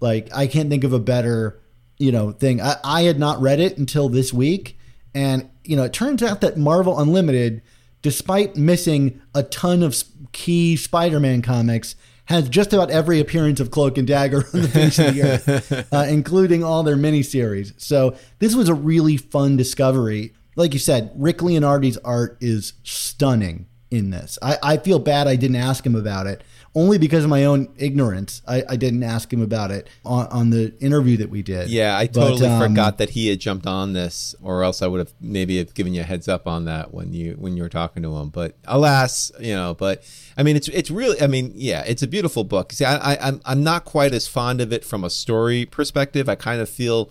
like 0.00 0.28
I 0.34 0.46
can't 0.46 0.70
think 0.70 0.84
of 0.84 0.92
a 0.92 1.00
better 1.00 1.60
you 1.98 2.12
know 2.12 2.32
thing. 2.32 2.60
I, 2.60 2.76
I 2.84 3.02
had 3.02 3.18
not 3.18 3.40
read 3.40 3.60
it 3.60 3.78
until 3.78 4.08
this 4.08 4.32
week, 4.32 4.78
and 5.14 5.48
you 5.64 5.76
know 5.76 5.84
it 5.84 5.92
turns 5.92 6.22
out 6.22 6.40
that 6.40 6.56
Marvel 6.56 6.98
Unlimited, 6.98 7.62
despite 8.02 8.56
missing 8.56 9.20
a 9.34 9.42
ton 9.42 9.82
of 9.82 10.02
key 10.32 10.76
Spider-Man 10.76 11.42
comics. 11.42 11.96
Has 12.28 12.48
just 12.48 12.74
about 12.74 12.90
every 12.90 13.20
appearance 13.20 13.58
of 13.58 13.70
Cloak 13.70 13.96
and 13.96 14.06
Dagger 14.06 14.44
on 14.52 14.62
the 14.62 14.68
face 14.68 14.98
of 14.98 15.14
the 15.14 15.22
earth, 15.22 15.88
uh, 15.92 16.06
including 16.08 16.62
all 16.62 16.82
their 16.82 16.96
miniseries. 16.96 17.72
So 17.80 18.16
this 18.38 18.54
was 18.54 18.68
a 18.68 18.74
really 18.74 19.16
fun 19.16 19.56
discovery. 19.56 20.34
Like 20.54 20.74
you 20.74 20.78
said, 20.78 21.10
Rick 21.16 21.40
Leonardi's 21.40 21.96
art 21.98 22.36
is 22.40 22.74
stunning 22.82 23.66
in 23.90 24.10
this. 24.10 24.38
I, 24.42 24.58
I 24.62 24.76
feel 24.76 24.98
bad 24.98 25.26
I 25.26 25.36
didn't 25.36 25.56
ask 25.56 25.86
him 25.86 25.94
about 25.94 26.26
it 26.26 26.42
only 26.78 26.96
because 26.96 27.24
of 27.24 27.30
my 27.30 27.44
own 27.44 27.68
ignorance. 27.76 28.40
I, 28.46 28.62
I 28.68 28.76
didn't 28.76 29.02
ask 29.02 29.32
him 29.32 29.42
about 29.42 29.72
it 29.72 29.88
on, 30.04 30.28
on, 30.28 30.50
the 30.50 30.72
interview 30.78 31.16
that 31.16 31.28
we 31.28 31.42
did. 31.42 31.68
Yeah, 31.70 31.98
I 31.98 32.06
totally 32.06 32.42
but, 32.42 32.50
um, 32.50 32.60
forgot 32.60 32.98
that 32.98 33.10
he 33.10 33.26
had 33.26 33.40
jumped 33.40 33.66
on 33.66 33.94
this, 33.94 34.36
or 34.40 34.62
else 34.62 34.80
I 34.80 34.86
would 34.86 35.00
have 35.00 35.12
maybe 35.20 35.58
have 35.58 35.74
given 35.74 35.92
you 35.92 36.02
a 36.02 36.04
heads 36.04 36.28
up 36.28 36.46
on 36.46 36.66
that 36.66 36.94
when 36.94 37.12
you 37.12 37.32
when 37.32 37.56
you 37.56 37.64
were 37.64 37.68
talking 37.68 38.04
to 38.04 38.16
him. 38.16 38.28
But 38.28 38.54
alas, 38.64 39.32
you 39.40 39.54
know. 39.54 39.74
But 39.74 40.04
I 40.36 40.44
mean, 40.44 40.54
it's 40.54 40.68
it's 40.68 40.88
really. 40.88 41.20
I 41.20 41.26
mean, 41.26 41.50
yeah, 41.56 41.82
it's 41.84 42.04
a 42.04 42.06
beautiful 42.06 42.44
book. 42.44 42.72
See, 42.72 42.84
I, 42.84 43.14
I 43.14 43.18
I'm 43.26 43.40
I'm 43.44 43.64
not 43.64 43.84
quite 43.84 44.14
as 44.14 44.28
fond 44.28 44.60
of 44.60 44.72
it 44.72 44.84
from 44.84 45.02
a 45.02 45.10
story 45.10 45.66
perspective. 45.66 46.28
I 46.28 46.36
kind 46.36 46.60
of 46.60 46.68
feel, 46.68 47.10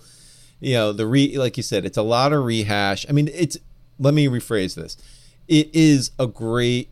you 0.61 0.75
know, 0.75 0.93
the 0.93 1.05
re 1.05 1.37
like 1.37 1.57
you 1.57 1.63
said, 1.63 1.83
it's 1.83 1.97
a 1.97 2.03
lot 2.03 2.31
of 2.31 2.45
rehash. 2.45 3.05
I 3.09 3.11
mean, 3.11 3.29
it's. 3.33 3.57
Let 3.99 4.13
me 4.13 4.27
rephrase 4.27 4.75
this. 4.75 4.95
It 5.47 5.73
is 5.73 6.11
a 6.19 6.27
great 6.27 6.91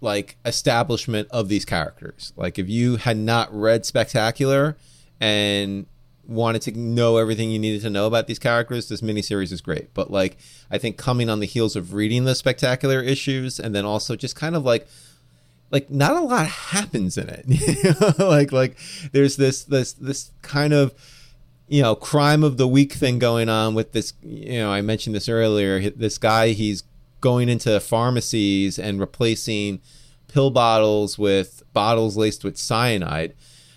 like 0.00 0.36
establishment 0.44 1.28
of 1.30 1.48
these 1.48 1.64
characters. 1.64 2.32
Like 2.36 2.58
if 2.58 2.68
you 2.68 2.96
had 2.96 3.16
not 3.16 3.52
read 3.52 3.84
Spectacular 3.84 4.76
and 5.20 5.86
wanted 6.26 6.62
to 6.62 6.78
know 6.78 7.16
everything 7.16 7.50
you 7.50 7.58
needed 7.58 7.82
to 7.82 7.90
know 7.90 8.06
about 8.06 8.26
these 8.26 8.38
characters, 8.38 8.88
this 8.88 9.00
miniseries 9.00 9.52
is 9.52 9.60
great. 9.60 9.92
But 9.94 10.10
like 10.10 10.38
I 10.70 10.78
think 10.78 10.96
coming 10.96 11.28
on 11.28 11.40
the 11.40 11.46
heels 11.46 11.76
of 11.76 11.94
reading 11.94 12.24
the 12.24 12.34
Spectacular 12.34 13.00
issues 13.00 13.58
and 13.58 13.74
then 13.74 13.84
also 13.84 14.16
just 14.16 14.36
kind 14.36 14.54
of 14.54 14.64
like 14.64 14.86
like 15.70 15.90
not 15.90 16.16
a 16.16 16.20
lot 16.20 16.46
happens 16.46 17.16
in 17.18 17.28
it. 17.28 18.18
like 18.18 18.52
like 18.52 18.76
there's 19.12 19.36
this 19.36 19.64
this 19.64 19.92
this 19.92 20.32
kind 20.42 20.72
of 20.72 20.94
you 21.68 21.82
know 21.82 21.94
crime 21.94 22.42
of 22.42 22.56
the 22.56 22.68
week 22.68 22.92
thing 22.92 23.18
going 23.18 23.48
on 23.48 23.74
with 23.74 23.92
this 23.92 24.12
you 24.22 24.58
know 24.58 24.70
I 24.70 24.82
mentioned 24.82 25.14
this 25.14 25.28
earlier 25.28 25.90
this 25.90 26.18
guy 26.18 26.48
he's 26.48 26.82
going 27.20 27.48
into 27.48 27.78
pharmacies 27.80 28.78
and 28.78 29.00
replacing 29.00 29.80
pill 30.28 30.50
bottles 30.50 31.18
with 31.18 31.62
bottles 31.72 32.16
laced 32.16 32.44
with 32.44 32.56
cyanide. 32.56 33.34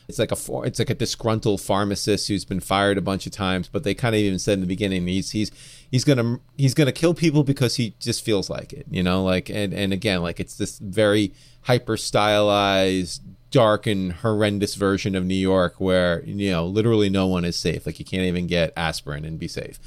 It's 0.07 0.19
like 0.19 0.31
a 0.31 0.61
it's 0.63 0.79
like 0.79 0.89
a 0.89 0.95
disgruntled 0.95 1.61
pharmacist 1.61 2.27
who's 2.27 2.45
been 2.45 2.59
fired 2.59 2.97
a 2.97 3.01
bunch 3.01 3.25
of 3.25 3.31
times, 3.31 3.67
but 3.69 3.83
they 3.83 3.93
kind 3.93 4.13
of 4.13 4.19
even 4.19 4.37
said 4.37 4.53
in 4.53 4.59
the 4.59 4.67
beginning 4.67 5.07
he's 5.07 5.31
he's 5.31 5.51
he's 5.89 6.03
gonna 6.03 6.39
he's 6.57 6.73
gonna 6.73 6.91
kill 6.91 7.13
people 7.13 7.43
because 7.43 7.75
he 7.75 7.95
just 7.99 8.23
feels 8.23 8.49
like 8.49 8.73
it, 8.73 8.85
you 8.91 9.01
know, 9.01 9.23
like 9.23 9.49
and 9.49 9.73
and 9.73 9.93
again 9.93 10.21
like 10.21 10.39
it's 10.39 10.57
this 10.57 10.77
very 10.79 11.33
hyper 11.61 11.95
stylized 11.95 13.21
dark 13.49 13.87
and 13.87 14.11
horrendous 14.11 14.75
version 14.75 15.15
of 15.15 15.23
New 15.23 15.35
York 15.35 15.75
where 15.77 16.21
you 16.25 16.51
know 16.51 16.65
literally 16.65 17.09
no 17.09 17.25
one 17.25 17.45
is 17.45 17.55
safe. 17.55 17.85
Like 17.85 17.97
you 17.97 18.05
can't 18.05 18.23
even 18.23 18.45
get 18.45 18.73
aspirin 18.75 19.23
and 19.23 19.39
be 19.39 19.47
safe 19.47 19.79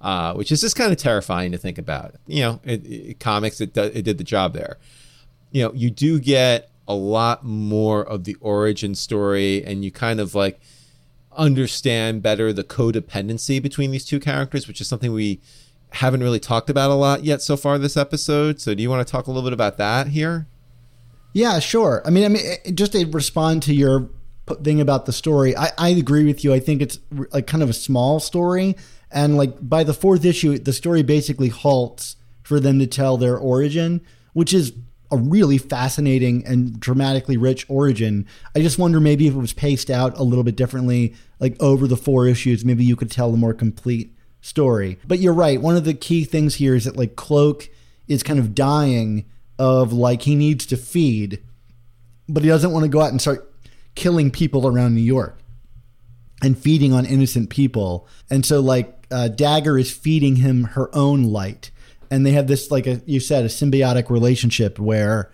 uh, 0.00 0.34
which 0.34 0.50
is 0.50 0.60
just 0.60 0.76
kind 0.76 0.92
of 0.92 0.98
terrifying 0.98 1.52
to 1.52 1.58
think 1.58 1.78
about. 1.78 2.14
You 2.26 2.42
know, 2.42 2.60
it, 2.64 2.86
it, 2.86 3.20
comics 3.20 3.60
it, 3.60 3.76
it 3.76 4.02
did 4.02 4.18
the 4.18 4.24
job 4.24 4.54
there. 4.54 4.78
You 5.52 5.64
know, 5.64 5.72
you 5.74 5.90
do 5.90 6.18
get 6.18 6.70
a 6.88 6.94
lot 6.94 7.44
more 7.44 8.02
of 8.02 8.24
the 8.24 8.36
origin 8.40 8.94
story, 8.94 9.64
and 9.64 9.84
you 9.84 9.90
kind 9.90 10.20
of 10.20 10.34
like 10.34 10.60
understand 11.36 12.22
better 12.22 12.52
the 12.52 12.64
codependency 12.64 13.62
between 13.62 13.90
these 13.90 14.04
two 14.04 14.20
characters, 14.20 14.66
which 14.66 14.80
is 14.80 14.88
something 14.88 15.12
we 15.12 15.40
haven't 15.94 16.22
really 16.22 16.40
talked 16.40 16.70
about 16.70 16.90
a 16.90 16.94
lot 16.94 17.24
yet 17.24 17.42
so 17.42 17.56
far 17.56 17.78
this 17.78 17.96
episode. 17.96 18.60
So, 18.60 18.74
do 18.74 18.82
you 18.82 18.90
want 18.90 19.06
to 19.06 19.10
talk 19.10 19.26
a 19.26 19.30
little 19.30 19.48
bit 19.48 19.52
about 19.52 19.76
that 19.78 20.08
here? 20.08 20.46
Yeah, 21.32 21.58
sure. 21.58 22.02
I 22.04 22.10
mean, 22.10 22.24
I 22.24 22.28
mean, 22.28 22.42
just 22.74 22.92
to 22.92 23.04
respond 23.06 23.62
to 23.64 23.74
your 23.74 24.08
thing 24.64 24.80
about 24.80 25.06
the 25.06 25.12
story, 25.12 25.56
I, 25.56 25.70
I 25.78 25.90
agree 25.90 26.24
with 26.24 26.42
you. 26.42 26.52
I 26.52 26.58
think 26.58 26.82
it's 26.82 26.98
like 27.32 27.46
kind 27.46 27.62
of 27.62 27.70
a 27.70 27.74
small 27.74 28.18
story 28.18 28.76
and 29.10 29.36
like 29.36 29.56
by 29.60 29.84
the 29.84 29.94
fourth 29.94 30.24
issue, 30.24 30.58
the 30.58 30.72
story 30.72 31.02
basically 31.02 31.48
halts 31.48 32.16
for 32.42 32.60
them 32.60 32.78
to 32.78 32.86
tell 32.86 33.16
their 33.16 33.36
origin, 33.36 34.00
which 34.32 34.52
is 34.52 34.72
a 35.10 35.16
really 35.16 35.58
fascinating 35.58 36.46
and 36.46 36.78
dramatically 36.78 37.36
rich 37.36 37.66
origin. 37.68 38.26
I 38.54 38.60
just 38.60 38.78
wonder 38.78 39.00
maybe 39.00 39.26
if 39.26 39.34
it 39.34 39.38
was 39.38 39.52
paced 39.52 39.90
out 39.90 40.16
a 40.18 40.22
little 40.22 40.44
bit 40.44 40.56
differently, 40.56 41.14
like 41.40 41.60
over 41.60 41.88
the 41.88 41.96
four 41.96 42.26
issues, 42.26 42.64
maybe 42.64 42.84
you 42.84 42.96
could 42.96 43.10
tell 43.10 43.34
a 43.34 43.36
more 43.36 43.54
complete 43.54 44.14
story. 44.40 44.98
But 45.06 45.18
you're 45.18 45.32
right. 45.32 45.60
One 45.60 45.76
of 45.76 45.84
the 45.84 45.94
key 45.94 46.24
things 46.24 46.56
here 46.56 46.74
is 46.74 46.84
that 46.84 46.96
like 46.96 47.16
Cloak 47.16 47.68
is 48.06 48.22
kind 48.22 48.38
of 48.38 48.54
dying 48.54 49.24
of 49.58 49.92
like 49.92 50.22
he 50.22 50.34
needs 50.36 50.64
to 50.66 50.76
feed, 50.76 51.42
but 52.28 52.42
he 52.42 52.48
doesn't 52.48 52.72
want 52.72 52.84
to 52.84 52.88
go 52.88 53.00
out 53.00 53.10
and 53.10 53.20
start 53.20 53.52
killing 53.94 54.30
people 54.30 54.66
around 54.66 54.94
New 54.94 55.00
York 55.00 55.38
and 56.42 56.56
feeding 56.56 56.92
on 56.92 57.04
innocent 57.04 57.50
people. 57.50 58.06
And 58.30 58.46
so 58.46 58.60
like 58.60 58.99
uh, 59.10 59.28
Dagger 59.28 59.78
is 59.78 59.90
feeding 59.90 60.36
him 60.36 60.64
her 60.64 60.94
own 60.94 61.24
light, 61.24 61.70
and 62.10 62.24
they 62.24 62.32
have 62.32 62.46
this 62.46 62.70
like 62.70 62.86
a 62.86 63.00
you 63.06 63.20
said 63.20 63.44
a 63.44 63.48
symbiotic 63.48 64.10
relationship 64.10 64.78
where 64.78 65.30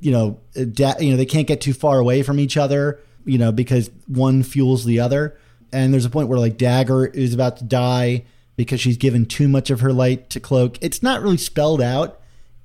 you 0.00 0.12
know 0.12 0.40
da- 0.72 0.98
you 1.00 1.10
know 1.10 1.16
they 1.16 1.26
can't 1.26 1.46
get 1.46 1.60
too 1.60 1.72
far 1.72 1.98
away 1.98 2.22
from 2.22 2.38
each 2.38 2.56
other 2.56 3.00
you 3.24 3.38
know 3.38 3.52
because 3.52 3.90
one 4.06 4.42
fuels 4.42 4.84
the 4.84 5.00
other. 5.00 5.38
And 5.72 5.92
there's 5.92 6.04
a 6.04 6.10
point 6.10 6.28
where 6.28 6.38
like 6.38 6.58
dagger 6.58 7.06
is 7.06 7.32
about 7.32 7.56
to 7.58 7.64
die 7.64 8.24
because 8.56 8.80
she's 8.80 8.98
given 8.98 9.24
too 9.24 9.48
much 9.48 9.70
of 9.70 9.80
her 9.80 9.92
light 9.92 10.28
to 10.30 10.40
cloak. 10.40 10.76
It's 10.82 11.02
not 11.02 11.22
really 11.22 11.38
spelled 11.38 11.80
out 11.80 12.20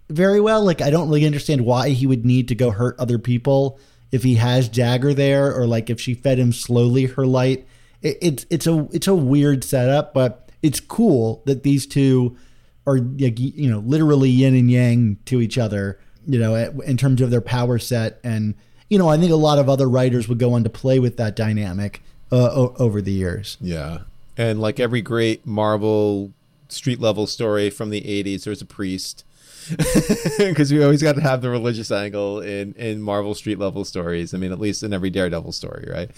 very 0.10 0.42
well. 0.42 0.64
Like 0.64 0.82
i 0.82 0.90
don't 0.90 1.08
really 1.08 1.26
understand 1.26 1.62
why 1.62 1.90
he 1.90 2.06
would 2.06 2.26
need 2.26 2.48
to 2.50 2.56
go 2.56 2.72
hurt 2.72 3.00
other 3.00 3.18
people 3.18 3.80
if 4.12 4.24
he 4.24 4.36
has 4.36 4.70
dagger 4.70 5.14
there 5.14 5.54
or 5.54 5.68
like 5.68 5.90
if 5.90 6.00
she 6.00 6.14
fed 6.14 6.38
him 6.38 6.54
slowly 6.54 7.06
her 7.06 7.26
light 7.26 7.68
it, 8.02 8.18
it's 8.22 8.46
it's 8.50 8.68
a 8.68 8.88
it's 8.92 9.08
a 9.08 9.16
weird 9.16 9.64
setup, 9.64 10.14
but 10.14 10.52
it's 10.62 10.80
cool 10.80 11.44
that 11.46 11.64
these 11.64 11.86
two 11.86 12.38
are 12.86 13.00
like, 13.00 13.40
you 13.40 13.70
know 13.70 13.80
literally 13.80 14.30
yin 14.30 14.56
and 14.56 14.72
yang 14.72 15.18
to 15.26 15.42
each 15.42 15.58
other. 15.58 16.00
You 16.26 16.40
know, 16.40 16.56
in 16.56 16.98
terms 16.98 17.22
of 17.22 17.30
their 17.32 17.42
power 17.42 17.80
set, 17.80 18.20
and 18.24 18.54
you 18.90 18.98
know, 18.98 19.08
I 19.08 19.18
think 19.18 19.32
a 19.32 19.38
lot 19.38 19.60
of 19.60 19.70
other 19.70 19.90
writers 19.90 20.28
would 20.28 20.40
go 20.40 20.54
on 20.54 20.64
to 20.64 20.70
play 20.70 21.00
with 21.00 21.18
that 21.18 21.36
dynamic 21.36 22.02
uh, 22.32 22.50
o- 22.52 22.76
over 22.78 23.02
the 23.02 23.14
years. 23.14 23.58
Yeah, 23.62 24.00
and 24.36 24.60
like 24.60 24.80
every 24.80 25.02
great 25.02 25.46
Marvel 25.46 26.34
street 26.68 27.00
level 27.00 27.28
story 27.28 27.70
from 27.70 27.92
the 27.92 28.02
'80s, 28.02 28.44
there's 28.44 28.62
a 28.62 28.66
priest 28.66 29.24
because 30.38 30.72
we 30.72 30.84
always 30.84 31.02
got 31.02 31.16
to 31.16 31.22
have 31.22 31.42
the 31.42 31.50
religious 31.50 31.92
angle 31.92 32.40
in 32.42 32.74
in 32.74 33.02
Marvel 33.02 33.36
street 33.36 33.60
level 33.60 33.84
stories. 33.84 34.34
I 34.34 34.38
mean, 34.38 34.52
at 34.52 34.60
least 34.60 34.84
in 34.84 34.94
every 34.94 35.10
Daredevil 35.10 35.52
story, 35.52 35.88
right? 35.92 36.10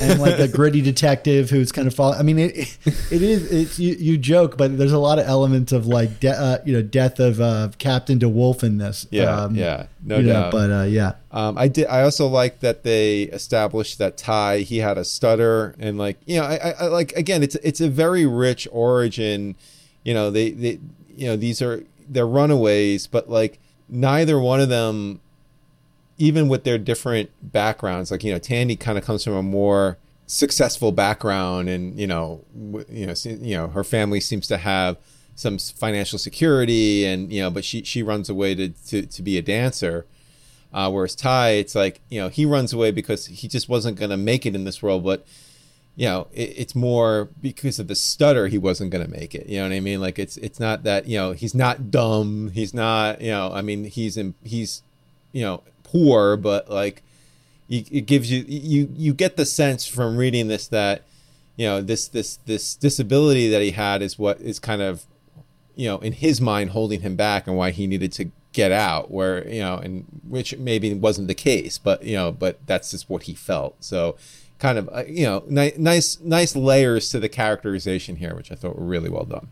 and 0.00 0.20
like 0.20 0.36
the 0.36 0.48
gritty 0.52 0.80
detective 0.80 1.50
who's 1.50 1.70
kind 1.72 1.86
of 1.86 1.94
following. 1.94 2.18
I 2.18 2.22
mean, 2.22 2.38
it 2.38 2.78
it 3.10 3.22
is 3.22 3.50
it's 3.52 3.78
you, 3.78 3.94
you 3.94 4.18
joke, 4.18 4.56
but 4.56 4.76
there's 4.78 4.92
a 4.92 4.98
lot 4.98 5.18
of 5.18 5.26
elements 5.26 5.72
of 5.72 5.86
like 5.86 6.20
de- 6.20 6.30
uh, 6.30 6.58
you 6.64 6.72
know 6.72 6.82
death 6.82 7.20
of 7.20 7.40
uh, 7.40 7.70
Captain 7.78 8.18
DeWolff 8.18 8.62
in 8.62 8.78
this. 8.78 9.06
Yeah, 9.10 9.42
um, 9.42 9.54
yeah, 9.54 9.86
no 10.02 10.22
doubt. 10.22 10.52
Know, 10.52 10.58
but 10.58 10.70
uh, 10.70 10.84
yeah, 10.84 11.12
um, 11.30 11.58
I 11.58 11.68
did. 11.68 11.86
I 11.86 12.02
also 12.02 12.26
like 12.26 12.60
that 12.60 12.82
they 12.82 13.22
established 13.22 13.98
that 13.98 14.16
Ty 14.16 14.60
he 14.60 14.78
had 14.78 14.98
a 14.98 15.04
stutter 15.04 15.74
and 15.78 15.98
like 15.98 16.18
you 16.26 16.38
know 16.40 16.46
I, 16.46 16.56
I, 16.56 16.70
I 16.70 16.86
like 16.86 17.12
again 17.12 17.42
it's 17.42 17.54
it's 17.56 17.80
a 17.80 17.88
very 17.88 18.26
rich 18.26 18.66
origin. 18.72 19.54
You 20.04 20.14
know 20.14 20.30
they 20.30 20.50
they 20.50 20.78
you 21.14 21.26
know 21.26 21.36
these 21.36 21.60
are 21.60 21.84
they're 22.08 22.26
runaways, 22.26 23.06
but 23.06 23.28
like 23.28 23.58
neither 23.88 24.38
one 24.38 24.60
of 24.60 24.68
them, 24.68 25.20
even 26.16 26.48
with 26.48 26.64
their 26.64 26.78
different 26.78 27.30
backgrounds, 27.42 28.10
like 28.10 28.24
you 28.24 28.32
know, 28.32 28.38
Tandy 28.38 28.76
kind 28.76 28.98
of 28.98 29.04
comes 29.04 29.24
from 29.24 29.34
a 29.34 29.42
more 29.42 29.98
successful 30.26 30.92
background, 30.92 31.68
and 31.68 31.98
you 31.98 32.06
know, 32.06 32.44
you 32.88 33.06
know, 33.06 33.14
you 33.24 33.56
know, 33.56 33.68
her 33.68 33.84
family 33.84 34.20
seems 34.20 34.46
to 34.48 34.58
have 34.58 34.96
some 35.34 35.58
financial 35.58 36.18
security, 36.18 37.04
and 37.04 37.32
you 37.32 37.40
know, 37.40 37.50
but 37.50 37.64
she 37.64 37.82
she 37.82 38.02
runs 38.02 38.28
away 38.28 38.54
to 38.54 38.68
to, 38.88 39.02
to 39.06 39.22
be 39.22 39.38
a 39.38 39.42
dancer. 39.42 40.06
Uh, 40.70 40.90
whereas 40.90 41.14
Ty, 41.14 41.50
it's 41.50 41.74
like 41.74 42.00
you 42.08 42.20
know, 42.20 42.28
he 42.28 42.44
runs 42.44 42.72
away 42.72 42.90
because 42.90 43.26
he 43.26 43.48
just 43.48 43.68
wasn't 43.68 43.98
going 43.98 44.10
to 44.10 44.16
make 44.16 44.44
it 44.44 44.54
in 44.54 44.64
this 44.64 44.82
world, 44.82 45.02
but 45.02 45.26
you 45.98 46.06
know, 46.06 46.28
it, 46.32 46.54
it's 46.56 46.76
more 46.76 47.28
because 47.42 47.80
of 47.80 47.88
the 47.88 47.96
stutter 47.96 48.46
he 48.46 48.56
wasn't 48.56 48.92
going 48.92 49.04
to 49.04 49.10
make 49.10 49.34
it. 49.34 49.48
You 49.48 49.58
know 49.58 49.64
what 49.64 49.72
I 49.72 49.80
mean? 49.80 50.00
Like 50.00 50.16
it's 50.16 50.36
it's 50.36 50.60
not 50.60 50.84
that 50.84 51.08
you 51.08 51.18
know 51.18 51.32
he's 51.32 51.56
not 51.56 51.90
dumb. 51.90 52.52
He's 52.54 52.72
not 52.72 53.20
you 53.20 53.32
know. 53.32 53.50
I 53.52 53.62
mean 53.62 53.84
he's 53.84 54.16
in 54.16 54.34
he's 54.44 54.82
you 55.32 55.42
know 55.42 55.64
poor, 55.82 56.36
but 56.36 56.70
like 56.70 57.02
it 57.68 58.06
gives 58.06 58.30
you 58.30 58.44
you 58.46 58.88
you 58.94 59.12
get 59.12 59.36
the 59.36 59.44
sense 59.44 59.86
from 59.86 60.16
reading 60.16 60.46
this 60.46 60.68
that 60.68 61.02
you 61.56 61.66
know 61.66 61.82
this 61.82 62.06
this 62.06 62.36
this 62.46 62.76
disability 62.76 63.50
that 63.50 63.60
he 63.60 63.72
had 63.72 64.00
is 64.00 64.16
what 64.16 64.40
is 64.40 64.60
kind 64.60 64.80
of 64.80 65.04
you 65.78 65.88
know, 65.88 65.98
in 65.98 66.12
his 66.12 66.40
mind, 66.40 66.70
holding 66.70 67.02
him 67.02 67.14
back 67.14 67.46
and 67.46 67.56
why 67.56 67.70
he 67.70 67.86
needed 67.86 68.10
to 68.12 68.30
get 68.52 68.72
out. 68.72 69.10
Where 69.10 69.48
you 69.48 69.60
know, 69.60 69.76
and 69.76 70.04
which 70.28 70.56
maybe 70.58 70.92
wasn't 70.94 71.28
the 71.28 71.34
case, 71.34 71.78
but 71.78 72.04
you 72.04 72.16
know, 72.16 72.32
but 72.32 72.58
that's 72.66 72.90
just 72.90 73.08
what 73.08 73.22
he 73.24 73.34
felt. 73.34 73.76
So, 73.80 74.16
kind 74.58 74.78
of 74.78 74.88
uh, 74.92 75.04
you 75.06 75.24
know, 75.24 75.44
ni- 75.48 75.72
nice 75.76 76.20
nice 76.20 76.56
layers 76.56 77.10
to 77.10 77.20
the 77.20 77.28
characterization 77.28 78.16
here, 78.16 78.34
which 78.34 78.50
I 78.52 78.54
thought 78.54 78.78
were 78.78 78.84
really 78.84 79.10
well 79.10 79.24
done. 79.24 79.48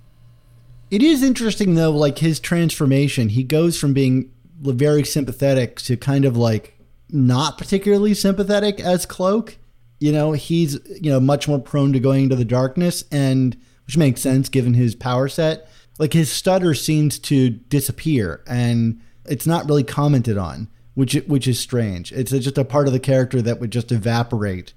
It 0.90 1.02
is 1.02 1.22
interesting 1.22 1.74
though, 1.74 1.90
like 1.90 2.18
his 2.18 2.38
transformation. 2.38 3.30
He 3.30 3.42
goes 3.42 3.78
from 3.78 3.92
being 3.92 4.30
very 4.60 5.04
sympathetic 5.04 5.76
to 5.82 5.96
kind 5.96 6.24
of 6.24 6.36
like 6.36 6.78
not 7.10 7.58
particularly 7.58 8.14
sympathetic 8.14 8.80
as 8.80 9.06
Cloak. 9.06 9.58
You 9.98 10.12
know, 10.12 10.32
he's 10.32 10.78
you 11.00 11.10
know 11.10 11.20
much 11.20 11.48
more 11.48 11.58
prone 11.58 11.92
to 11.92 12.00
going 12.00 12.24
into 12.24 12.36
the 12.36 12.44
darkness, 12.44 13.04
and 13.10 13.56
which 13.86 13.96
makes 13.96 14.20
sense 14.20 14.48
given 14.48 14.74
his 14.74 14.94
power 14.94 15.28
set. 15.28 15.68
Like 15.98 16.12
his 16.12 16.30
stutter 16.30 16.74
seems 16.74 17.18
to 17.20 17.50
disappear, 17.50 18.42
and 18.46 19.00
it's 19.24 19.46
not 19.46 19.66
really 19.66 19.84
commented 19.84 20.36
on, 20.36 20.68
which 20.94 21.14
which 21.26 21.48
is 21.48 21.58
strange. 21.58 22.12
It's 22.12 22.30
just 22.30 22.58
a 22.58 22.64
part 22.64 22.86
of 22.86 22.92
the 22.92 23.00
character 23.00 23.40
that 23.42 23.60
would 23.60 23.70
just 23.70 23.90
evaporate, 23.90 24.74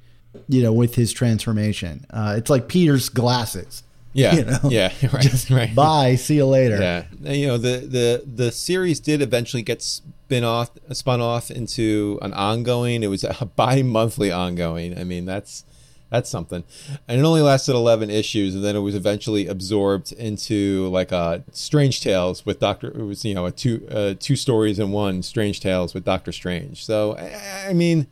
you 0.47 0.61
know, 0.63 0.73
with 0.73 0.95
his 0.95 1.11
transformation. 1.11 2.05
Uh, 2.09 2.35
it's 2.37 2.49
like 2.49 2.67
Peter's 2.67 3.09
glasses. 3.09 3.83
Yeah, 4.13 4.35
you 4.37 4.45
know? 4.45 4.59
yeah, 4.69 4.91
right, 5.13 5.21
Just 5.21 5.49
right. 5.49 5.73
bye, 5.73 6.15
see 6.15 6.35
you 6.37 6.45
later. 6.45 6.79
Yeah, 6.79 7.05
And, 7.23 7.35
you 7.37 7.47
know 7.47 7.57
the 7.57 7.77
the 7.79 8.23
the 8.25 8.51
series 8.51 8.99
did 8.99 9.21
eventually 9.21 9.63
get 9.63 9.81
spin 9.81 10.43
off, 10.43 10.71
spun 10.91 11.21
off 11.21 11.51
into 11.51 12.19
an 12.21 12.33
ongoing. 12.33 13.03
It 13.03 13.07
was 13.07 13.23
a 13.23 13.45
bi-monthly 13.55 14.31
ongoing. 14.31 14.97
I 14.97 15.03
mean, 15.03 15.25
that's 15.25 15.63
that's 16.09 16.27
something, 16.29 16.63
and 17.07 17.19
it 17.19 17.23
only 17.23 17.41
lasted 17.41 17.75
eleven 17.75 18.09
issues, 18.09 18.55
and 18.55 18.63
then 18.63 18.75
it 18.75 18.79
was 18.79 18.95
eventually 18.95 19.45
absorbed 19.45 20.11
into 20.13 20.87
like 20.89 21.11
a 21.11 21.43
Strange 21.51 22.01
Tales 22.01 22.47
with 22.47 22.59
Doctor. 22.59 22.87
It 22.87 23.03
was 23.03 23.23
you 23.23 23.35
know 23.35 23.45
a 23.45 23.51
two 23.51 23.87
uh, 23.91 24.15
two 24.19 24.35
stories 24.35 24.79
in 24.79 24.91
one 24.91 25.21
Strange 25.21 25.59
Tales 25.59 25.93
with 25.93 26.05
Doctor 26.05 26.31
Strange. 26.31 26.83
So 26.83 27.15
I, 27.15 27.69
I 27.69 27.73
mean, 27.73 28.07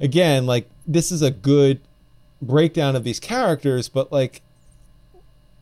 again, 0.00 0.46
like 0.46 0.68
this 0.86 1.12
is 1.12 1.22
a 1.22 1.30
good 1.30 1.80
breakdown 2.40 2.96
of 2.96 3.04
these 3.04 3.20
characters, 3.20 3.88
but 3.88 4.12
like 4.12 4.42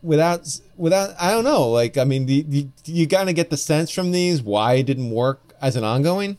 without 0.03 0.61
without 0.77 1.15
I 1.19 1.31
don't 1.31 1.45
know. 1.45 1.69
Like 1.69 1.97
I 1.97 2.05
mean, 2.05 2.29
you, 2.29 2.45
you, 2.49 2.73
you 2.85 3.09
kind 3.09 3.29
of 3.29 3.35
get 3.35 3.51
the 3.51 3.57
sense 3.57 3.91
from 3.91 4.13
these 4.13 4.43
why 4.43 4.75
it 4.75 4.85
didn't 4.85 5.11
work 5.11 5.55
as 5.61 5.77
an 5.77 5.85
ongoing. 5.85 6.37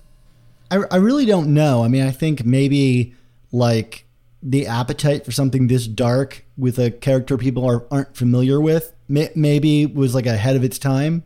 I, 0.70 0.82
I 0.92 0.98
really 0.98 1.26
don't 1.26 1.54
know. 1.54 1.84
I 1.84 1.88
mean, 1.88 2.04
I 2.06 2.12
think 2.12 2.46
maybe 2.46 3.16
like 3.52 4.06
the 4.44 4.68
appetite 4.68 5.26
for 5.26 5.32
something 5.32 5.68
this 5.68 5.88
dark 5.88 6.46
with 6.58 6.78
a 6.78 6.92
character 6.92 7.38
people 7.38 7.66
are, 7.66 7.86
aren't 7.90 8.16
familiar 8.16 8.60
with 8.62 8.94
may, 9.08 9.30
maybe 9.36 9.86
was 9.86 10.14
like 10.14 10.26
ahead 10.26 10.56
of 10.56 10.64
its 10.64 10.78
time, 10.78 11.24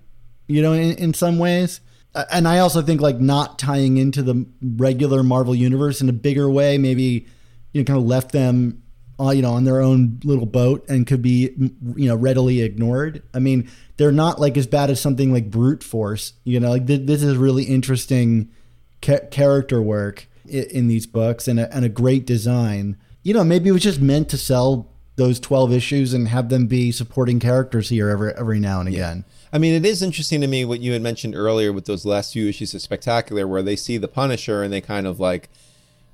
you 0.47 0.61
know, 0.61 0.73
in, 0.73 0.95
in 0.97 1.13
some 1.13 1.39
ways. 1.39 1.81
Uh, 2.13 2.25
And 2.31 2.47
I 2.47 2.59
also 2.59 2.81
think 2.81 3.01
like 3.01 3.19
not 3.19 3.57
tying 3.59 3.97
into 3.97 4.21
the 4.21 4.45
regular 4.61 5.23
Marvel 5.23 5.55
universe 5.55 6.01
in 6.01 6.09
a 6.09 6.13
bigger 6.13 6.49
way, 6.49 6.77
maybe 6.77 7.25
you 7.73 7.81
know, 7.81 7.85
kind 7.85 7.97
of 7.99 8.05
left 8.05 8.31
them, 8.33 8.81
uh, 9.19 9.29
you 9.29 9.41
know, 9.41 9.53
on 9.53 9.63
their 9.63 9.79
own 9.81 10.19
little 10.23 10.45
boat 10.45 10.83
and 10.89 11.07
could 11.07 11.21
be, 11.21 11.51
you 11.95 12.07
know, 12.09 12.15
readily 12.15 12.61
ignored. 12.61 13.23
I 13.33 13.39
mean, 13.39 13.69
they're 13.97 14.11
not 14.11 14.41
like 14.41 14.57
as 14.57 14.67
bad 14.67 14.89
as 14.89 14.99
something 14.99 15.31
like 15.31 15.49
Brute 15.49 15.83
Force. 15.83 16.33
You 16.43 16.59
know, 16.59 16.69
like 16.71 16.85
th- 16.87 17.05
this 17.05 17.23
is 17.23 17.37
really 17.37 17.63
interesting 17.63 18.49
ca- 19.01 19.25
character 19.31 19.81
work 19.81 20.27
i- 20.47 20.67
in 20.71 20.87
these 20.87 21.05
books 21.07 21.47
and 21.47 21.59
a, 21.59 21.73
and 21.73 21.85
a 21.85 21.89
great 21.89 22.25
design. 22.25 22.97
You 23.23 23.33
know, 23.35 23.43
maybe 23.43 23.69
it 23.69 23.73
was 23.73 23.83
just 23.83 24.01
meant 24.01 24.27
to 24.29 24.37
sell 24.37 24.89
those 25.15 25.39
12 25.39 25.71
issues 25.71 26.13
and 26.13 26.27
have 26.27 26.49
them 26.49 26.65
be 26.67 26.91
supporting 26.91 27.39
characters 27.39 27.89
here 27.89 28.09
every 28.09 28.33
every 28.33 28.59
now 28.59 28.79
and 28.79 28.89
again. 28.89 29.23
I 29.53 29.57
mean, 29.57 29.73
it 29.73 29.85
is 29.85 30.01
interesting 30.01 30.39
to 30.41 30.47
me 30.47 30.63
what 30.63 30.79
you 30.79 30.93
had 30.93 31.01
mentioned 31.01 31.35
earlier 31.35 31.73
with 31.73 31.85
those 31.85 32.05
last 32.05 32.33
few 32.33 32.47
issues 32.47 32.73
of 32.73 32.81
Spectacular, 32.81 33.45
where 33.47 33.61
they 33.61 33.75
see 33.75 33.97
the 33.97 34.07
Punisher 34.07 34.63
and 34.63 34.71
they 34.71 34.79
kind 34.79 35.05
of 35.05 35.19
like 35.19 35.49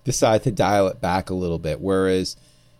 decide 0.03 0.41
to 0.43 0.51
dial 0.51 0.87
it 0.87 0.99
back 1.01 1.29
a 1.29 1.35
little 1.35 1.59
bit. 1.59 1.79
Whereas, 1.79 2.35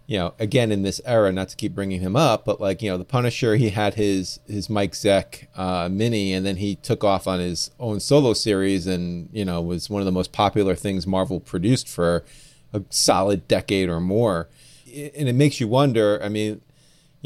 you 0.08 0.18
know, 0.18 0.34
again 0.40 0.72
in 0.72 0.82
this 0.82 1.00
era, 1.06 1.32
not 1.32 1.50
to 1.50 1.56
keep 1.56 1.76
bringing 1.76 2.02
him 2.02 2.16
up, 2.16 2.44
but 2.44 2.60
like 2.60 2.82
you 2.82 2.90
know, 2.90 2.98
the 2.98 3.06
Punisher, 3.06 3.56
he 3.56 3.70
had 3.70 3.94
his 3.94 4.40
his 4.48 4.68
Mike 4.68 4.94
Zeck 4.94 5.46
uh, 5.56 5.90
mini, 5.90 6.34
and 6.34 6.44
then 6.44 6.56
he 6.56 6.76
took 6.76 7.04
off 7.04 7.28
on 7.28 7.40
his 7.40 7.70
own 7.80 8.00
solo 8.00 8.34
series, 8.34 8.88
and 8.88 9.30
you 9.32 9.46
know, 9.46 9.62
was 9.62 9.92
one 9.92 10.02
of 10.02 10.08
the 10.08 10.12
most 10.12 10.32
popular 10.32 10.74
things 10.74 11.06
Marvel 11.06 11.40
produced 11.40 11.88
for 11.88 12.26
a 12.74 12.82
solid 12.90 13.48
decade 13.48 13.90
or 13.90 14.00
more. 14.00 14.50
And 14.88 15.28
it 15.28 15.36
makes 15.36 15.60
you 15.60 15.68
wonder. 15.68 16.20
I 16.24 16.30
mean, 16.30 16.62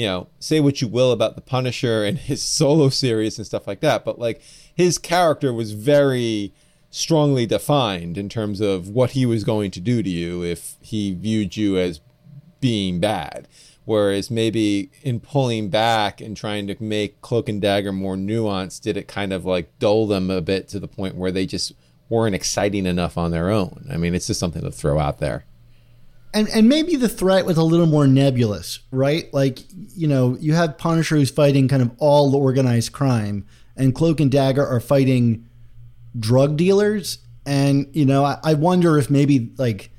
you 0.02 0.08
know, 0.08 0.28
say 0.40 0.60
what 0.60 0.82
you 0.82 0.88
will 0.88 1.12
about 1.12 1.36
the 1.36 1.42
Punisher 1.42 2.04
and 2.04 2.18
his 2.32 2.42
solo 2.42 2.90
series 2.90 3.38
and 3.38 3.46
stuff 3.46 3.68
like 3.68 3.82
that, 3.82 4.04
but 4.04 4.18
like 4.18 4.42
his 4.74 4.98
character 4.98 5.54
was 5.54 5.74
very 5.74 6.56
strongly 6.90 7.46
defined 7.46 8.18
in 8.18 8.28
terms 8.28 8.62
of 8.62 8.90
what 8.90 9.12
he 9.12 9.28
was 9.28 9.44
going 9.44 9.70
to 9.70 9.80
do 9.80 10.02
to 10.02 10.10
you 10.10 10.44
if 10.44 10.76
he 10.82 11.14
viewed 11.14 11.56
you 11.56 11.78
as 11.78 12.02
being 12.60 13.00
bad. 13.00 13.48
Whereas 13.86 14.32
maybe 14.32 14.90
in 15.04 15.20
pulling 15.20 15.70
back 15.70 16.20
and 16.20 16.36
trying 16.36 16.66
to 16.66 16.76
make 16.82 17.22
Cloak 17.22 17.48
and 17.48 17.62
Dagger 17.62 17.92
more 17.92 18.16
nuanced, 18.16 18.82
did 18.82 18.98
it 18.98 19.08
kind 19.08 19.32
of 19.32 19.46
like 19.46 19.78
dull 19.78 20.08
them 20.08 20.32
a 20.32 20.42
bit 20.42 20.68
to 20.70 20.80
the 20.80 20.88
point 20.88 21.14
where 21.14 21.32
they 21.32 21.46
just 21.46 21.74
weren't 22.10 22.34
exciting 22.34 22.88
enough 22.88 23.20
on 23.20 23.30
their 23.30 23.52
own? 23.52 23.86
I 23.92 23.98
mean, 23.98 24.16
it's 24.16 24.28
just 24.28 24.40
something 24.40 24.64
to 24.64 24.72
throw 24.72 24.98
out 24.98 25.20
there. 25.20 25.46
And 26.34 26.48
and 26.50 26.70
maybe 26.70 26.96
the 26.96 27.10
threat 27.10 27.46
was 27.46 27.58
a 27.58 27.64
little 27.64 27.88
more 27.88 28.08
nebulous, 28.08 28.80
right? 28.92 29.32
Like, 29.34 29.60
you 29.96 30.08
know, 30.08 30.38
you 30.40 30.54
have 30.54 30.78
Punisher 30.78 31.16
who's 31.16 31.30
fighting 31.30 31.68
kind 31.68 31.82
of 31.82 31.92
all 31.98 32.36
organized 32.36 32.94
crime, 32.94 33.46
and 33.76 33.94
Cloak 33.94 34.20
and 34.20 34.32
Dagger 34.32 34.66
are 34.66 34.80
fighting 34.80 35.46
drug 36.18 36.58
dealers. 36.58 37.20
And, 37.46 37.88
you 37.94 38.06
know, 38.06 38.24
I, 38.24 38.38
I 38.44 38.54
wonder 38.54 38.98
if 38.98 39.10
maybe 39.10 39.52
like 39.58 39.92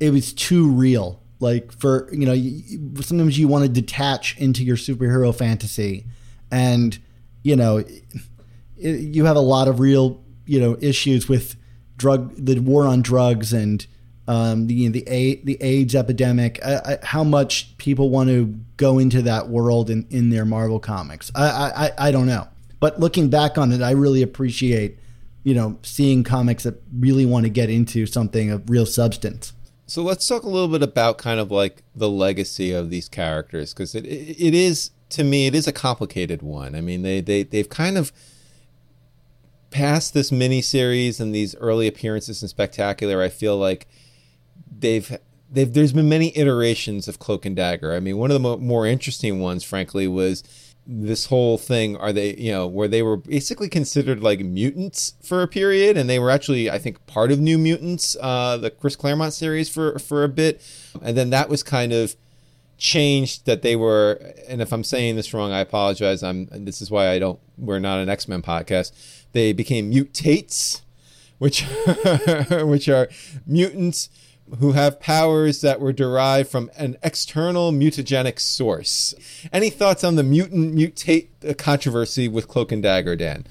it 0.00 0.10
was 0.10 0.32
too 0.32 0.68
real. 0.68 1.22
Like 1.38 1.70
for, 1.72 2.08
you 2.12 2.24
know, 2.26 2.32
you, 2.32 2.94
sometimes 3.02 3.38
you 3.38 3.46
want 3.46 3.64
to 3.64 3.68
detach 3.70 4.36
into 4.38 4.64
your 4.64 4.76
superhero 4.76 5.34
fantasy. 5.34 6.06
And, 6.50 6.98
you 7.42 7.54
know, 7.56 7.78
it, 7.78 7.94
you 8.76 9.26
have 9.26 9.36
a 9.36 9.40
lot 9.40 9.68
of 9.68 9.78
real, 9.78 10.24
you 10.46 10.58
know, 10.58 10.78
issues 10.80 11.28
with 11.28 11.56
drug, 11.98 12.34
the 12.36 12.58
war 12.60 12.86
on 12.86 13.02
drugs 13.02 13.52
and 13.52 13.86
um, 14.28 14.66
the 14.66 14.74
you 14.74 14.88
know, 14.88 14.92
the 14.92 15.04
A- 15.08 15.36
the 15.44 15.56
AIDS 15.60 15.94
epidemic. 15.94 16.58
I, 16.64 16.74
I, 16.76 16.98
how 17.02 17.22
much 17.24 17.76
people 17.78 18.10
want 18.10 18.28
to 18.30 18.54
go 18.76 18.98
into 18.98 19.22
that 19.22 19.48
world 19.48 19.88
in, 19.90 20.06
in 20.10 20.30
their 20.30 20.44
Marvel 20.44 20.80
comics? 20.80 21.30
I, 21.34 21.90
I 21.98 22.08
I- 22.08 22.10
don't 22.10 22.26
know. 22.26 22.48
But 22.80 23.00
looking 23.00 23.30
back 23.30 23.56
on 23.56 23.72
it, 23.72 23.80
I 23.80 23.92
really 23.92 24.22
appreciate, 24.22 24.98
you 25.44 25.54
know, 25.54 25.78
seeing 25.82 26.24
comics 26.24 26.64
that 26.64 26.82
really 26.98 27.24
want 27.24 27.44
to 27.44 27.50
get 27.50 27.70
into 27.70 28.04
something 28.06 28.50
of 28.50 28.68
real 28.68 28.84
substance. 28.84 29.52
So 29.86 30.02
let's 30.02 30.26
talk 30.26 30.42
a 30.42 30.48
little 30.48 30.68
bit 30.68 30.82
about 30.82 31.16
kind 31.16 31.38
of 31.40 31.50
like 31.50 31.82
the 31.94 32.08
legacy 32.08 32.72
of 32.72 32.90
these 32.90 33.08
characters 33.08 33.72
because 33.72 33.94
it, 33.94 34.04
it 34.04 34.36
it 34.38 34.54
is 34.54 34.90
to 35.10 35.22
me 35.22 35.46
it 35.46 35.54
is 35.54 35.68
a 35.68 35.72
complicated 35.72 36.42
one. 36.42 36.74
I 36.74 36.80
mean 36.80 37.02
they 37.02 37.20
they 37.20 37.44
they've 37.44 37.68
kind 37.68 37.96
of 37.96 38.12
past 39.70 40.14
this 40.14 40.32
mini 40.32 40.60
series 40.62 41.20
and 41.20 41.34
these 41.34 41.54
early 41.56 41.86
appearances 41.86 42.42
in 42.42 42.48
Spectacular. 42.48 43.22
I 43.22 43.28
feel 43.28 43.56
like 43.56 43.86
they've 44.66 45.18
they've 45.50 45.72
there's 45.72 45.92
been 45.92 46.08
many 46.08 46.36
iterations 46.36 47.08
of 47.08 47.18
Cloak 47.18 47.44
and 47.46 47.56
Dagger. 47.56 47.92
I 47.92 48.00
mean 48.00 48.18
one 48.18 48.30
of 48.30 48.34
the 48.34 48.40
mo- 48.40 48.58
more 48.58 48.86
interesting 48.86 49.40
ones, 49.40 49.64
frankly, 49.64 50.06
was 50.06 50.42
this 50.86 51.26
whole 51.26 51.58
thing 51.58 51.96
are 51.96 52.12
they 52.12 52.34
you 52.36 52.52
know 52.52 52.66
where 52.66 52.86
they 52.86 53.02
were 53.02 53.16
basically 53.16 53.68
considered 53.68 54.22
like 54.22 54.38
mutants 54.40 55.14
for 55.20 55.42
a 55.42 55.48
period 55.48 55.96
and 55.96 56.08
they 56.08 56.18
were 56.18 56.30
actually 56.30 56.70
i 56.70 56.78
think 56.78 57.04
part 57.06 57.32
of 57.32 57.40
new 57.40 57.58
mutants 57.58 58.16
uh 58.20 58.56
the 58.56 58.70
chris 58.70 58.94
claremont 58.94 59.32
series 59.32 59.68
for 59.68 59.98
for 59.98 60.22
a 60.22 60.28
bit. 60.28 60.62
And 61.02 61.16
then 61.16 61.30
that 61.30 61.48
was 61.48 61.62
kind 61.62 61.92
of 61.92 62.14
changed 62.78 63.46
that 63.46 63.62
they 63.62 63.74
were 63.74 64.34
and 64.48 64.60
if 64.62 64.72
i'm 64.72 64.84
saying 64.84 65.16
this 65.16 65.34
wrong 65.34 65.50
i 65.50 65.60
apologize. 65.60 66.22
I'm 66.22 66.46
this 66.52 66.80
is 66.80 66.90
why 66.90 67.08
i 67.10 67.18
don't 67.18 67.40
we're 67.58 67.80
not 67.80 67.98
an 67.98 68.08
x-men 68.08 68.42
podcast. 68.42 68.92
They 69.32 69.52
became 69.52 69.90
mutates 69.90 70.82
which 71.38 71.62
which 72.50 72.88
are 72.88 73.08
mutants 73.44 74.08
who 74.58 74.72
have 74.72 75.00
powers 75.00 75.60
that 75.60 75.80
were 75.80 75.92
derived 75.92 76.48
from 76.48 76.70
an 76.76 76.96
external 77.02 77.72
mutagenic 77.72 78.38
source. 78.38 79.14
Any 79.52 79.70
thoughts 79.70 80.04
on 80.04 80.16
the 80.16 80.22
mutant 80.22 80.74
mutate 80.74 81.28
uh, 81.48 81.54
controversy 81.54 82.28
with 82.28 82.48
Cloak 82.48 82.72
and 82.72 82.82
Dagger, 82.82 83.16
Dan? 83.16 83.46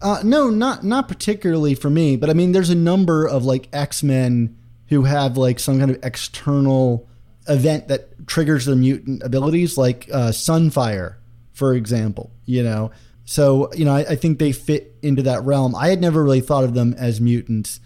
Uh, 0.00 0.20
no, 0.24 0.48
not 0.48 0.84
not 0.84 1.08
particularly 1.08 1.74
for 1.74 1.90
me, 1.90 2.16
but 2.16 2.30
I 2.30 2.32
mean, 2.32 2.52
there's 2.52 2.70
a 2.70 2.74
number 2.74 3.26
of 3.26 3.44
like 3.44 3.68
X 3.72 4.02
Men 4.02 4.56
who 4.88 5.02
have 5.02 5.36
like 5.36 5.58
some 5.58 5.78
kind 5.78 5.90
of 5.90 5.98
external 6.02 7.08
event 7.48 7.88
that 7.88 8.26
triggers 8.26 8.66
their 8.66 8.76
mutant 8.76 9.22
abilities, 9.22 9.76
like 9.76 10.08
uh, 10.12 10.30
Sunfire, 10.30 11.16
for 11.52 11.74
example. 11.74 12.30
You 12.44 12.62
know, 12.62 12.90
so 13.24 13.72
you 13.74 13.84
know, 13.84 13.94
I, 13.94 14.00
I 14.00 14.14
think 14.16 14.38
they 14.38 14.52
fit 14.52 14.96
into 15.02 15.22
that 15.22 15.42
realm. 15.42 15.74
I 15.74 15.88
had 15.88 16.00
never 16.00 16.22
really 16.22 16.40
thought 16.40 16.64
of 16.64 16.74
them 16.74 16.94
as 16.96 17.20
mutants. 17.20 17.80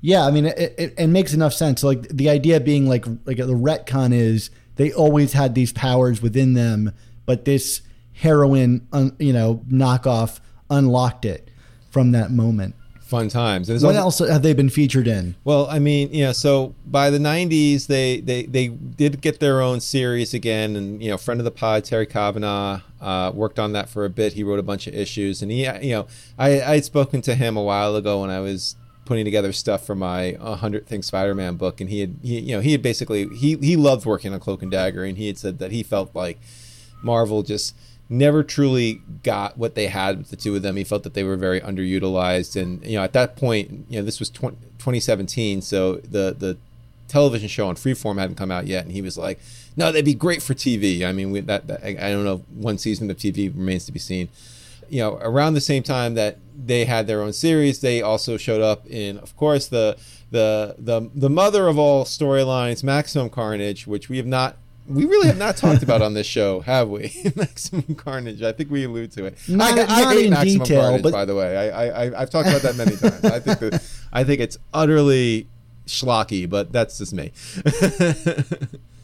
Yeah, 0.00 0.24
I 0.24 0.30
mean, 0.30 0.46
it, 0.46 0.74
it, 0.78 0.94
it 0.98 1.06
makes 1.08 1.32
enough 1.32 1.52
sense. 1.52 1.82
Like 1.82 2.02
the 2.08 2.28
idea 2.28 2.60
being 2.60 2.86
like 2.88 3.06
like 3.24 3.38
the 3.38 3.54
retcon 3.54 4.12
is 4.12 4.50
they 4.76 4.92
always 4.92 5.32
had 5.32 5.54
these 5.54 5.72
powers 5.72 6.22
within 6.22 6.54
them, 6.54 6.92
but 7.24 7.44
this 7.44 7.82
heroin, 8.12 8.86
un, 8.92 9.16
you 9.18 9.32
know, 9.32 9.62
knockoff 9.68 10.40
unlocked 10.70 11.24
it 11.24 11.50
from 11.90 12.12
that 12.12 12.30
moment. 12.30 12.74
Fun 13.00 13.28
times. 13.28 13.68
What 13.70 13.94
also- 13.96 14.24
else 14.24 14.32
have 14.32 14.42
they 14.42 14.52
been 14.52 14.68
featured 14.68 15.06
in? 15.06 15.36
Well, 15.44 15.68
I 15.70 15.78
mean, 15.78 16.10
yeah. 16.12 16.32
So 16.32 16.74
by 16.84 17.08
the 17.10 17.18
'90s, 17.18 17.86
they 17.86 18.20
they 18.20 18.46
they 18.46 18.66
did 18.68 19.20
get 19.20 19.38
their 19.38 19.60
own 19.60 19.78
series 19.78 20.34
again, 20.34 20.74
and 20.74 21.00
you 21.00 21.10
know, 21.10 21.16
friend 21.16 21.40
of 21.40 21.44
the 21.44 21.52
pod 21.52 21.84
Terry 21.84 22.06
Kavanagh 22.06 22.80
uh, 23.00 23.30
worked 23.32 23.60
on 23.60 23.72
that 23.74 23.88
for 23.88 24.04
a 24.04 24.10
bit. 24.10 24.32
He 24.32 24.42
wrote 24.42 24.58
a 24.58 24.64
bunch 24.64 24.88
of 24.88 24.94
issues, 24.94 25.40
and 25.40 25.52
he, 25.52 25.66
you 25.86 25.92
know, 25.94 26.06
I 26.36 26.60
I 26.60 26.74
had 26.74 26.84
spoken 26.84 27.22
to 27.22 27.36
him 27.36 27.56
a 27.56 27.62
while 27.62 27.94
ago 27.94 28.22
when 28.22 28.30
I 28.30 28.40
was 28.40 28.74
putting 29.06 29.24
together 29.24 29.52
stuff 29.52 29.86
for 29.86 29.94
my 29.94 30.36
100 30.40 30.86
Things 30.86 31.06
Spider-Man 31.06 31.56
book, 31.56 31.80
and 31.80 31.88
he 31.88 32.00
had, 32.00 32.16
he, 32.22 32.40
you 32.40 32.56
know, 32.56 32.60
he 32.60 32.72
had 32.72 32.82
basically 32.82 33.28
he 33.28 33.56
he 33.56 33.76
loved 33.76 34.04
working 34.04 34.34
on 34.34 34.40
Cloak 34.40 34.62
and 34.62 34.70
Dagger, 34.70 35.04
and 35.04 35.16
he 35.16 35.28
had 35.28 35.38
said 35.38 35.58
that 35.60 35.72
he 35.72 35.82
felt 35.82 36.14
like 36.14 36.38
Marvel 37.02 37.42
just 37.42 37.74
never 38.08 38.42
truly 38.42 39.00
got 39.22 39.56
what 39.56 39.74
they 39.74 39.86
had 39.86 40.18
with 40.18 40.30
the 40.30 40.36
two 40.36 40.54
of 40.54 40.62
them. 40.62 40.76
He 40.76 40.84
felt 40.84 41.02
that 41.04 41.14
they 41.14 41.24
were 41.24 41.36
very 41.36 41.60
underutilized, 41.60 42.60
and 42.60 42.84
you 42.84 42.96
know, 42.96 43.04
at 43.04 43.14
that 43.14 43.36
point, 43.36 43.86
you 43.88 43.98
know, 43.98 44.04
this 44.04 44.18
was 44.18 44.28
20, 44.28 44.56
2017, 44.78 45.62
so 45.62 45.96
the 45.96 46.34
the 46.38 46.58
television 47.08 47.48
show 47.48 47.68
on 47.68 47.76
Freeform 47.76 48.18
hadn't 48.18 48.36
come 48.36 48.50
out 48.50 48.66
yet, 48.66 48.84
and 48.84 48.92
he 48.92 49.00
was 49.00 49.16
like, 49.16 49.38
"No, 49.76 49.92
they'd 49.92 50.04
be 50.04 50.14
great 50.14 50.42
for 50.42 50.54
TV." 50.54 51.04
I 51.04 51.12
mean, 51.12 51.30
we, 51.30 51.40
that, 51.40 51.66
that 51.68 51.84
I 51.84 51.90
I 51.90 52.10
don't 52.10 52.24
know, 52.24 52.44
one 52.54 52.78
season 52.78 53.10
of 53.10 53.16
TV 53.16 53.54
remains 53.54 53.86
to 53.86 53.92
be 53.92 53.98
seen. 53.98 54.28
You 54.88 55.00
know, 55.00 55.18
around 55.22 55.54
the 55.54 55.60
same 55.60 55.82
time 55.82 56.14
that 56.14 56.38
they 56.56 56.84
had 56.84 57.06
their 57.06 57.20
own 57.22 57.32
series, 57.32 57.80
they 57.80 58.02
also 58.02 58.36
showed 58.36 58.60
up 58.62 58.86
in, 58.86 59.18
of 59.18 59.36
course, 59.36 59.66
the 59.68 59.96
the 60.30 60.74
the 60.78 61.10
the 61.14 61.30
mother 61.30 61.68
of 61.68 61.78
all 61.78 62.04
storylines, 62.04 62.82
Maximum 62.82 63.30
Carnage, 63.30 63.86
which 63.86 64.08
we 64.08 64.16
have 64.16 64.26
not. 64.26 64.56
We 64.88 65.04
really 65.04 65.26
have 65.26 65.38
not 65.38 65.56
talked 65.64 65.82
about 65.82 66.00
on 66.02 66.14
this 66.14 66.26
show, 66.28 66.60
have 66.60 66.88
we? 66.88 67.12
Maximum 67.36 67.94
Carnage. 67.96 68.42
I 68.42 68.52
think 68.52 68.70
we 68.70 68.84
allude 68.84 69.10
to 69.12 69.24
it. 69.26 69.36
Not- 69.48 69.76
I, 69.78 69.82
I 69.82 70.00
not 70.04 70.16
in 70.16 70.30
Maximum 70.30 70.58
detail, 70.64 70.82
Carnage, 70.82 71.02
but- 71.02 71.12
by 71.12 71.24
the 71.24 71.34
way. 71.34 71.56
I, 71.70 71.86
I 71.86 72.04
I- 72.06 72.22
I've 72.22 72.30
talked 72.30 72.48
about 72.48 72.62
that 72.62 72.76
many 72.76 72.96
times. 72.96 73.24
I 73.24 73.40
think 73.40 73.58
that 73.58 73.82
I 74.12 74.22
think 74.24 74.40
it's 74.40 74.58
utterly 74.72 75.48
schlocky, 75.86 76.48
but 76.48 76.72
that's 76.72 76.98
just 76.98 77.12
me. 77.12 77.32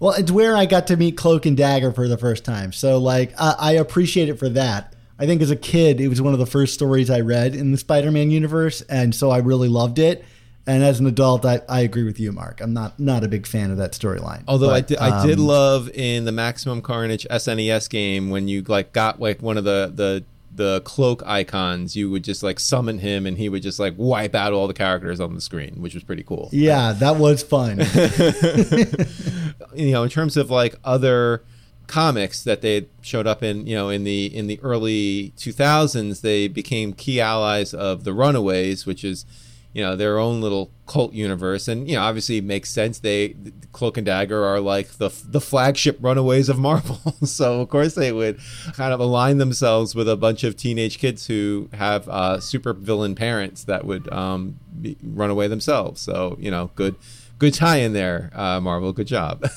Well, 0.00 0.12
it's 0.12 0.30
where 0.30 0.56
I 0.56 0.66
got 0.66 0.86
to 0.88 0.96
meet 0.96 1.16
Cloak 1.16 1.46
and 1.46 1.56
Dagger 1.56 1.92
for 1.92 2.08
the 2.08 2.18
first 2.18 2.44
time. 2.44 2.72
So, 2.72 2.98
like, 2.98 3.32
I, 3.38 3.54
I 3.58 3.72
appreciate 3.72 4.28
it 4.28 4.38
for 4.38 4.48
that. 4.50 4.94
I 5.18 5.26
think 5.26 5.40
as 5.42 5.50
a 5.50 5.56
kid, 5.56 6.00
it 6.00 6.08
was 6.08 6.20
one 6.20 6.32
of 6.32 6.38
the 6.40 6.46
first 6.46 6.74
stories 6.74 7.08
I 7.08 7.20
read 7.20 7.54
in 7.54 7.70
the 7.72 7.78
Spider 7.78 8.10
Man 8.10 8.30
universe. 8.30 8.80
And 8.82 9.14
so 9.14 9.30
I 9.30 9.38
really 9.38 9.68
loved 9.68 9.98
it. 9.98 10.24
And 10.66 10.82
as 10.82 10.98
an 10.98 11.06
adult, 11.06 11.44
I, 11.44 11.60
I 11.68 11.80
agree 11.80 12.04
with 12.04 12.18
you, 12.18 12.32
Mark. 12.32 12.60
I'm 12.60 12.72
not, 12.72 12.98
not 12.98 13.22
a 13.22 13.28
big 13.28 13.46
fan 13.46 13.70
of 13.70 13.76
that 13.76 13.92
storyline. 13.92 14.42
Although 14.48 14.70
I 14.70 14.80
But, 14.80 14.86
did, 14.88 14.98
I 14.98 15.24
did 15.26 15.38
um, 15.38 15.46
love 15.46 15.90
in 15.90 16.24
the 16.24 16.32
Maximum 16.32 16.80
Carnage 16.82 17.26
SNES 17.30 17.88
game 17.90 18.30
when 18.30 18.48
you 18.48 18.62
like 18.62 18.92
got 18.92 19.20
like 19.20 19.42
one 19.42 19.58
of 19.58 19.64
the 19.64 19.92
the 19.94 20.24
the 20.56 20.80
cloak 20.82 21.22
icons, 21.26 21.96
you 21.96 22.08
would 22.10 22.22
just 22.22 22.42
like 22.42 22.60
summon 22.60 23.00
him 23.00 23.26
and 23.26 23.36
he 23.36 23.48
would 23.48 23.62
just 23.62 23.78
like 23.80 23.92
wipe 23.96 24.34
out 24.36 24.52
all 24.52 24.68
the 24.68 24.74
characters 24.74 25.20
on 25.20 25.34
the 25.34 25.40
screen, 25.40 25.82
which 25.82 25.94
was 25.94 26.04
pretty 26.04 26.22
cool. 26.22 26.48
Yeah, 26.52 26.92
that 26.92 27.16
was 27.16 27.42
fun. 27.42 27.78
you 29.74 29.92
know, 29.92 30.02
in 30.02 30.10
terms 30.10 30.36
of 30.36 30.50
like 30.50 30.76
other 30.84 31.42
comics 31.86 32.42
that 32.44 32.62
they 32.62 32.86
showed 33.02 33.26
up 33.26 33.42
in, 33.42 33.66
you 33.66 33.74
know, 33.74 33.88
in 33.88 34.04
the 34.04 34.26
in 34.34 34.46
the 34.46 34.60
early 34.62 35.32
2000s, 35.36 36.20
they 36.20 36.48
became 36.48 36.92
key 36.92 37.20
allies 37.20 37.74
of 37.74 38.04
the 38.04 38.12
Runaways, 38.12 38.86
which 38.86 39.04
is, 39.04 39.26
you 39.72 39.82
know, 39.82 39.96
their 39.96 40.18
own 40.18 40.40
little 40.40 40.70
cult 40.86 41.12
universe, 41.12 41.66
and 41.66 41.88
you 41.88 41.96
know, 41.96 42.02
obviously 42.02 42.38
it 42.38 42.44
makes 42.44 42.70
sense. 42.70 43.00
They 43.00 43.34
Cloak 43.72 43.96
and 43.96 44.06
Dagger 44.06 44.44
are 44.44 44.60
like 44.60 44.88
the 44.98 45.10
the 45.26 45.40
flagship 45.40 45.98
Runaways 46.00 46.48
of 46.48 46.58
Marvel, 46.58 46.98
so 47.26 47.60
of 47.60 47.68
course 47.68 47.94
they 47.94 48.12
would 48.12 48.38
kind 48.74 48.92
of 48.92 49.00
align 49.00 49.38
themselves 49.38 49.94
with 49.94 50.08
a 50.08 50.16
bunch 50.16 50.44
of 50.44 50.56
teenage 50.56 50.98
kids 50.98 51.26
who 51.26 51.68
have 51.72 52.08
uh, 52.08 52.38
super 52.40 52.72
villain 52.72 53.14
parents 53.14 53.64
that 53.64 53.84
would 53.84 54.10
um, 54.12 54.60
be, 54.80 54.96
run 55.02 55.30
away 55.30 55.48
themselves. 55.48 56.00
So 56.00 56.36
you 56.38 56.50
know, 56.50 56.70
good 56.76 56.94
good 57.38 57.54
tie 57.54 57.78
in 57.78 57.92
there, 57.92 58.30
uh, 58.34 58.60
Marvel. 58.60 58.92
Good 58.92 59.06
job. 59.06 59.44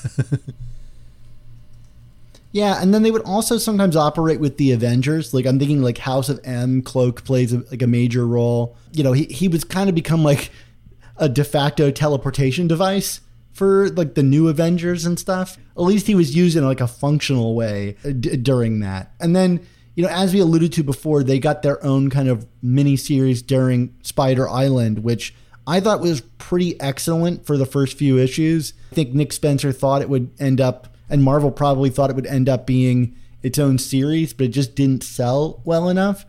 Yeah, 2.50 2.80
and 2.80 2.94
then 2.94 3.02
they 3.02 3.10
would 3.10 3.22
also 3.22 3.58
sometimes 3.58 3.94
operate 3.94 4.40
with 4.40 4.56
the 4.56 4.72
Avengers. 4.72 5.34
Like 5.34 5.46
I'm 5.46 5.58
thinking 5.58 5.82
like 5.82 5.98
House 5.98 6.28
of 6.28 6.40
M, 6.44 6.82
Cloak 6.82 7.24
plays 7.24 7.52
a, 7.52 7.58
like 7.70 7.82
a 7.82 7.86
major 7.86 8.26
role. 8.26 8.76
You 8.92 9.04
know, 9.04 9.12
he 9.12 9.24
he 9.24 9.48
was 9.48 9.64
kind 9.64 9.88
of 9.88 9.94
become 9.94 10.24
like 10.24 10.50
a 11.18 11.28
de 11.28 11.44
facto 11.44 11.90
teleportation 11.90 12.66
device 12.66 13.20
for 13.52 13.90
like 13.90 14.14
the 14.14 14.22
new 14.22 14.48
Avengers 14.48 15.04
and 15.04 15.18
stuff. 15.18 15.58
At 15.76 15.82
least 15.82 16.06
he 16.06 16.14
was 16.14 16.34
used 16.34 16.56
in 16.56 16.64
like 16.64 16.80
a 16.80 16.86
functional 16.86 17.54
way 17.54 17.96
uh, 18.04 18.10
d- 18.10 18.36
during 18.36 18.80
that. 18.80 19.12
And 19.20 19.36
then, 19.36 19.66
you 19.94 20.04
know, 20.04 20.10
as 20.10 20.32
we 20.32 20.40
alluded 20.40 20.72
to 20.74 20.82
before, 20.82 21.22
they 21.22 21.38
got 21.38 21.62
their 21.62 21.84
own 21.84 22.08
kind 22.08 22.28
of 22.28 22.46
mini 22.62 22.96
series 22.96 23.42
during 23.42 23.94
Spider 24.02 24.48
Island, 24.48 25.00
which 25.00 25.34
I 25.68 25.80
thought 25.80 26.00
was 26.00 26.22
pretty 26.38 26.80
excellent 26.80 27.44
for 27.44 27.58
the 27.58 27.66
first 27.66 27.98
few 27.98 28.18
issues. 28.18 28.72
I 28.90 28.94
think 28.94 29.12
Nick 29.12 29.34
Spencer 29.34 29.70
thought 29.70 30.00
it 30.00 30.08
would 30.08 30.30
end 30.40 30.62
up, 30.62 30.96
and 31.10 31.22
Marvel 31.22 31.50
probably 31.50 31.90
thought 31.90 32.08
it 32.08 32.16
would 32.16 32.26
end 32.26 32.48
up 32.48 32.66
being 32.66 33.14
its 33.42 33.58
own 33.58 33.76
series, 33.76 34.32
but 34.32 34.46
it 34.46 34.52
just 34.52 34.74
didn't 34.74 35.04
sell 35.04 35.60
well 35.64 35.90
enough. 35.90 36.24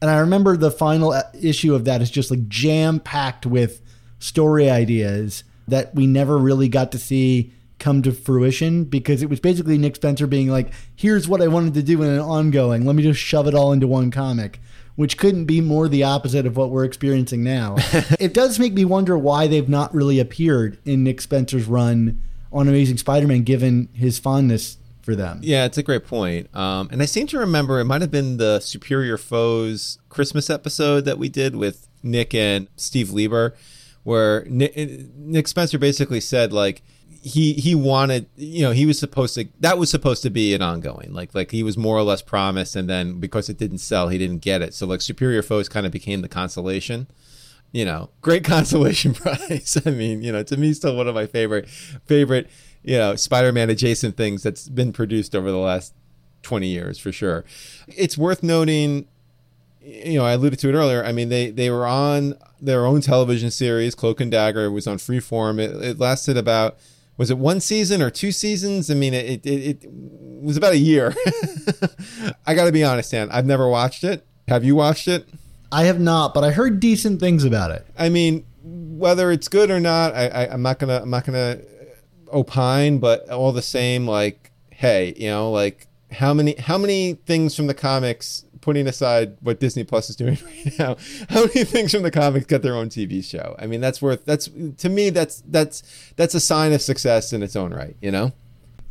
And 0.00 0.10
I 0.10 0.18
remember 0.18 0.56
the 0.56 0.70
final 0.70 1.10
uh, 1.10 1.24
issue 1.38 1.74
of 1.74 1.84
that 1.86 2.02
is 2.02 2.10
just 2.10 2.30
like 2.30 2.48
jam 2.48 3.00
packed 3.00 3.46
with 3.46 3.82
story 4.20 4.70
ideas 4.70 5.42
that 5.66 5.94
we 5.94 6.06
never 6.06 6.38
really 6.38 6.68
got 6.68 6.92
to 6.92 6.98
see 6.98 7.52
come 7.78 8.00
to 8.02 8.12
fruition 8.12 8.84
because 8.84 9.22
it 9.22 9.28
was 9.28 9.40
basically 9.40 9.76
Nick 9.76 9.96
Spencer 9.96 10.26
being 10.26 10.48
like, 10.48 10.72
here's 10.94 11.28
what 11.28 11.42
I 11.42 11.48
wanted 11.48 11.74
to 11.74 11.82
do 11.82 12.00
in 12.02 12.08
an 12.08 12.20
ongoing. 12.20 12.84
Let 12.84 12.96
me 12.96 13.02
just 13.02 13.20
shove 13.20 13.48
it 13.48 13.54
all 13.54 13.72
into 13.72 13.86
one 13.86 14.10
comic, 14.10 14.60
which 14.96 15.18
couldn't 15.18 15.46
be 15.46 15.60
more 15.60 15.88
the 15.88 16.02
opposite 16.02 16.46
of 16.46 16.56
what 16.56 16.70
we're 16.70 16.84
experiencing 16.84 17.42
now. 17.42 17.76
it 18.20 18.32
does 18.32 18.58
make 18.58 18.72
me 18.72 18.84
wonder 18.84 19.18
why 19.18 19.46
they've 19.46 19.68
not 19.68 19.94
really 19.94 20.20
appeared 20.20 20.78
in 20.84 21.02
Nick 21.02 21.20
Spencer's 21.20 21.66
run 21.66 22.22
on 22.52 22.68
Amazing 22.68 22.98
Spider 22.98 23.26
Man 23.26 23.42
given 23.42 23.88
his 23.92 24.18
fondness 24.18 24.78
for 25.02 25.14
them. 25.14 25.40
Yeah, 25.42 25.64
it's 25.66 25.76
a 25.76 25.82
great 25.82 26.06
point. 26.06 26.54
Um, 26.56 26.88
and 26.90 27.02
I 27.02 27.04
seem 27.04 27.26
to 27.28 27.38
remember 27.38 27.78
it 27.78 27.84
might 27.84 28.00
have 28.00 28.10
been 28.10 28.38
the 28.38 28.60
Superior 28.60 29.18
Foes 29.18 29.98
Christmas 30.08 30.48
episode 30.48 31.04
that 31.04 31.18
we 31.18 31.28
did 31.28 31.56
with 31.56 31.88
Nick 32.02 32.34
and 32.34 32.68
Steve 32.76 33.10
Lieber, 33.10 33.54
where 34.02 34.44
Nick, 34.48 34.76
Nick 35.16 35.48
Spencer 35.48 35.78
basically 35.78 36.20
said 36.20 36.52
like 36.52 36.82
he 37.22 37.54
he 37.54 37.74
wanted 37.74 38.26
you 38.36 38.62
know 38.62 38.72
he 38.72 38.86
was 38.86 38.98
supposed 38.98 39.34
to 39.34 39.48
that 39.60 39.78
was 39.78 39.90
supposed 39.90 40.22
to 40.22 40.30
be 40.30 40.54
an 40.54 40.62
ongoing 40.62 41.12
like 41.12 41.34
like 41.34 41.50
he 41.50 41.62
was 41.62 41.76
more 41.76 41.96
or 41.96 42.02
less 42.02 42.22
promised 42.22 42.76
and 42.76 42.88
then 42.88 43.20
because 43.20 43.48
it 43.48 43.58
didn't 43.58 43.78
sell 43.78 44.08
he 44.08 44.18
didn't 44.18 44.38
get 44.38 44.62
it 44.62 44.74
so 44.74 44.86
like 44.86 45.00
Superior 45.00 45.42
Foes 45.42 45.68
kind 45.68 45.86
of 45.86 45.92
became 45.92 46.22
the 46.22 46.28
consolation 46.28 47.06
you 47.74 47.84
know, 47.84 48.08
great 48.22 48.44
consolation 48.54 49.12
prize. 49.12 49.76
I 49.86 49.90
mean, 49.90 50.22
you 50.22 50.32
know, 50.32 50.42
to 50.44 50.56
me, 50.56 50.72
still 50.72 50.96
one 50.96 51.08
of 51.08 51.14
my 51.14 51.26
favorite, 51.26 51.68
favorite, 51.68 52.48
you 52.82 52.96
know, 52.96 53.16
Spider-Man 53.16 53.68
adjacent 53.68 54.16
things 54.16 54.42
that's 54.42 54.68
been 54.68 54.92
produced 54.92 55.34
over 55.34 55.50
the 55.50 55.58
last 55.58 55.92
twenty 56.42 56.68
years 56.68 56.98
for 56.98 57.12
sure. 57.12 57.44
It's 57.88 58.16
worth 58.16 58.42
noting, 58.42 59.08
you 59.82 60.18
know, 60.18 60.24
I 60.24 60.32
alluded 60.32 60.60
to 60.60 60.68
it 60.68 60.74
earlier. 60.74 61.04
I 61.04 61.12
mean, 61.12 61.28
they 61.28 61.50
they 61.50 61.68
were 61.68 61.86
on 61.86 62.38
their 62.60 62.86
own 62.86 63.00
television 63.00 63.50
series, 63.50 63.94
Cloak 63.94 64.20
and 64.20 64.30
Dagger. 64.30 64.66
It 64.66 64.70
was 64.70 64.86
on 64.86 64.98
Freeform. 64.98 65.58
It, 65.58 65.82
it 65.82 65.98
lasted 65.98 66.38
about. 66.38 66.78
Was 67.16 67.30
it 67.30 67.38
one 67.38 67.60
season 67.60 68.02
or 68.02 68.10
two 68.10 68.32
seasons? 68.32 68.90
I 68.90 68.94
mean, 68.94 69.14
it 69.14 69.46
it, 69.46 69.84
it 69.84 69.88
was 70.42 70.56
about 70.56 70.72
a 70.72 70.78
year. 70.78 71.14
I 72.46 72.54
got 72.54 72.64
to 72.64 72.72
be 72.72 72.84
honest, 72.84 73.10
Dan. 73.10 73.30
I've 73.30 73.46
never 73.46 73.68
watched 73.68 74.04
it. 74.04 74.26
Have 74.48 74.64
you 74.64 74.74
watched 74.74 75.08
it? 75.08 75.26
I 75.70 75.84
have 75.84 76.00
not, 76.00 76.34
but 76.34 76.44
I 76.44 76.50
heard 76.50 76.80
decent 76.80 77.20
things 77.20 77.44
about 77.44 77.70
it. 77.70 77.86
I 77.98 78.08
mean, 78.08 78.44
whether 78.62 79.30
it's 79.30 79.48
good 79.48 79.70
or 79.70 79.80
not, 79.80 80.14
I, 80.14 80.28
I, 80.28 80.52
I'm 80.52 80.62
not 80.62 80.78
gonna 80.78 81.00
I'm 81.02 81.10
not 81.10 81.24
gonna 81.24 81.60
opine. 82.32 82.98
But 82.98 83.28
all 83.30 83.52
the 83.52 83.62
same, 83.62 84.06
like, 84.06 84.50
hey, 84.70 85.14
you 85.16 85.28
know, 85.28 85.50
like 85.50 85.86
how 86.12 86.34
many 86.34 86.54
how 86.56 86.78
many 86.78 87.14
things 87.26 87.56
from 87.56 87.66
the 87.66 87.74
comics, 87.74 88.43
putting 88.64 88.86
aside 88.86 89.36
what 89.42 89.60
Disney 89.60 89.84
Plus 89.84 90.08
is 90.08 90.16
doing 90.16 90.38
right 90.44 90.78
now, 90.78 90.96
how 91.28 91.40
many 91.40 91.64
things 91.64 91.92
from 91.92 92.02
the 92.02 92.10
comics 92.10 92.46
get 92.46 92.62
their 92.62 92.74
own 92.74 92.88
TV 92.88 93.22
show? 93.22 93.54
I 93.58 93.66
mean, 93.66 93.82
that's 93.82 94.00
worth 94.00 94.24
that's 94.24 94.48
to 94.78 94.88
me 94.88 95.10
that's 95.10 95.42
that's 95.46 95.82
that's 96.16 96.34
a 96.34 96.40
sign 96.40 96.72
of 96.72 96.80
success 96.80 97.32
in 97.32 97.42
its 97.42 97.54
own 97.54 97.72
right. 97.74 97.94
You 98.00 98.10
know. 98.10 98.32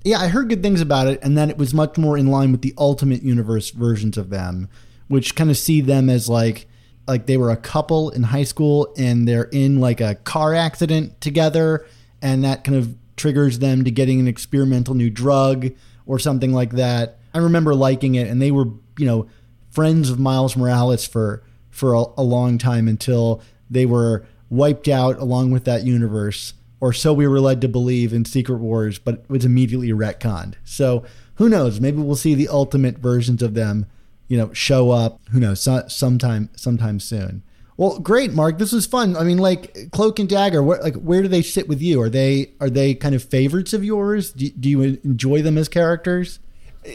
Yeah, 0.04 0.20
I 0.20 0.28
heard 0.28 0.50
good 0.50 0.62
things 0.62 0.82
about 0.82 1.08
it, 1.08 1.20
and 1.24 1.38
then 1.38 1.50
it 1.50 1.58
was 1.58 1.74
much 1.74 1.98
more 1.98 2.18
in 2.18 2.28
line 2.28 2.52
with 2.52 2.62
the 2.62 2.74
Ultimate 2.78 3.24
Universe 3.24 3.72
versions 3.72 4.18
of 4.18 4.30
them, 4.30 4.70
which 5.08 5.34
kind 5.34 5.50
of 5.50 5.58
see 5.58 5.82
them 5.82 6.10
as 6.10 6.30
like 6.30 6.68
like 7.08 7.26
they 7.26 7.38
were 7.38 7.50
a 7.50 7.58
couple 7.58 8.12
in 8.12 8.24
high 8.24 8.44
school 8.44 8.94
and 8.96 9.28
they're 9.28 9.50
in 9.52 9.80
like 9.80 10.00
a 10.02 10.16
car 10.16 10.54
accident 10.54 11.20
together, 11.20 11.88
and 12.22 12.44
that 12.44 12.64
kind 12.64 12.78
of 12.78 12.96
triggers 13.16 13.60
them 13.60 13.84
to 13.84 13.92
getting 13.92 14.20
an 14.20 14.28
experimental 14.28 14.94
new 14.94 15.10
drug 15.10 15.72
or 16.06 16.20
something 16.20 16.54
like 16.54 16.72
that. 16.72 17.18
I 17.34 17.40
remember 17.40 17.74
liking 17.74 18.14
it, 18.16 18.28
and 18.28 18.40
they 18.40 18.52
were 18.52 18.66
you 19.00 19.08
know 19.08 19.28
friends 19.74 20.10
of 20.10 20.20
Miles 20.20 20.56
Morales 20.56 21.06
for 21.06 21.44
for 21.70 21.94
a, 21.94 22.06
a 22.18 22.24
long 22.24 22.58
time 22.58 22.88
until 22.88 23.42
they 23.70 23.86
were 23.86 24.26
wiped 24.50 24.88
out 24.88 25.18
along 25.18 25.52
with 25.52 25.66
that 25.66 25.84
universe 25.84 26.54
or 26.84 26.92
so 26.92 27.14
we 27.14 27.26
were 27.26 27.40
led 27.40 27.62
to 27.62 27.70
believe 27.70 28.12
in 28.12 28.26
Secret 28.26 28.58
Wars, 28.58 29.00
but 29.00 29.16
it 29.16 29.30
was 29.30 29.46
immediately 29.46 29.92
retconned. 29.92 30.56
So 30.66 31.06
who 31.36 31.48
knows? 31.48 31.80
Maybe 31.80 32.02
we'll 32.02 32.18
see 32.18 32.36
the 32.36 32.50
ultimate 32.50 32.98
versions 32.98 33.42
of 33.42 33.54
them, 33.54 33.86
you 34.28 34.38
know, 34.38 34.52
show 34.52 34.92
up. 34.92 35.22
Who 35.32 35.40
knows? 35.40 35.62
So, 35.62 35.86
sometime, 35.88 36.50
sometime 36.58 37.00
soon. 37.00 37.42
Well, 37.78 38.00
great, 38.00 38.34
Mark. 38.34 38.58
This 38.58 38.74
was 38.74 38.86
fun. 38.86 39.16
I 39.16 39.24
mean, 39.24 39.38
like 39.38 39.92
Cloak 39.94 40.20
and 40.20 40.28
Dagger. 40.28 40.62
Where, 40.62 40.82
like, 40.82 40.96
where 40.96 41.22
do 41.22 41.30
they 41.30 41.42
sit 41.42 41.70
with 41.70 41.82
you? 41.82 42.02
Are 42.02 42.10
they 42.10 42.52
are 42.60 42.70
they 42.70 42.94
kind 42.96 43.16
of 43.16 43.24
favorites 43.24 43.72
of 43.72 43.86
yours? 43.86 44.34
Do, 44.34 44.50
do 44.50 44.70
you 44.70 44.82
enjoy 45.06 45.42
them 45.42 45.58
as 45.58 45.70
characters? 45.70 46.40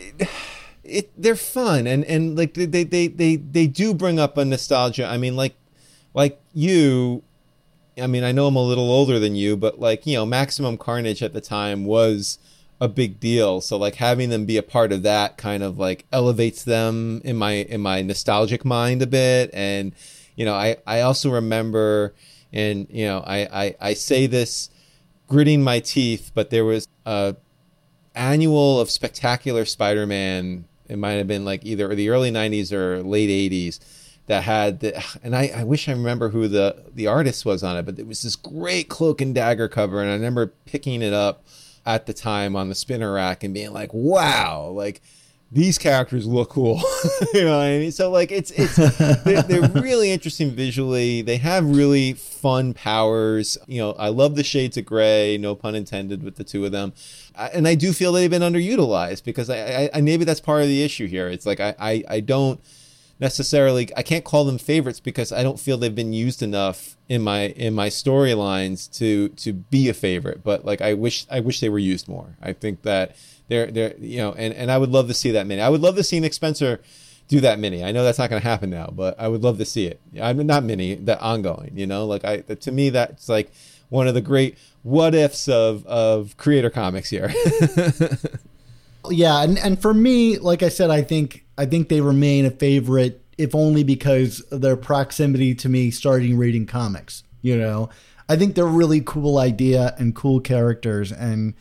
It, 0.89 1.11
they're 1.17 1.37
fun 1.37 1.87
and 1.87 2.05
and 2.05 2.37
like 2.37 2.55
they, 2.55 2.65
they 2.67 2.85
they 2.85 3.09
they 3.09 3.37
they 3.37 3.67
do 3.67 3.95
bring 3.95 4.19
up 4.19 4.37
a 4.37 4.45
nostalgia. 4.45 5.07
I 5.07 5.19
mean, 5.19 5.37
like 5.37 5.55
like 6.15 6.41
you. 6.53 7.23
I 8.01 8.07
mean, 8.07 8.23
I 8.23 8.31
know 8.31 8.47
I'm 8.47 8.55
a 8.55 8.63
little 8.63 8.93
older 8.93 9.19
than 9.19 9.35
you, 9.35 9.57
but 9.57 9.81
like 9.81 10.07
you 10.07 10.15
know, 10.15 10.25
Maximum 10.25 10.79
Carnage 10.79 11.23
at 11.23 11.33
the 11.33 11.41
time 11.41 11.85
was 11.85 12.39
a 12.81 12.89
big 12.89 13.19
deal. 13.21 13.61
So 13.61 13.77
like 13.77 13.97
having 13.97 14.31
them 14.31 14.45
be 14.47 14.57
a 14.57 14.63
part 14.63 14.93
of 14.93 15.03
that 15.03 15.37
kind 15.37 15.63
of 15.63 15.79
like 15.79 16.07
elevates 16.13 16.63
them 16.63 17.21
in 17.25 17.37
my 17.37 17.53
in 17.53 17.81
my 17.81 18.03
nostalgic 18.03 18.65
mind 18.65 19.03
a 19.03 19.07
bit. 19.07 19.51
And 19.53 19.93
you 20.37 20.45
know, 20.45 20.55
I 20.55 20.77
I 20.87 21.01
also 21.01 21.31
remember, 21.31 22.15
and 22.53 22.87
you 22.91 23.07
know, 23.07 23.25
I 23.27 23.65
I, 23.65 23.75
I 23.81 23.95
say 23.95 24.27
this 24.27 24.71
gritting 25.27 25.63
my 25.63 25.81
teeth, 25.81 26.31
but 26.35 26.51
there 26.51 26.65
was 26.65 26.87
a 27.05 27.37
annual 28.15 28.81
of 28.81 28.91
Spectacular 28.91 29.65
Spider-Man. 29.65 30.65
It 30.89 30.99
might 30.99 31.13
have 31.13 31.27
been 31.27 31.45
like 31.45 31.65
either 31.65 31.95
the 31.95 32.09
early 32.09 32.31
'90s 32.31 32.73
or 32.73 33.03
late 33.03 33.31
'80s 33.31 33.79
that 34.27 34.45
had 34.45 34.81
the, 34.81 35.03
and 35.23 35.35
I, 35.35 35.51
I 35.55 35.65
wish 35.65 35.89
I 35.89 35.93
remember 35.93 36.29
who 36.31 36.49
the 36.49 36.85
the 36.95 37.07
artist 37.07 37.45
was 37.45 37.63
on 37.63 37.77
it, 37.77 37.85
but 37.85 37.99
it 37.99 38.07
was 38.07 38.23
this 38.23 38.37
great 38.37 38.89
cloak 38.89 39.21
and 39.21 39.35
dagger 39.35 39.69
cover, 39.69 40.01
and 40.01 40.11
I 40.11 40.15
remember 40.15 40.53
picking 40.67 41.03
it 41.03 41.13
up 41.13 41.45
at 41.85 42.07
the 42.07 42.13
time 42.13 42.55
on 42.55 42.69
the 42.69 42.75
spinner 42.75 43.15
rack 43.15 43.43
and 43.43 43.55
being 43.55 43.73
like, 43.73 43.93
wow, 43.95 44.69
like 44.69 45.01
these 45.51 45.79
characters 45.79 46.27
look 46.27 46.51
cool. 46.51 46.77
you 47.35 47.45
know 47.45 47.57
what 47.57 47.65
I 47.65 47.79
mean? 47.79 47.93
So 47.93 48.11
like 48.11 48.31
it's 48.31 48.51
it's 48.51 48.77
they're, 49.25 49.43
they're, 49.43 49.83
really 49.83 50.11
interesting 50.11 50.51
visually. 50.51 51.23
They 51.23 51.39
have 51.39 51.65
really 51.65 52.13
fun 52.13 52.75
powers. 52.75 53.57
You 53.67 53.79
know, 53.81 53.93
I 53.93 54.09
love 54.09 54.37
the 54.37 54.45
shades 54.45 54.77
of 54.77 54.85
gray. 54.85 55.39
No 55.39 55.55
pun 55.55 55.75
intended 55.75 56.23
with 56.23 56.37
the 56.37 56.45
two 56.45 56.65
of 56.67 56.73
them. 56.73 56.93
I, 57.35 57.49
and 57.49 57.67
I 57.67 57.77
do 57.77 57.93
feel 57.93 58.13
they've 58.13 58.31
been 58.31 58.43
underutilized 58.43 59.25
because 59.25 59.49
I, 59.49 59.85
I, 59.85 59.91
I, 59.95 60.01
maybe 60.03 60.25
that's 60.25 60.41
part 60.41 60.63
of 60.63 60.69
the 60.69 60.83
issue 60.83 61.07
here. 61.07 61.29
It's 61.29 61.47
like 61.47 61.61
I 61.61 61.75
I, 61.79 62.05
I 62.09 62.21
don't 62.21 62.61
necessarily 63.21 63.89
I 63.97 64.03
can't 64.03 64.25
call 64.25 64.45
them 64.45 64.59
favorites 64.59 65.01
because 65.01 65.33
I 65.33 65.43
don't 65.43 65.59
feel 65.59 65.79
they've 65.79 65.95
been 65.95 66.13
used 66.13 66.43
enough 66.43 66.97
in 67.09 67.23
my 67.23 67.49
in 67.49 67.75
my 67.75 67.89
storylines 67.89 68.91
to 68.99 69.31
to 69.31 69.55
be 69.55 69.89
a 69.89 69.95
favorite. 69.95 70.45
But 70.45 70.67
like 70.67 70.83
I 70.83 70.93
wish 70.93 71.27
I 71.31 71.41
wish 71.41 71.61
they 71.61 71.71
were 71.71 71.79
used 71.79 72.07
more. 72.07 72.37
I 72.43 72.53
think 72.53 72.83
that 72.83 73.17
they're 73.49 73.71
they're 73.71 73.97
you 73.99 74.19
know 74.19 74.33
and 74.33 74.55
and 74.55 74.71
I 74.71 74.79
would 74.79 74.91
love 74.91 75.09
to 75.09 75.15
see 75.15 75.33
that 75.33 75.47
mini. 75.47 75.61
I 75.61 75.69
would 75.69 75.81
love 75.81 75.97
to 75.97 76.05
see 76.05 76.21
Nick 76.21 76.35
Spencer 76.35 76.81
do 77.29 77.41
that 77.41 77.59
mini. 77.59 77.85
I 77.85 77.93
know 77.93 78.05
that's 78.05 78.19
not 78.19 78.31
going 78.31 78.41
to 78.41 78.49
happen 78.49 78.71
now, 78.71 78.91
but 78.93 79.19
I 79.21 79.29
would 79.29 79.43
love 79.43 79.59
to 79.59 79.65
see 79.65 79.87
it. 79.87 80.01
I'm 80.21 80.45
not 80.47 80.65
mini, 80.65 80.95
that 80.95 81.21
ongoing. 81.21 81.73
You 81.75 81.87
know, 81.87 82.07
like 82.07 82.25
I 82.25 82.39
to 82.41 82.73
me 82.73 82.91
that's 82.91 83.29
like 83.29 83.51
one 83.91 84.09
of 84.09 84.15
the 84.15 84.21
great 84.21 84.59
what 84.83 85.15
ifs 85.15 85.49
of 85.49 85.87
of 85.87 86.37
creator 86.37 86.71
comics 86.71 87.11
here. 87.11 87.33
yeah, 89.11 89.43
and 89.43 89.59
and 89.59 89.81
for 89.81 89.95
me, 89.95 90.39
like 90.39 90.63
I 90.63 90.69
said, 90.69 90.91
I 90.91 91.03
think 91.03 91.45
I 91.57 91.67
think 91.67 91.89
they 91.89 92.01
remain 92.01 92.47
a 92.47 92.51
favorite, 92.51 93.23
if 93.37 93.55
only 93.55 93.85
because 93.85 94.41
of 94.51 94.61
their 94.61 94.77
proximity 94.77 95.55
to 95.57 95.69
me 95.69 95.91
starting 95.91 96.37
reading 96.37 96.67
comics. 96.67 97.25
You 97.43 97.57
know, 97.57 97.91
I 98.29 98.37
think 98.37 98.55
they're 98.55 98.67
really 98.67 99.01
cool 99.01 99.39
idea 99.39 99.95
and 99.99 100.15
cool 100.15 100.41
characters, 100.41 101.13
and 101.13 101.55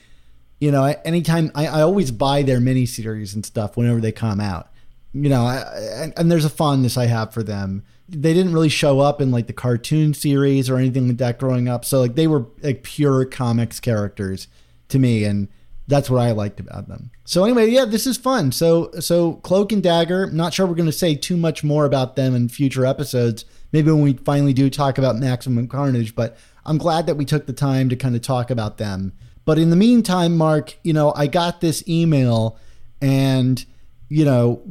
you 0.60 0.72
know, 0.72 0.84
anytime 1.06 1.52
I, 1.56 1.68
I 1.68 1.82
always 1.82 2.12
buy 2.12 2.42
their 2.42 2.60
miniseries 2.60 3.36
and 3.36 3.46
stuff 3.46 3.78
whenever 3.78 4.02
they 4.02 4.12
come 4.12 4.40
out. 4.40 4.72
You 5.14 5.30
know, 5.30 5.46
I, 5.46 5.64
and, 5.96 6.14
and 6.18 6.32
there's 6.32 6.46
a 6.46 6.50
fondness 6.50 6.98
I 6.98 7.06
have 7.06 7.34
for 7.34 7.44
them. 7.44 7.84
They 8.10 8.34
didn't 8.34 8.54
really 8.54 8.70
show 8.70 9.00
up 9.00 9.22
in 9.22 9.32
like 9.32 9.48
the 9.48 9.54
cartoon 9.54 10.14
series 10.14 10.70
or 10.70 10.78
anything 10.78 11.08
like 11.08 11.18
that 11.18 11.40
growing 11.40 11.68
up, 11.68 11.86
so 11.86 12.00
like 12.00 12.16
they 12.16 12.28
were 12.28 12.46
like 12.62 12.84
pure 12.84 13.26
comics 13.26 13.80
characters 13.80 14.48
to 14.90 15.00
me, 15.00 15.24
and 15.24 15.48
that's 15.88 16.10
what 16.10 16.22
I 16.22 16.32
liked 16.32 16.60
about 16.60 16.88
them. 16.88 17.12
So 17.26 17.44
anyway, 17.44 17.70
yeah, 17.70 17.86
this 17.86 18.06
is 18.06 18.18
fun. 18.18 18.52
So 18.52 18.92
so 19.00 19.36
Cloak 19.36 19.72
and 19.72 19.84
Dagger. 19.84 20.30
Not 20.32 20.54
sure 20.54 20.66
we're 20.66 20.76
going 20.76 20.86
to 20.86 20.92
say 20.92 21.16
too 21.16 21.38
much 21.38 21.64
more 21.64 21.86
about 21.86 22.16
them 22.16 22.36
in 22.36 22.50
future 22.50 22.86
episodes. 22.86 23.46
Maybe 23.72 23.92
when 23.92 24.02
we 24.02 24.14
finally 24.14 24.54
do 24.54 24.70
talk 24.70 24.98
about 24.98 25.18
Maximum 25.18 25.68
Carnage, 25.68 26.16
but 26.16 26.38
I'm 26.66 26.78
glad 26.78 27.08
that 27.08 27.16
we 27.16 27.26
took 27.26 27.46
the 27.46 27.54
time 27.54 27.90
to 27.90 27.96
kind 27.96 28.16
of 28.16 28.22
talk 28.22 28.50
about 28.50 28.78
them. 28.78 29.14
But 29.48 29.58
in 29.58 29.70
the 29.70 29.78
meantime, 29.78 30.36
Mark, 30.36 30.78
you 30.84 30.92
know, 30.92 31.14
I 31.16 31.28
got 31.28 31.62
this 31.62 31.82
email 31.88 32.60
and 33.02 33.66
you 34.10 34.26
know, 34.26 34.62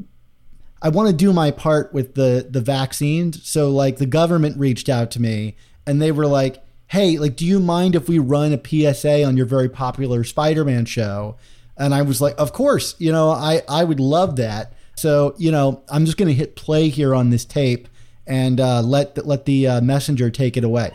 I 0.82 0.90
want 0.90 1.08
to 1.08 1.16
do 1.16 1.32
my 1.32 1.50
part 1.50 1.94
with 1.94 2.14
the 2.14 2.46
the 2.48 2.60
vaccines. 2.60 3.48
So 3.48 3.70
like 3.70 3.96
the 3.96 4.04
government 4.04 4.58
reached 4.58 4.90
out 4.90 5.10
to 5.12 5.22
me 5.22 5.56
and 5.86 6.02
they 6.02 6.12
were 6.12 6.26
like, 6.26 6.62
hey, 6.88 7.16
like, 7.18 7.36
do 7.36 7.46
you 7.46 7.58
mind 7.58 7.94
if 7.94 8.06
we 8.06 8.18
run 8.18 8.52
a 8.52 8.60
PSA 8.62 9.24
on 9.24 9.38
your 9.38 9.46
very 9.46 9.70
popular 9.70 10.24
Spider 10.24 10.62
Man 10.62 10.84
show? 10.84 11.36
And 11.78 11.94
I 11.94 12.02
was 12.02 12.20
like, 12.20 12.34
of 12.36 12.52
course, 12.52 12.96
you 12.98 13.10
know, 13.10 13.30
I, 13.30 13.62
I 13.70 13.82
would 13.82 13.98
love 13.98 14.36
that. 14.36 14.74
So, 14.94 15.34
you 15.38 15.50
know, 15.50 15.84
I'm 15.88 16.04
just 16.04 16.18
going 16.18 16.28
to 16.28 16.34
hit 16.34 16.54
play 16.54 16.90
here 16.90 17.14
on 17.14 17.30
this 17.30 17.46
tape 17.46 17.88
and 18.26 18.60
uh, 18.60 18.82
let, 18.82 19.26
let 19.26 19.46
the 19.46 19.68
uh, 19.68 19.80
messenger 19.80 20.28
take 20.28 20.58
it 20.58 20.64
away. 20.64 20.90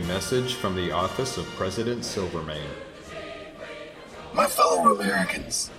Message 0.00 0.54
from 0.54 0.74
the 0.74 0.90
office 0.92 1.36
of 1.36 1.46
President 1.56 2.04
Silvermane. 2.04 2.70
My 4.34 4.46
fellow 4.46 4.94
Americans, 4.94 5.70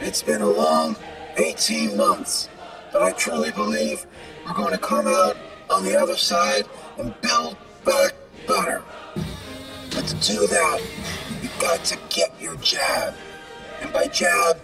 it's 0.00 0.22
been 0.22 0.42
a 0.42 0.48
long 0.48 0.96
18 1.36 1.96
months, 1.96 2.48
but 2.92 3.02
I 3.02 3.12
truly 3.12 3.50
believe 3.52 4.06
we're 4.46 4.54
going 4.54 4.72
to 4.72 4.78
come 4.78 5.06
out 5.06 5.36
on 5.68 5.84
the 5.84 5.96
other 5.96 6.16
side 6.16 6.64
and 6.98 7.18
build 7.20 7.56
back 7.84 8.14
better. 8.46 8.82
But 9.94 10.06
to 10.06 10.14
do 10.16 10.46
that, 10.46 10.80
you've 11.42 11.58
got 11.60 11.84
to 11.84 11.98
get 12.08 12.32
your 12.40 12.56
jab. 12.56 13.14
And 13.80 13.92
by 13.92 14.06
jab, 14.06 14.58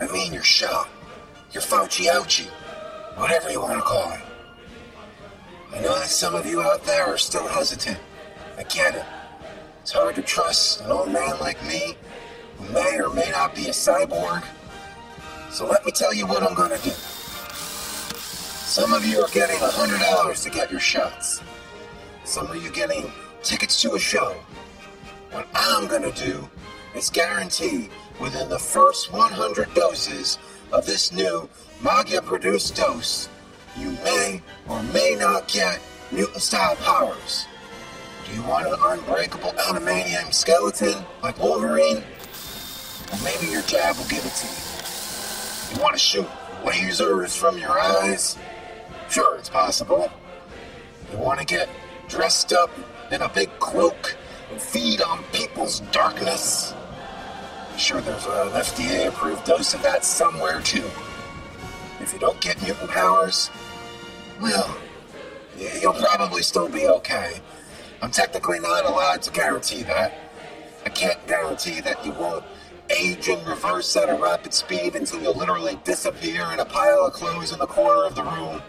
I 0.00 0.06
mean 0.12 0.32
your 0.32 0.42
shot, 0.42 0.88
your 1.52 1.62
Fauci 1.62 2.06
ouchie, 2.06 2.48
whatever 3.16 3.50
you 3.50 3.60
want 3.60 3.78
to 3.78 3.82
call 3.82 4.12
it. 4.12 4.20
I 5.74 5.80
know 5.80 5.98
that 5.98 6.08
some 6.08 6.34
of 6.34 6.44
you 6.44 6.60
out 6.60 6.84
there 6.84 7.06
are 7.06 7.18
still 7.18 7.46
hesitant. 7.48 7.98
I 8.58 8.64
get 8.64 8.94
it. 8.94 9.04
It's 9.80 9.92
hard 9.92 10.14
to 10.16 10.22
trust 10.22 10.82
an 10.82 10.90
old 10.90 11.10
man 11.10 11.38
like 11.40 11.62
me 11.66 11.96
who 12.58 12.72
may 12.72 13.00
or 13.00 13.10
may 13.10 13.30
not 13.30 13.54
be 13.54 13.66
a 13.66 13.72
cyborg. 13.72 14.44
So 15.50 15.66
let 15.66 15.84
me 15.84 15.92
tell 15.92 16.12
you 16.14 16.26
what 16.26 16.42
I'm 16.42 16.54
gonna 16.54 16.78
do. 16.78 16.90
Some 18.20 18.92
of 18.92 19.04
you 19.04 19.20
are 19.20 19.28
getting 19.28 19.56
$100 19.56 20.42
to 20.44 20.50
get 20.50 20.70
your 20.70 20.80
shots. 20.80 21.42
Some 22.24 22.50
of 22.50 22.62
you 22.62 22.70
getting 22.70 23.10
tickets 23.42 23.80
to 23.82 23.94
a 23.94 23.98
show. 23.98 24.34
What 25.30 25.46
I'm 25.54 25.86
gonna 25.88 26.12
do 26.12 26.48
is 26.94 27.10
guarantee 27.10 27.90
within 28.20 28.48
the 28.48 28.58
first 28.58 29.12
100 29.12 29.74
doses 29.74 30.38
of 30.72 30.86
this 30.86 31.12
new 31.12 31.48
Maggia 31.82 32.24
produced 32.24 32.76
dose, 32.76 33.28
you 33.76 33.90
may 34.04 34.40
or 34.68 34.82
may 34.84 35.16
not 35.18 35.48
get 35.48 35.80
mutant 36.12 36.42
style 36.42 36.76
powers. 36.76 37.46
You 38.32 38.42
want 38.44 38.66
an 38.66 38.74
unbreakable 38.80 39.52
adamantium 39.52 40.32
skeleton 40.32 41.04
like 41.22 41.38
Wolverine? 41.38 41.98
Or 41.98 43.18
maybe 43.22 43.52
your 43.52 43.60
jab 43.62 43.96
will 43.96 44.06
give 44.06 44.24
it 44.24 44.32
to 44.32 44.46
you. 44.46 45.76
You 45.76 45.82
want 45.82 45.94
to 45.94 45.98
shoot 45.98 46.26
lasers 46.64 47.36
from 47.36 47.58
your 47.58 47.78
eyes? 47.78 48.38
Sure, 49.10 49.36
it's 49.36 49.50
possible. 49.50 50.10
You 51.10 51.18
want 51.18 51.40
to 51.40 51.44
get 51.44 51.68
dressed 52.08 52.54
up 52.54 52.70
in 53.10 53.20
a 53.20 53.28
big 53.28 53.50
cloak 53.58 54.16
and 54.50 54.58
feed 54.58 55.02
on 55.02 55.22
people's 55.34 55.80
darkness? 55.92 56.72
Sure, 57.76 58.00
there's 58.00 58.24
an 58.24 58.48
FDA 58.52 59.08
approved 59.08 59.44
dose 59.44 59.74
of 59.74 59.82
that 59.82 60.06
somewhere 60.06 60.62
too. 60.62 60.90
If 62.00 62.14
you 62.14 62.18
don't 62.18 62.40
get 62.40 62.62
mutant 62.62 62.90
powers, 62.90 63.50
well, 64.40 64.74
you'll 65.80 65.92
probably 65.92 66.42
still 66.42 66.70
be 66.70 66.86
okay. 66.86 67.40
I'm 68.02 68.10
technically 68.10 68.58
not 68.58 68.84
allowed 68.84 69.22
to 69.22 69.30
guarantee 69.30 69.84
that. 69.84 70.12
I 70.84 70.88
can't 70.88 71.24
guarantee 71.28 71.80
that 71.82 72.04
you 72.04 72.10
won't 72.12 72.44
age 72.90 73.28
in 73.28 73.42
reverse 73.44 73.96
at 73.96 74.10
a 74.10 74.20
rapid 74.20 74.52
speed 74.52 74.96
until 74.96 75.22
you 75.22 75.30
literally 75.30 75.78
disappear 75.84 76.50
in 76.52 76.58
a 76.58 76.64
pile 76.64 77.06
of 77.06 77.12
clothes 77.12 77.52
in 77.52 77.60
the 77.60 77.66
corner 77.66 78.04
of 78.04 78.16
the 78.16 78.24
room. 78.24 78.60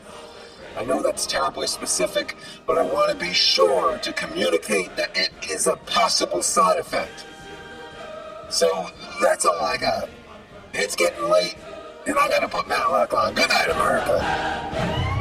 I 0.77 0.85
know 0.85 1.01
that's 1.01 1.25
terribly 1.25 1.65
specific, 1.65 2.37
but 2.67 2.77
I 2.77 2.83
want 2.83 3.11
to 3.11 3.25
be 3.25 3.33
sure 3.33 3.97
to 3.97 4.13
communicate 4.13 4.95
that 4.97 5.17
it 5.17 5.31
is 5.49 5.65
a 5.65 5.77
possible 5.77 6.43
side 6.43 6.77
effect. 6.77 7.25
So 8.49 8.87
that's 9.19 9.45
all 9.45 9.59
I 9.59 9.77
got. 9.77 10.09
It's 10.75 10.95
getting 10.95 11.27
late. 11.27 11.57
And 12.05 12.19
I 12.19 12.27
gotta 12.27 12.47
put 12.47 12.67
Matlock 12.67 13.13
on. 13.13 13.33
Good 13.33 13.49
night, 13.49 13.69
America. 13.69 15.12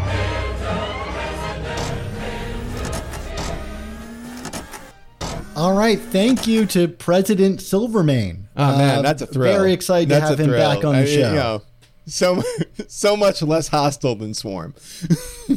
All 5.62 5.74
right, 5.74 5.96
thank 5.98 6.48
you 6.48 6.66
to 6.66 6.88
President 6.88 7.62
Silvermane. 7.62 8.48
Oh 8.56 8.76
man, 8.76 8.98
Uh, 8.98 9.02
that's 9.02 9.22
a 9.22 9.26
thrill. 9.26 9.52
Very 9.56 9.72
excited 9.72 10.08
That's 10.08 10.22
to 10.24 10.28
have 10.30 10.40
him 10.40 10.46
thrill. 10.46 10.58
back 10.74 10.84
on 10.84 10.94
the 10.94 11.00
I 11.02 11.04
mean, 11.04 11.14
show. 11.14 11.28
you 11.28 11.34
know, 11.36 11.62
so 12.06 12.42
so 12.88 13.16
much 13.16 13.42
less 13.42 13.68
hostile 13.68 14.16
than 14.16 14.34
Swarm. 14.34 14.74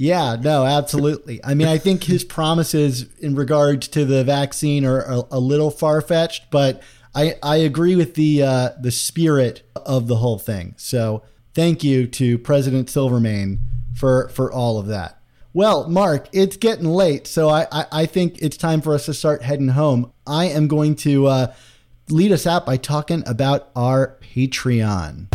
Yeah, 0.00 0.36
no, 0.40 0.64
absolutely. 0.64 1.40
I 1.42 1.54
mean, 1.54 1.66
I 1.66 1.76
think 1.76 2.04
his 2.04 2.22
promises 2.22 3.06
in 3.18 3.34
regards 3.34 3.88
to 3.88 4.04
the 4.04 4.22
vaccine 4.22 4.84
are 4.86 5.00
a, 5.00 5.22
a 5.32 5.40
little 5.40 5.72
far 5.72 6.00
fetched, 6.00 6.52
but 6.52 6.84
I, 7.16 7.34
I 7.42 7.56
agree 7.56 7.96
with 7.96 8.14
the 8.14 8.44
uh, 8.44 8.68
the 8.80 8.92
spirit 8.92 9.62
of 9.74 10.06
the 10.06 10.16
whole 10.16 10.38
thing. 10.38 10.74
So 10.76 11.24
thank 11.52 11.82
you 11.82 12.06
to 12.06 12.38
President 12.38 12.88
Silvermane 12.88 13.58
for 13.96 14.28
for 14.28 14.52
all 14.52 14.78
of 14.78 14.86
that. 14.86 15.17
Well, 15.58 15.88
Mark, 15.88 16.28
it's 16.30 16.56
getting 16.56 16.84
late, 16.84 17.26
so 17.26 17.48
I, 17.48 17.66
I, 17.72 17.86
I 17.90 18.06
think 18.06 18.40
it's 18.40 18.56
time 18.56 18.80
for 18.80 18.94
us 18.94 19.06
to 19.06 19.12
start 19.12 19.42
heading 19.42 19.66
home. 19.66 20.12
I 20.24 20.44
am 20.44 20.68
going 20.68 20.94
to 20.98 21.26
uh, 21.26 21.52
lead 22.10 22.30
us 22.30 22.46
out 22.46 22.64
by 22.64 22.76
talking 22.76 23.24
about 23.26 23.70
our 23.74 24.16
Patreon. 24.20 25.26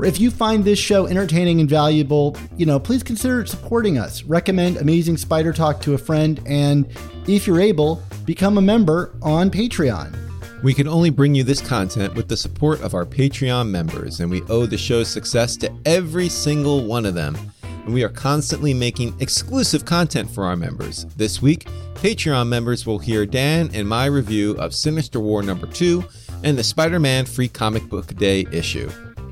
If 0.00 0.20
you 0.20 0.30
find 0.30 0.64
this 0.64 0.78
show 0.78 1.08
entertaining 1.08 1.58
and 1.58 1.68
valuable, 1.68 2.36
you 2.56 2.64
know, 2.64 2.78
please 2.78 3.02
consider 3.02 3.44
supporting 3.46 3.98
us. 3.98 4.22
Recommend 4.22 4.76
Amazing 4.76 5.16
Spider 5.16 5.52
Talk 5.52 5.80
to 5.80 5.94
a 5.94 5.98
friend, 5.98 6.40
and 6.46 6.86
if 7.26 7.48
you're 7.48 7.60
able, 7.60 8.00
become 8.26 8.58
a 8.58 8.62
member 8.62 9.16
on 9.22 9.50
Patreon. 9.50 10.29
We 10.62 10.74
can 10.74 10.86
only 10.86 11.08
bring 11.08 11.34
you 11.34 11.42
this 11.42 11.62
content 11.62 12.14
with 12.14 12.28
the 12.28 12.36
support 12.36 12.82
of 12.82 12.92
our 12.92 13.06
Patreon 13.06 13.70
members, 13.70 14.20
and 14.20 14.30
we 14.30 14.42
owe 14.42 14.66
the 14.66 14.76
show's 14.76 15.08
success 15.08 15.56
to 15.58 15.72
every 15.86 16.28
single 16.28 16.84
one 16.84 17.06
of 17.06 17.14
them. 17.14 17.34
And 17.62 17.94
we 17.94 18.04
are 18.04 18.10
constantly 18.10 18.74
making 18.74 19.18
exclusive 19.20 19.86
content 19.86 20.30
for 20.30 20.44
our 20.44 20.56
members. 20.56 21.06
This 21.16 21.40
week, 21.40 21.66
Patreon 21.94 22.46
members 22.48 22.84
will 22.84 22.98
hear 22.98 23.24
Dan 23.24 23.70
and 23.72 23.88
my 23.88 24.04
review 24.04 24.52
of 24.58 24.74
Sinister 24.74 25.18
War 25.18 25.42
number 25.42 25.66
2 25.66 26.04
and 26.44 26.58
the 26.58 26.64
Spider 26.64 27.00
Man 27.00 27.24
Free 27.24 27.48
Comic 27.48 27.88
Book 27.88 28.14
Day 28.16 28.44
issue. 28.52 28.90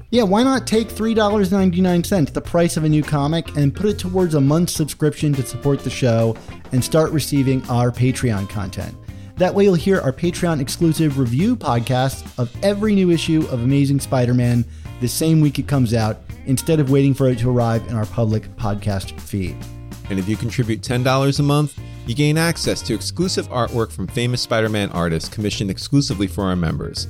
Yeah, 0.08 0.22
why 0.22 0.42
not 0.42 0.66
take 0.66 0.88
$3.99, 0.88 2.32
the 2.32 2.40
price 2.40 2.78
of 2.78 2.84
a 2.84 2.88
new 2.88 3.02
comic, 3.02 3.54
and 3.54 3.76
put 3.76 3.84
it 3.84 3.98
towards 3.98 4.34
a 4.34 4.40
month's 4.40 4.72
subscription 4.72 5.34
to 5.34 5.44
support 5.44 5.80
the 5.80 5.90
show 5.90 6.34
and 6.72 6.82
start 6.82 7.12
receiving 7.12 7.62
our 7.68 7.90
Patreon 7.90 8.48
content? 8.48 8.96
That 9.38 9.54
way, 9.54 9.64
you'll 9.64 9.74
hear 9.74 10.00
our 10.00 10.12
Patreon 10.12 10.60
exclusive 10.60 11.16
review 11.16 11.54
podcast 11.54 12.26
of 12.38 12.52
every 12.64 12.92
new 12.92 13.10
issue 13.10 13.46
of 13.50 13.62
Amazing 13.62 14.00
Spider 14.00 14.34
Man 14.34 14.64
the 15.00 15.08
same 15.08 15.40
week 15.40 15.60
it 15.60 15.68
comes 15.68 15.94
out, 15.94 16.18
instead 16.46 16.80
of 16.80 16.90
waiting 16.90 17.14
for 17.14 17.28
it 17.28 17.38
to 17.38 17.50
arrive 17.50 17.86
in 17.86 17.94
our 17.94 18.06
public 18.06 18.42
podcast 18.56 19.18
feed. 19.20 19.56
And 20.10 20.18
if 20.18 20.28
you 20.28 20.36
contribute 20.36 20.80
$10 20.80 21.38
a 21.38 21.42
month, 21.42 21.78
you 22.06 22.16
gain 22.16 22.36
access 22.36 22.82
to 22.82 22.94
exclusive 22.94 23.48
artwork 23.48 23.92
from 23.92 24.08
famous 24.08 24.40
Spider 24.42 24.68
Man 24.68 24.90
artists 24.90 25.28
commissioned 25.28 25.70
exclusively 25.70 26.26
for 26.26 26.44
our 26.44 26.56
members. 26.56 27.06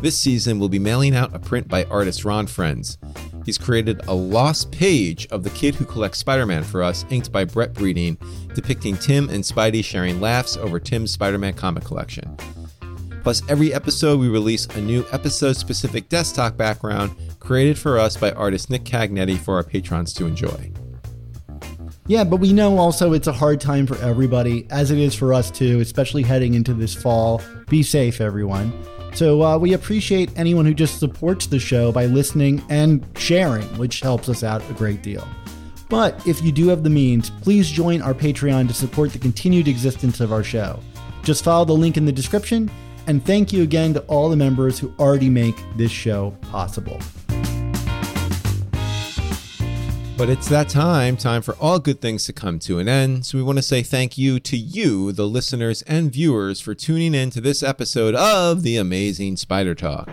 This 0.00 0.16
season, 0.16 0.58
we'll 0.58 0.68
be 0.68 0.78
mailing 0.78 1.16
out 1.16 1.34
a 1.34 1.38
print 1.38 1.68
by 1.68 1.84
artist 1.84 2.24
Ron 2.24 2.46
Frenz. 2.46 2.98
He's 3.44 3.58
created 3.58 4.00
a 4.06 4.14
lost 4.14 4.70
page 4.72 5.26
of 5.30 5.42
The 5.42 5.50
Kid 5.50 5.74
Who 5.74 5.84
Collects 5.84 6.18
Spider 6.18 6.46
Man 6.46 6.62
for 6.62 6.82
us, 6.82 7.04
inked 7.10 7.32
by 7.32 7.44
Brett 7.44 7.74
Breeding, 7.74 8.16
depicting 8.54 8.96
Tim 8.96 9.28
and 9.28 9.42
Spidey 9.42 9.84
sharing 9.84 10.20
laughs 10.20 10.56
over 10.56 10.78
Tim's 10.78 11.10
Spider 11.10 11.38
Man 11.38 11.54
comic 11.54 11.84
collection. 11.84 12.36
Plus, 13.22 13.42
every 13.48 13.72
episode 13.72 14.18
we 14.18 14.28
release 14.28 14.66
a 14.66 14.80
new 14.80 15.04
episode 15.12 15.56
specific 15.56 16.08
desktop 16.08 16.56
background 16.56 17.14
created 17.38 17.78
for 17.78 17.98
us 17.98 18.16
by 18.16 18.32
artist 18.32 18.70
Nick 18.70 18.84
Cagnetti 18.84 19.38
for 19.38 19.54
our 19.54 19.62
patrons 19.62 20.12
to 20.14 20.26
enjoy. 20.26 20.72
Yeah, 22.08 22.24
but 22.24 22.38
we 22.38 22.52
know 22.52 22.78
also 22.78 23.12
it's 23.12 23.28
a 23.28 23.32
hard 23.32 23.60
time 23.60 23.86
for 23.86 23.96
everybody, 23.98 24.66
as 24.70 24.90
it 24.90 24.98
is 24.98 25.14
for 25.14 25.32
us 25.32 25.50
too, 25.52 25.78
especially 25.80 26.24
heading 26.24 26.54
into 26.54 26.74
this 26.74 26.94
fall. 26.94 27.40
Be 27.68 27.84
safe, 27.84 28.20
everyone. 28.20 28.72
So 29.14 29.42
uh, 29.42 29.58
we 29.58 29.74
appreciate 29.74 30.30
anyone 30.36 30.64
who 30.64 30.74
just 30.74 30.98
supports 30.98 31.46
the 31.46 31.58
show 31.58 31.92
by 31.92 32.06
listening 32.06 32.62
and 32.70 33.06
sharing, 33.16 33.66
which 33.78 34.00
helps 34.00 34.28
us 34.28 34.42
out 34.42 34.68
a 34.70 34.72
great 34.74 35.02
deal. 35.02 35.26
But 35.88 36.26
if 36.26 36.42
you 36.42 36.52
do 36.52 36.68
have 36.68 36.82
the 36.82 36.90
means, 36.90 37.28
please 37.28 37.70
join 37.70 38.00
our 38.00 38.14
Patreon 38.14 38.68
to 38.68 38.74
support 38.74 39.12
the 39.12 39.18
continued 39.18 39.68
existence 39.68 40.20
of 40.20 40.32
our 40.32 40.42
show. 40.42 40.80
Just 41.22 41.44
follow 41.44 41.66
the 41.66 41.74
link 41.74 41.98
in 41.98 42.06
the 42.06 42.12
description, 42.12 42.70
and 43.06 43.24
thank 43.24 43.52
you 43.52 43.62
again 43.62 43.92
to 43.94 44.00
all 44.02 44.30
the 44.30 44.36
members 44.36 44.78
who 44.78 44.92
already 44.98 45.28
make 45.28 45.56
this 45.76 45.92
show 45.92 46.30
possible. 46.50 46.98
But 50.18 50.28
it's 50.28 50.46
that 50.48 50.68
time, 50.68 51.16
time 51.16 51.42
for 51.42 51.54
all 51.54 51.78
good 51.80 52.00
things 52.00 52.24
to 52.26 52.32
come 52.32 52.58
to 52.60 52.78
an 52.78 52.88
end. 52.88 53.26
So 53.26 53.38
we 53.38 53.42
want 53.42 53.58
to 53.58 53.62
say 53.62 53.82
thank 53.82 54.16
you 54.16 54.38
to 54.40 54.56
you, 54.56 55.10
the 55.10 55.26
listeners 55.26 55.82
and 55.82 56.12
viewers, 56.12 56.60
for 56.60 56.74
tuning 56.74 57.14
in 57.14 57.30
to 57.30 57.40
this 57.40 57.62
episode 57.62 58.14
of 58.14 58.62
The 58.62 58.76
Amazing 58.76 59.38
Spider 59.38 59.74
Talk. 59.74 60.10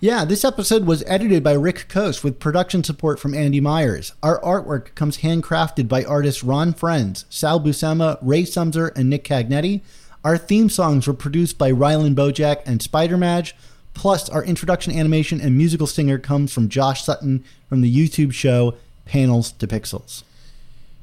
Yeah, 0.00 0.24
this 0.24 0.44
episode 0.44 0.86
was 0.86 1.04
edited 1.06 1.44
by 1.44 1.52
Rick 1.52 1.88
Coast 1.88 2.24
with 2.24 2.40
production 2.40 2.82
support 2.82 3.20
from 3.20 3.32
Andy 3.32 3.60
Myers. 3.60 4.12
Our 4.22 4.40
artwork 4.40 4.94
comes 4.94 5.18
handcrafted 5.18 5.88
by 5.88 6.04
artists 6.04 6.42
Ron 6.42 6.72
Frenz, 6.72 7.26
Sal 7.30 7.60
Buscema, 7.60 8.18
Ray 8.20 8.42
Sumser, 8.42 8.94
and 8.96 9.08
Nick 9.08 9.24
Cagnetti. 9.24 9.82
Our 10.24 10.36
theme 10.36 10.68
songs 10.68 11.06
were 11.06 11.14
produced 11.14 11.58
by 11.58 11.70
Rylan 11.70 12.14
Bojack 12.14 12.62
and 12.66 12.82
Spider 12.82 13.16
Madge. 13.16 13.54
Plus, 13.94 14.28
our 14.28 14.44
introduction 14.44 14.92
animation 14.92 15.40
and 15.40 15.56
musical 15.56 15.86
singer 15.86 16.18
comes 16.18 16.52
from 16.52 16.68
Josh 16.68 17.04
Sutton 17.04 17.44
from 17.68 17.80
the 17.80 17.94
YouTube 17.94 18.32
show 18.32 18.74
Panels 19.06 19.52
to 19.52 19.66
Pixels. 19.66 20.22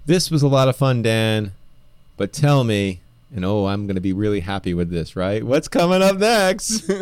This 0.05 0.29
was 0.29 0.41
a 0.41 0.47
lot 0.47 0.67
of 0.67 0.75
fun, 0.75 1.01
Dan. 1.01 1.53
But 2.17 2.33
tell 2.33 2.63
me, 2.63 2.99
and 3.33 3.45
oh, 3.45 3.65
I'm 3.65 3.87
going 3.87 3.95
to 3.95 4.01
be 4.01 4.13
really 4.13 4.41
happy 4.41 4.73
with 4.73 4.89
this, 4.89 5.15
right? 5.15 5.43
What's 5.43 5.67
coming 5.67 6.01
up 6.01 6.17
next? 6.17 6.91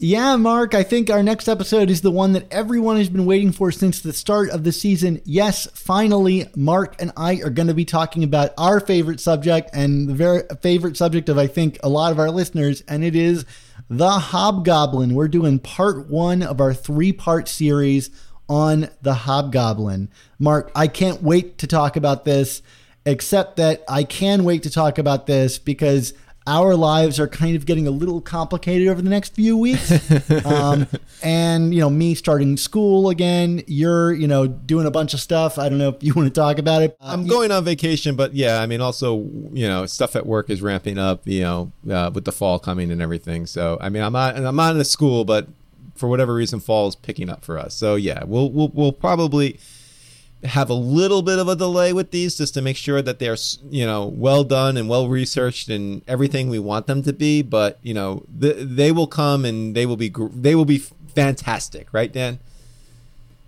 Yeah, 0.00 0.36
Mark, 0.36 0.74
I 0.74 0.84
think 0.84 1.10
our 1.10 1.24
next 1.24 1.48
episode 1.48 1.90
is 1.90 2.02
the 2.02 2.12
one 2.12 2.32
that 2.34 2.46
everyone 2.52 2.98
has 2.98 3.08
been 3.08 3.26
waiting 3.26 3.50
for 3.50 3.72
since 3.72 4.00
the 4.00 4.12
start 4.12 4.48
of 4.50 4.62
the 4.62 4.70
season. 4.70 5.20
Yes, 5.24 5.66
finally, 5.74 6.46
Mark 6.54 6.94
and 7.02 7.10
I 7.16 7.40
are 7.42 7.50
going 7.50 7.66
to 7.66 7.74
be 7.74 7.84
talking 7.84 8.22
about 8.22 8.52
our 8.56 8.78
favorite 8.78 9.18
subject 9.18 9.70
and 9.72 10.08
the 10.08 10.14
very 10.14 10.42
favorite 10.60 10.96
subject 10.96 11.28
of, 11.28 11.36
I 11.36 11.48
think, 11.48 11.80
a 11.82 11.88
lot 11.88 12.12
of 12.12 12.20
our 12.20 12.30
listeners, 12.30 12.84
and 12.86 13.02
it 13.02 13.16
is 13.16 13.44
The 13.90 14.10
Hobgoblin. 14.10 15.14
We're 15.14 15.28
doing 15.28 15.58
part 15.58 16.08
one 16.08 16.42
of 16.42 16.60
our 16.60 16.74
three 16.74 17.12
part 17.12 17.48
series 17.48 18.10
on 18.48 18.90
The 19.02 19.14
Hobgoblin. 19.14 20.10
Mark, 20.38 20.70
I 20.74 20.88
can't 20.88 21.22
wait 21.22 21.58
to 21.58 21.66
talk 21.66 21.96
about 21.96 22.24
this, 22.24 22.60
except 23.06 23.56
that 23.56 23.82
I 23.88 24.04
can 24.04 24.44
wait 24.44 24.62
to 24.64 24.70
talk 24.70 24.98
about 24.98 25.26
this 25.26 25.58
because 25.58 26.12
our 26.48 26.74
lives 26.74 27.20
are 27.20 27.28
kind 27.28 27.54
of 27.54 27.66
getting 27.66 27.86
a 27.86 27.90
little 27.90 28.22
complicated 28.22 28.88
over 28.88 29.02
the 29.02 29.10
next 29.10 29.34
few 29.34 29.54
weeks. 29.54 29.92
um, 30.46 30.86
and, 31.22 31.74
you 31.74 31.80
know, 31.80 31.90
me 31.90 32.14
starting 32.14 32.56
school 32.56 33.10
again, 33.10 33.62
you're, 33.66 34.14
you 34.14 34.26
know, 34.26 34.46
doing 34.46 34.86
a 34.86 34.90
bunch 34.90 35.12
of 35.12 35.20
stuff. 35.20 35.58
I 35.58 35.68
don't 35.68 35.76
know 35.76 35.90
if 35.90 36.02
you 36.02 36.14
want 36.14 36.26
to 36.26 36.40
talk 36.40 36.58
about 36.58 36.80
it. 36.80 36.96
I'm 37.02 37.26
going 37.26 37.52
on 37.52 37.64
vacation, 37.64 38.16
but 38.16 38.32
yeah, 38.32 38.62
I 38.62 38.66
mean, 38.66 38.80
also, 38.80 39.18
you 39.52 39.68
know, 39.68 39.84
stuff 39.84 40.16
at 40.16 40.24
work 40.24 40.48
is 40.48 40.62
ramping 40.62 40.96
up, 40.96 41.20
you 41.26 41.42
know, 41.42 41.72
uh, 41.90 42.10
with 42.14 42.24
the 42.24 42.32
fall 42.32 42.58
coming 42.58 42.90
and 42.90 43.02
everything. 43.02 43.44
So, 43.44 43.76
I 43.78 43.90
mean, 43.90 44.02
I'm 44.02 44.14
not, 44.14 44.36
I'm 44.36 44.56
not 44.56 44.74
in 44.74 44.80
a 44.80 44.86
school, 44.86 45.26
but 45.26 45.48
for 45.96 46.08
whatever 46.08 46.32
reason, 46.32 46.60
fall 46.60 46.88
is 46.88 46.96
picking 46.96 47.28
up 47.28 47.44
for 47.44 47.58
us. 47.58 47.74
So, 47.74 47.94
yeah, 47.94 48.24
we'll, 48.24 48.50
we'll, 48.50 48.68
we'll 48.68 48.92
probably 48.92 49.60
have 50.44 50.70
a 50.70 50.74
little 50.74 51.22
bit 51.22 51.38
of 51.38 51.48
a 51.48 51.56
delay 51.56 51.92
with 51.92 52.10
these 52.12 52.36
just 52.36 52.54
to 52.54 52.62
make 52.62 52.76
sure 52.76 53.02
that 53.02 53.18
they're 53.18 53.36
you 53.70 53.84
know 53.84 54.06
well 54.06 54.44
done 54.44 54.76
and 54.76 54.88
well 54.88 55.08
researched 55.08 55.68
and 55.68 56.02
everything 56.06 56.48
we 56.48 56.58
want 56.58 56.86
them 56.86 57.02
to 57.02 57.12
be 57.12 57.42
but 57.42 57.78
you 57.82 57.92
know 57.92 58.24
th- 58.40 58.56
they 58.60 58.92
will 58.92 59.08
come 59.08 59.44
and 59.44 59.74
they 59.74 59.84
will 59.84 59.96
be 59.96 60.12
they 60.32 60.54
will 60.54 60.64
be 60.64 60.78
fantastic 61.14 61.88
right 61.92 62.12
dan 62.12 62.38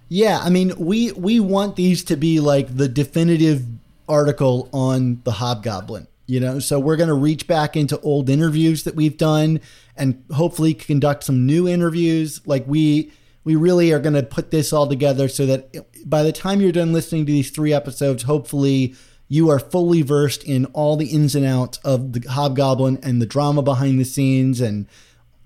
Yeah, 0.08 0.40
I 0.42 0.50
mean, 0.50 0.72
we 0.76 1.12
we 1.12 1.38
want 1.38 1.76
these 1.76 2.02
to 2.04 2.16
be 2.16 2.40
like 2.40 2.76
the 2.76 2.88
definitive 2.88 3.64
article 4.08 4.68
on 4.72 5.20
the 5.22 5.32
Hobgoblin. 5.32 6.08
You 6.26 6.40
know, 6.40 6.58
so 6.58 6.78
we're 6.80 6.96
going 6.96 7.08
to 7.08 7.14
reach 7.14 7.46
back 7.46 7.76
into 7.76 7.98
old 8.00 8.28
interviews 8.28 8.82
that 8.84 8.94
we've 8.96 9.16
done 9.16 9.60
and 9.96 10.22
hopefully 10.32 10.74
conduct 10.74 11.22
some 11.24 11.46
new 11.46 11.68
interviews. 11.68 12.40
Like 12.44 12.64
we 12.66 13.12
we 13.44 13.56
really 13.56 13.92
are 13.92 14.00
going 14.00 14.14
to 14.14 14.22
put 14.22 14.50
this 14.50 14.72
all 14.72 14.86
together 14.86 15.28
so 15.28 15.46
that 15.46 15.86
by 16.08 16.22
the 16.22 16.32
time 16.32 16.60
you're 16.60 16.72
done 16.72 16.92
listening 16.92 17.26
to 17.26 17.32
these 17.32 17.50
three 17.50 17.72
episodes, 17.72 18.24
hopefully 18.24 18.94
you 19.28 19.48
are 19.48 19.58
fully 19.58 20.02
versed 20.02 20.44
in 20.44 20.66
all 20.66 20.96
the 20.96 21.06
ins 21.06 21.34
and 21.34 21.46
outs 21.46 21.78
of 21.78 22.12
the 22.12 22.28
Hobgoblin 22.28 22.98
and 23.02 23.22
the 23.22 23.26
drama 23.26 23.62
behind 23.62 23.98
the 23.98 24.04
scenes 24.04 24.60
and 24.60 24.86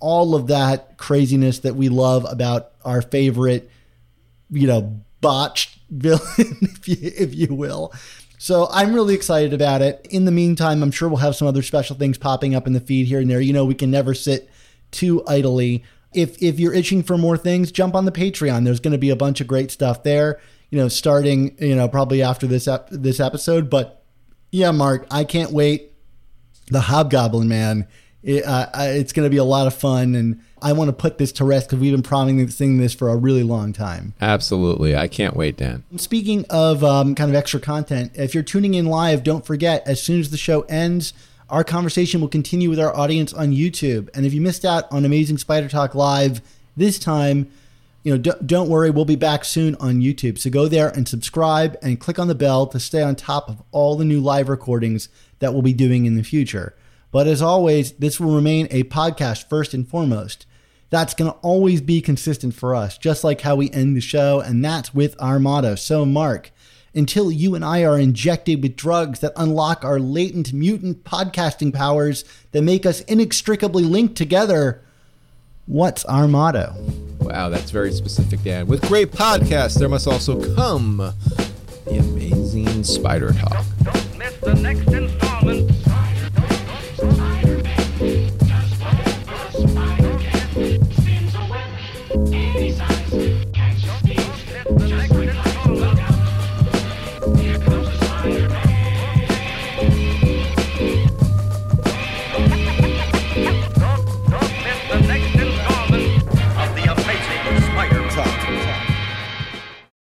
all 0.01 0.34
of 0.34 0.49
that 0.49 0.97
craziness 0.99 1.61
that 1.61 1.76
we 1.76 1.88
love 1.88 2.26
about 2.28 2.72
our 2.84 3.03
favorite, 3.03 3.70
you 4.51 4.66
know, 4.66 5.01
botched 5.20 5.78
villain, 5.90 6.22
if 6.38 6.88
you, 6.88 6.97
if 7.01 7.34
you 7.34 7.55
will. 7.55 7.92
So 8.38 8.68
I'm 8.70 8.92
really 8.92 9.14
excited 9.14 9.55
about 9.55 9.80
it. 9.80 10.07
In 10.11 10.24
the 10.24 10.30
meantime, 10.30 10.82
I'm 10.82 10.90
sure 10.90 11.09
we'll 11.09 11.18
have 11.18 11.36
some 11.36 11.49
other 11.49 11.62
special 11.62 11.97
things 11.97 12.18
popping 12.18 12.55
up 12.55 12.66
in 12.66 12.72
the 12.72 12.80
feed 12.80 13.07
here 13.07 13.20
and 13.20 13.30
there. 13.30 13.40
You 13.40 13.53
know, 13.53 13.64
we 13.64 13.74
can 13.74 13.90
never 13.90 14.12
sit 14.12 14.51
too 14.90 15.22
idly. 15.26 15.84
If 16.14 16.42
if 16.42 16.58
you're 16.58 16.74
itching 16.74 17.02
for 17.02 17.18
more 17.18 17.36
things, 17.36 17.72
jump 17.72 17.94
on 17.94 18.04
the 18.04 18.12
Patreon. 18.12 18.64
There's 18.64 18.80
going 18.80 18.92
to 18.92 18.98
be 18.98 19.10
a 19.10 19.16
bunch 19.16 19.40
of 19.40 19.46
great 19.46 19.70
stuff 19.70 20.02
there. 20.02 20.40
You 20.70 20.78
know, 20.78 20.88
starting 20.88 21.56
you 21.58 21.76
know 21.76 21.88
probably 21.88 22.22
after 22.22 22.46
this 22.46 22.66
ep- 22.68 22.88
this 22.90 23.20
episode. 23.20 23.70
But 23.70 24.02
yeah, 24.50 24.70
Mark, 24.70 25.06
I 25.10 25.24
can't 25.24 25.50
wait. 25.50 25.92
The 26.68 26.80
Hobgoblin 26.80 27.48
Man. 27.48 27.86
It, 28.22 28.42
uh, 28.46 28.68
it's 28.74 29.12
going 29.12 29.26
to 29.26 29.30
be 29.30 29.36
a 29.36 29.44
lot 29.44 29.66
of 29.66 29.74
fun, 29.74 30.14
and 30.14 30.40
I 30.62 30.72
want 30.72 30.88
to 30.88 30.94
put 30.94 31.18
this 31.18 31.30
to 31.32 31.44
rest 31.44 31.68
because 31.68 31.78
we've 31.78 31.92
been 31.92 32.02
promising 32.02 32.78
this 32.78 32.94
for 32.94 33.10
a 33.10 33.16
really 33.16 33.42
long 33.42 33.74
time. 33.74 34.14
Absolutely. 34.18 34.96
I 34.96 35.08
can't 35.08 35.36
wait, 35.36 35.58
Dan. 35.58 35.84
Speaking 35.96 36.46
of 36.48 36.82
um, 36.82 37.14
kind 37.14 37.28
of 37.28 37.36
extra 37.36 37.60
content, 37.60 38.12
if 38.14 38.32
you're 38.32 38.42
tuning 38.42 38.72
in 38.72 38.86
live, 38.86 39.24
don't 39.24 39.44
forget, 39.44 39.86
as 39.86 40.02
soon 40.02 40.20
as 40.20 40.30
the 40.30 40.38
show 40.38 40.62
ends, 40.62 41.12
our 41.51 41.64
conversation 41.64 42.20
will 42.20 42.28
continue 42.28 42.70
with 42.70 42.80
our 42.80 42.97
audience 42.97 43.32
on 43.32 43.53
YouTube. 43.53 44.09
And 44.14 44.24
if 44.24 44.32
you 44.32 44.40
missed 44.40 44.64
out 44.64 44.90
on 44.90 45.05
Amazing 45.05 45.38
Spider 45.38 45.68
Talk 45.68 45.95
Live 45.95 46.40
this 46.76 46.99
time, 46.99 47.51
you 48.03 48.12
know, 48.12 48.18
don't, 48.18 48.47
don't 48.47 48.68
worry, 48.68 48.90
we'll 48.90 49.05
be 49.05 49.16
back 49.16 49.45
soon 49.45 49.74
on 49.76 50.01
YouTube. 50.01 50.38
So 50.38 50.51
go 50.51 50.68
there 50.68 50.88
and 50.88 51.09
subscribe 51.09 51.76
and 51.82 51.99
click 51.99 52.18
on 52.18 52.28
the 52.28 52.34
bell 52.34 52.66
to 52.68 52.78
stay 52.78 53.03
on 53.03 53.16
top 53.16 53.49
of 53.49 53.62
all 53.72 53.97
the 53.97 54.05
new 54.05 54.20
live 54.20 54.49
recordings 54.49 55.09
that 55.38 55.53
we'll 55.53 55.62
be 55.62 55.72
doing 55.72 56.05
in 56.05 56.16
the 56.16 56.22
future. 56.22 56.74
But 57.11 57.26
as 57.26 57.40
always, 57.40 57.92
this 57.92 58.18
will 58.18 58.34
remain 58.34 58.68
a 58.70 58.84
podcast 58.84 59.49
first 59.49 59.72
and 59.72 59.88
foremost. 59.88 60.47
That's 60.90 61.14
going 61.14 61.30
to 61.30 61.38
always 61.38 61.80
be 61.80 62.01
consistent 62.01 62.55
for 62.55 62.74
us, 62.74 62.99
just 62.99 63.24
like 63.24 63.40
how 63.40 63.57
we 63.57 63.70
end 63.70 63.97
the 63.97 64.01
show, 64.01 64.40
and 64.40 64.64
that's 64.64 64.95
with 64.95 65.16
our 65.18 65.38
motto. 65.38 65.74
So, 65.74 66.05
Mark, 66.05 66.51
until 66.95 67.30
you 67.30 67.55
and 67.55 67.64
I 67.64 67.84
are 67.84 67.99
injected 67.99 68.62
with 68.62 68.76
drugs 68.76 69.20
that 69.20 69.32
unlock 69.36 69.84
our 69.84 69.99
latent 69.99 70.53
mutant 70.53 71.05
podcasting 71.05 71.74
powers 71.74 72.24
that 72.53 72.62
make 72.62 72.86
us 72.86 73.01
inextricably 73.03 73.82
linked 73.82 74.16
together, 74.16 74.82
what's 75.66 76.05
our 76.05 76.28
motto? 76.28 76.74
Wow, 77.20 77.49
that's 77.49 77.70
very 77.70 77.92
specific, 77.92 78.42
Dan. 78.42 78.66
With 78.66 78.82
great 78.82 79.11
podcasts, 79.11 79.78
there 79.78 79.88
must 79.88 80.07
also 80.07 80.55
come 80.55 80.99
the 81.86 81.99
amazing 81.99 82.84
spider 82.84 83.32
talk. 83.32 83.64
Don't 83.82 84.18
miss 84.18 84.36
the 84.38 84.55
next 84.55 84.86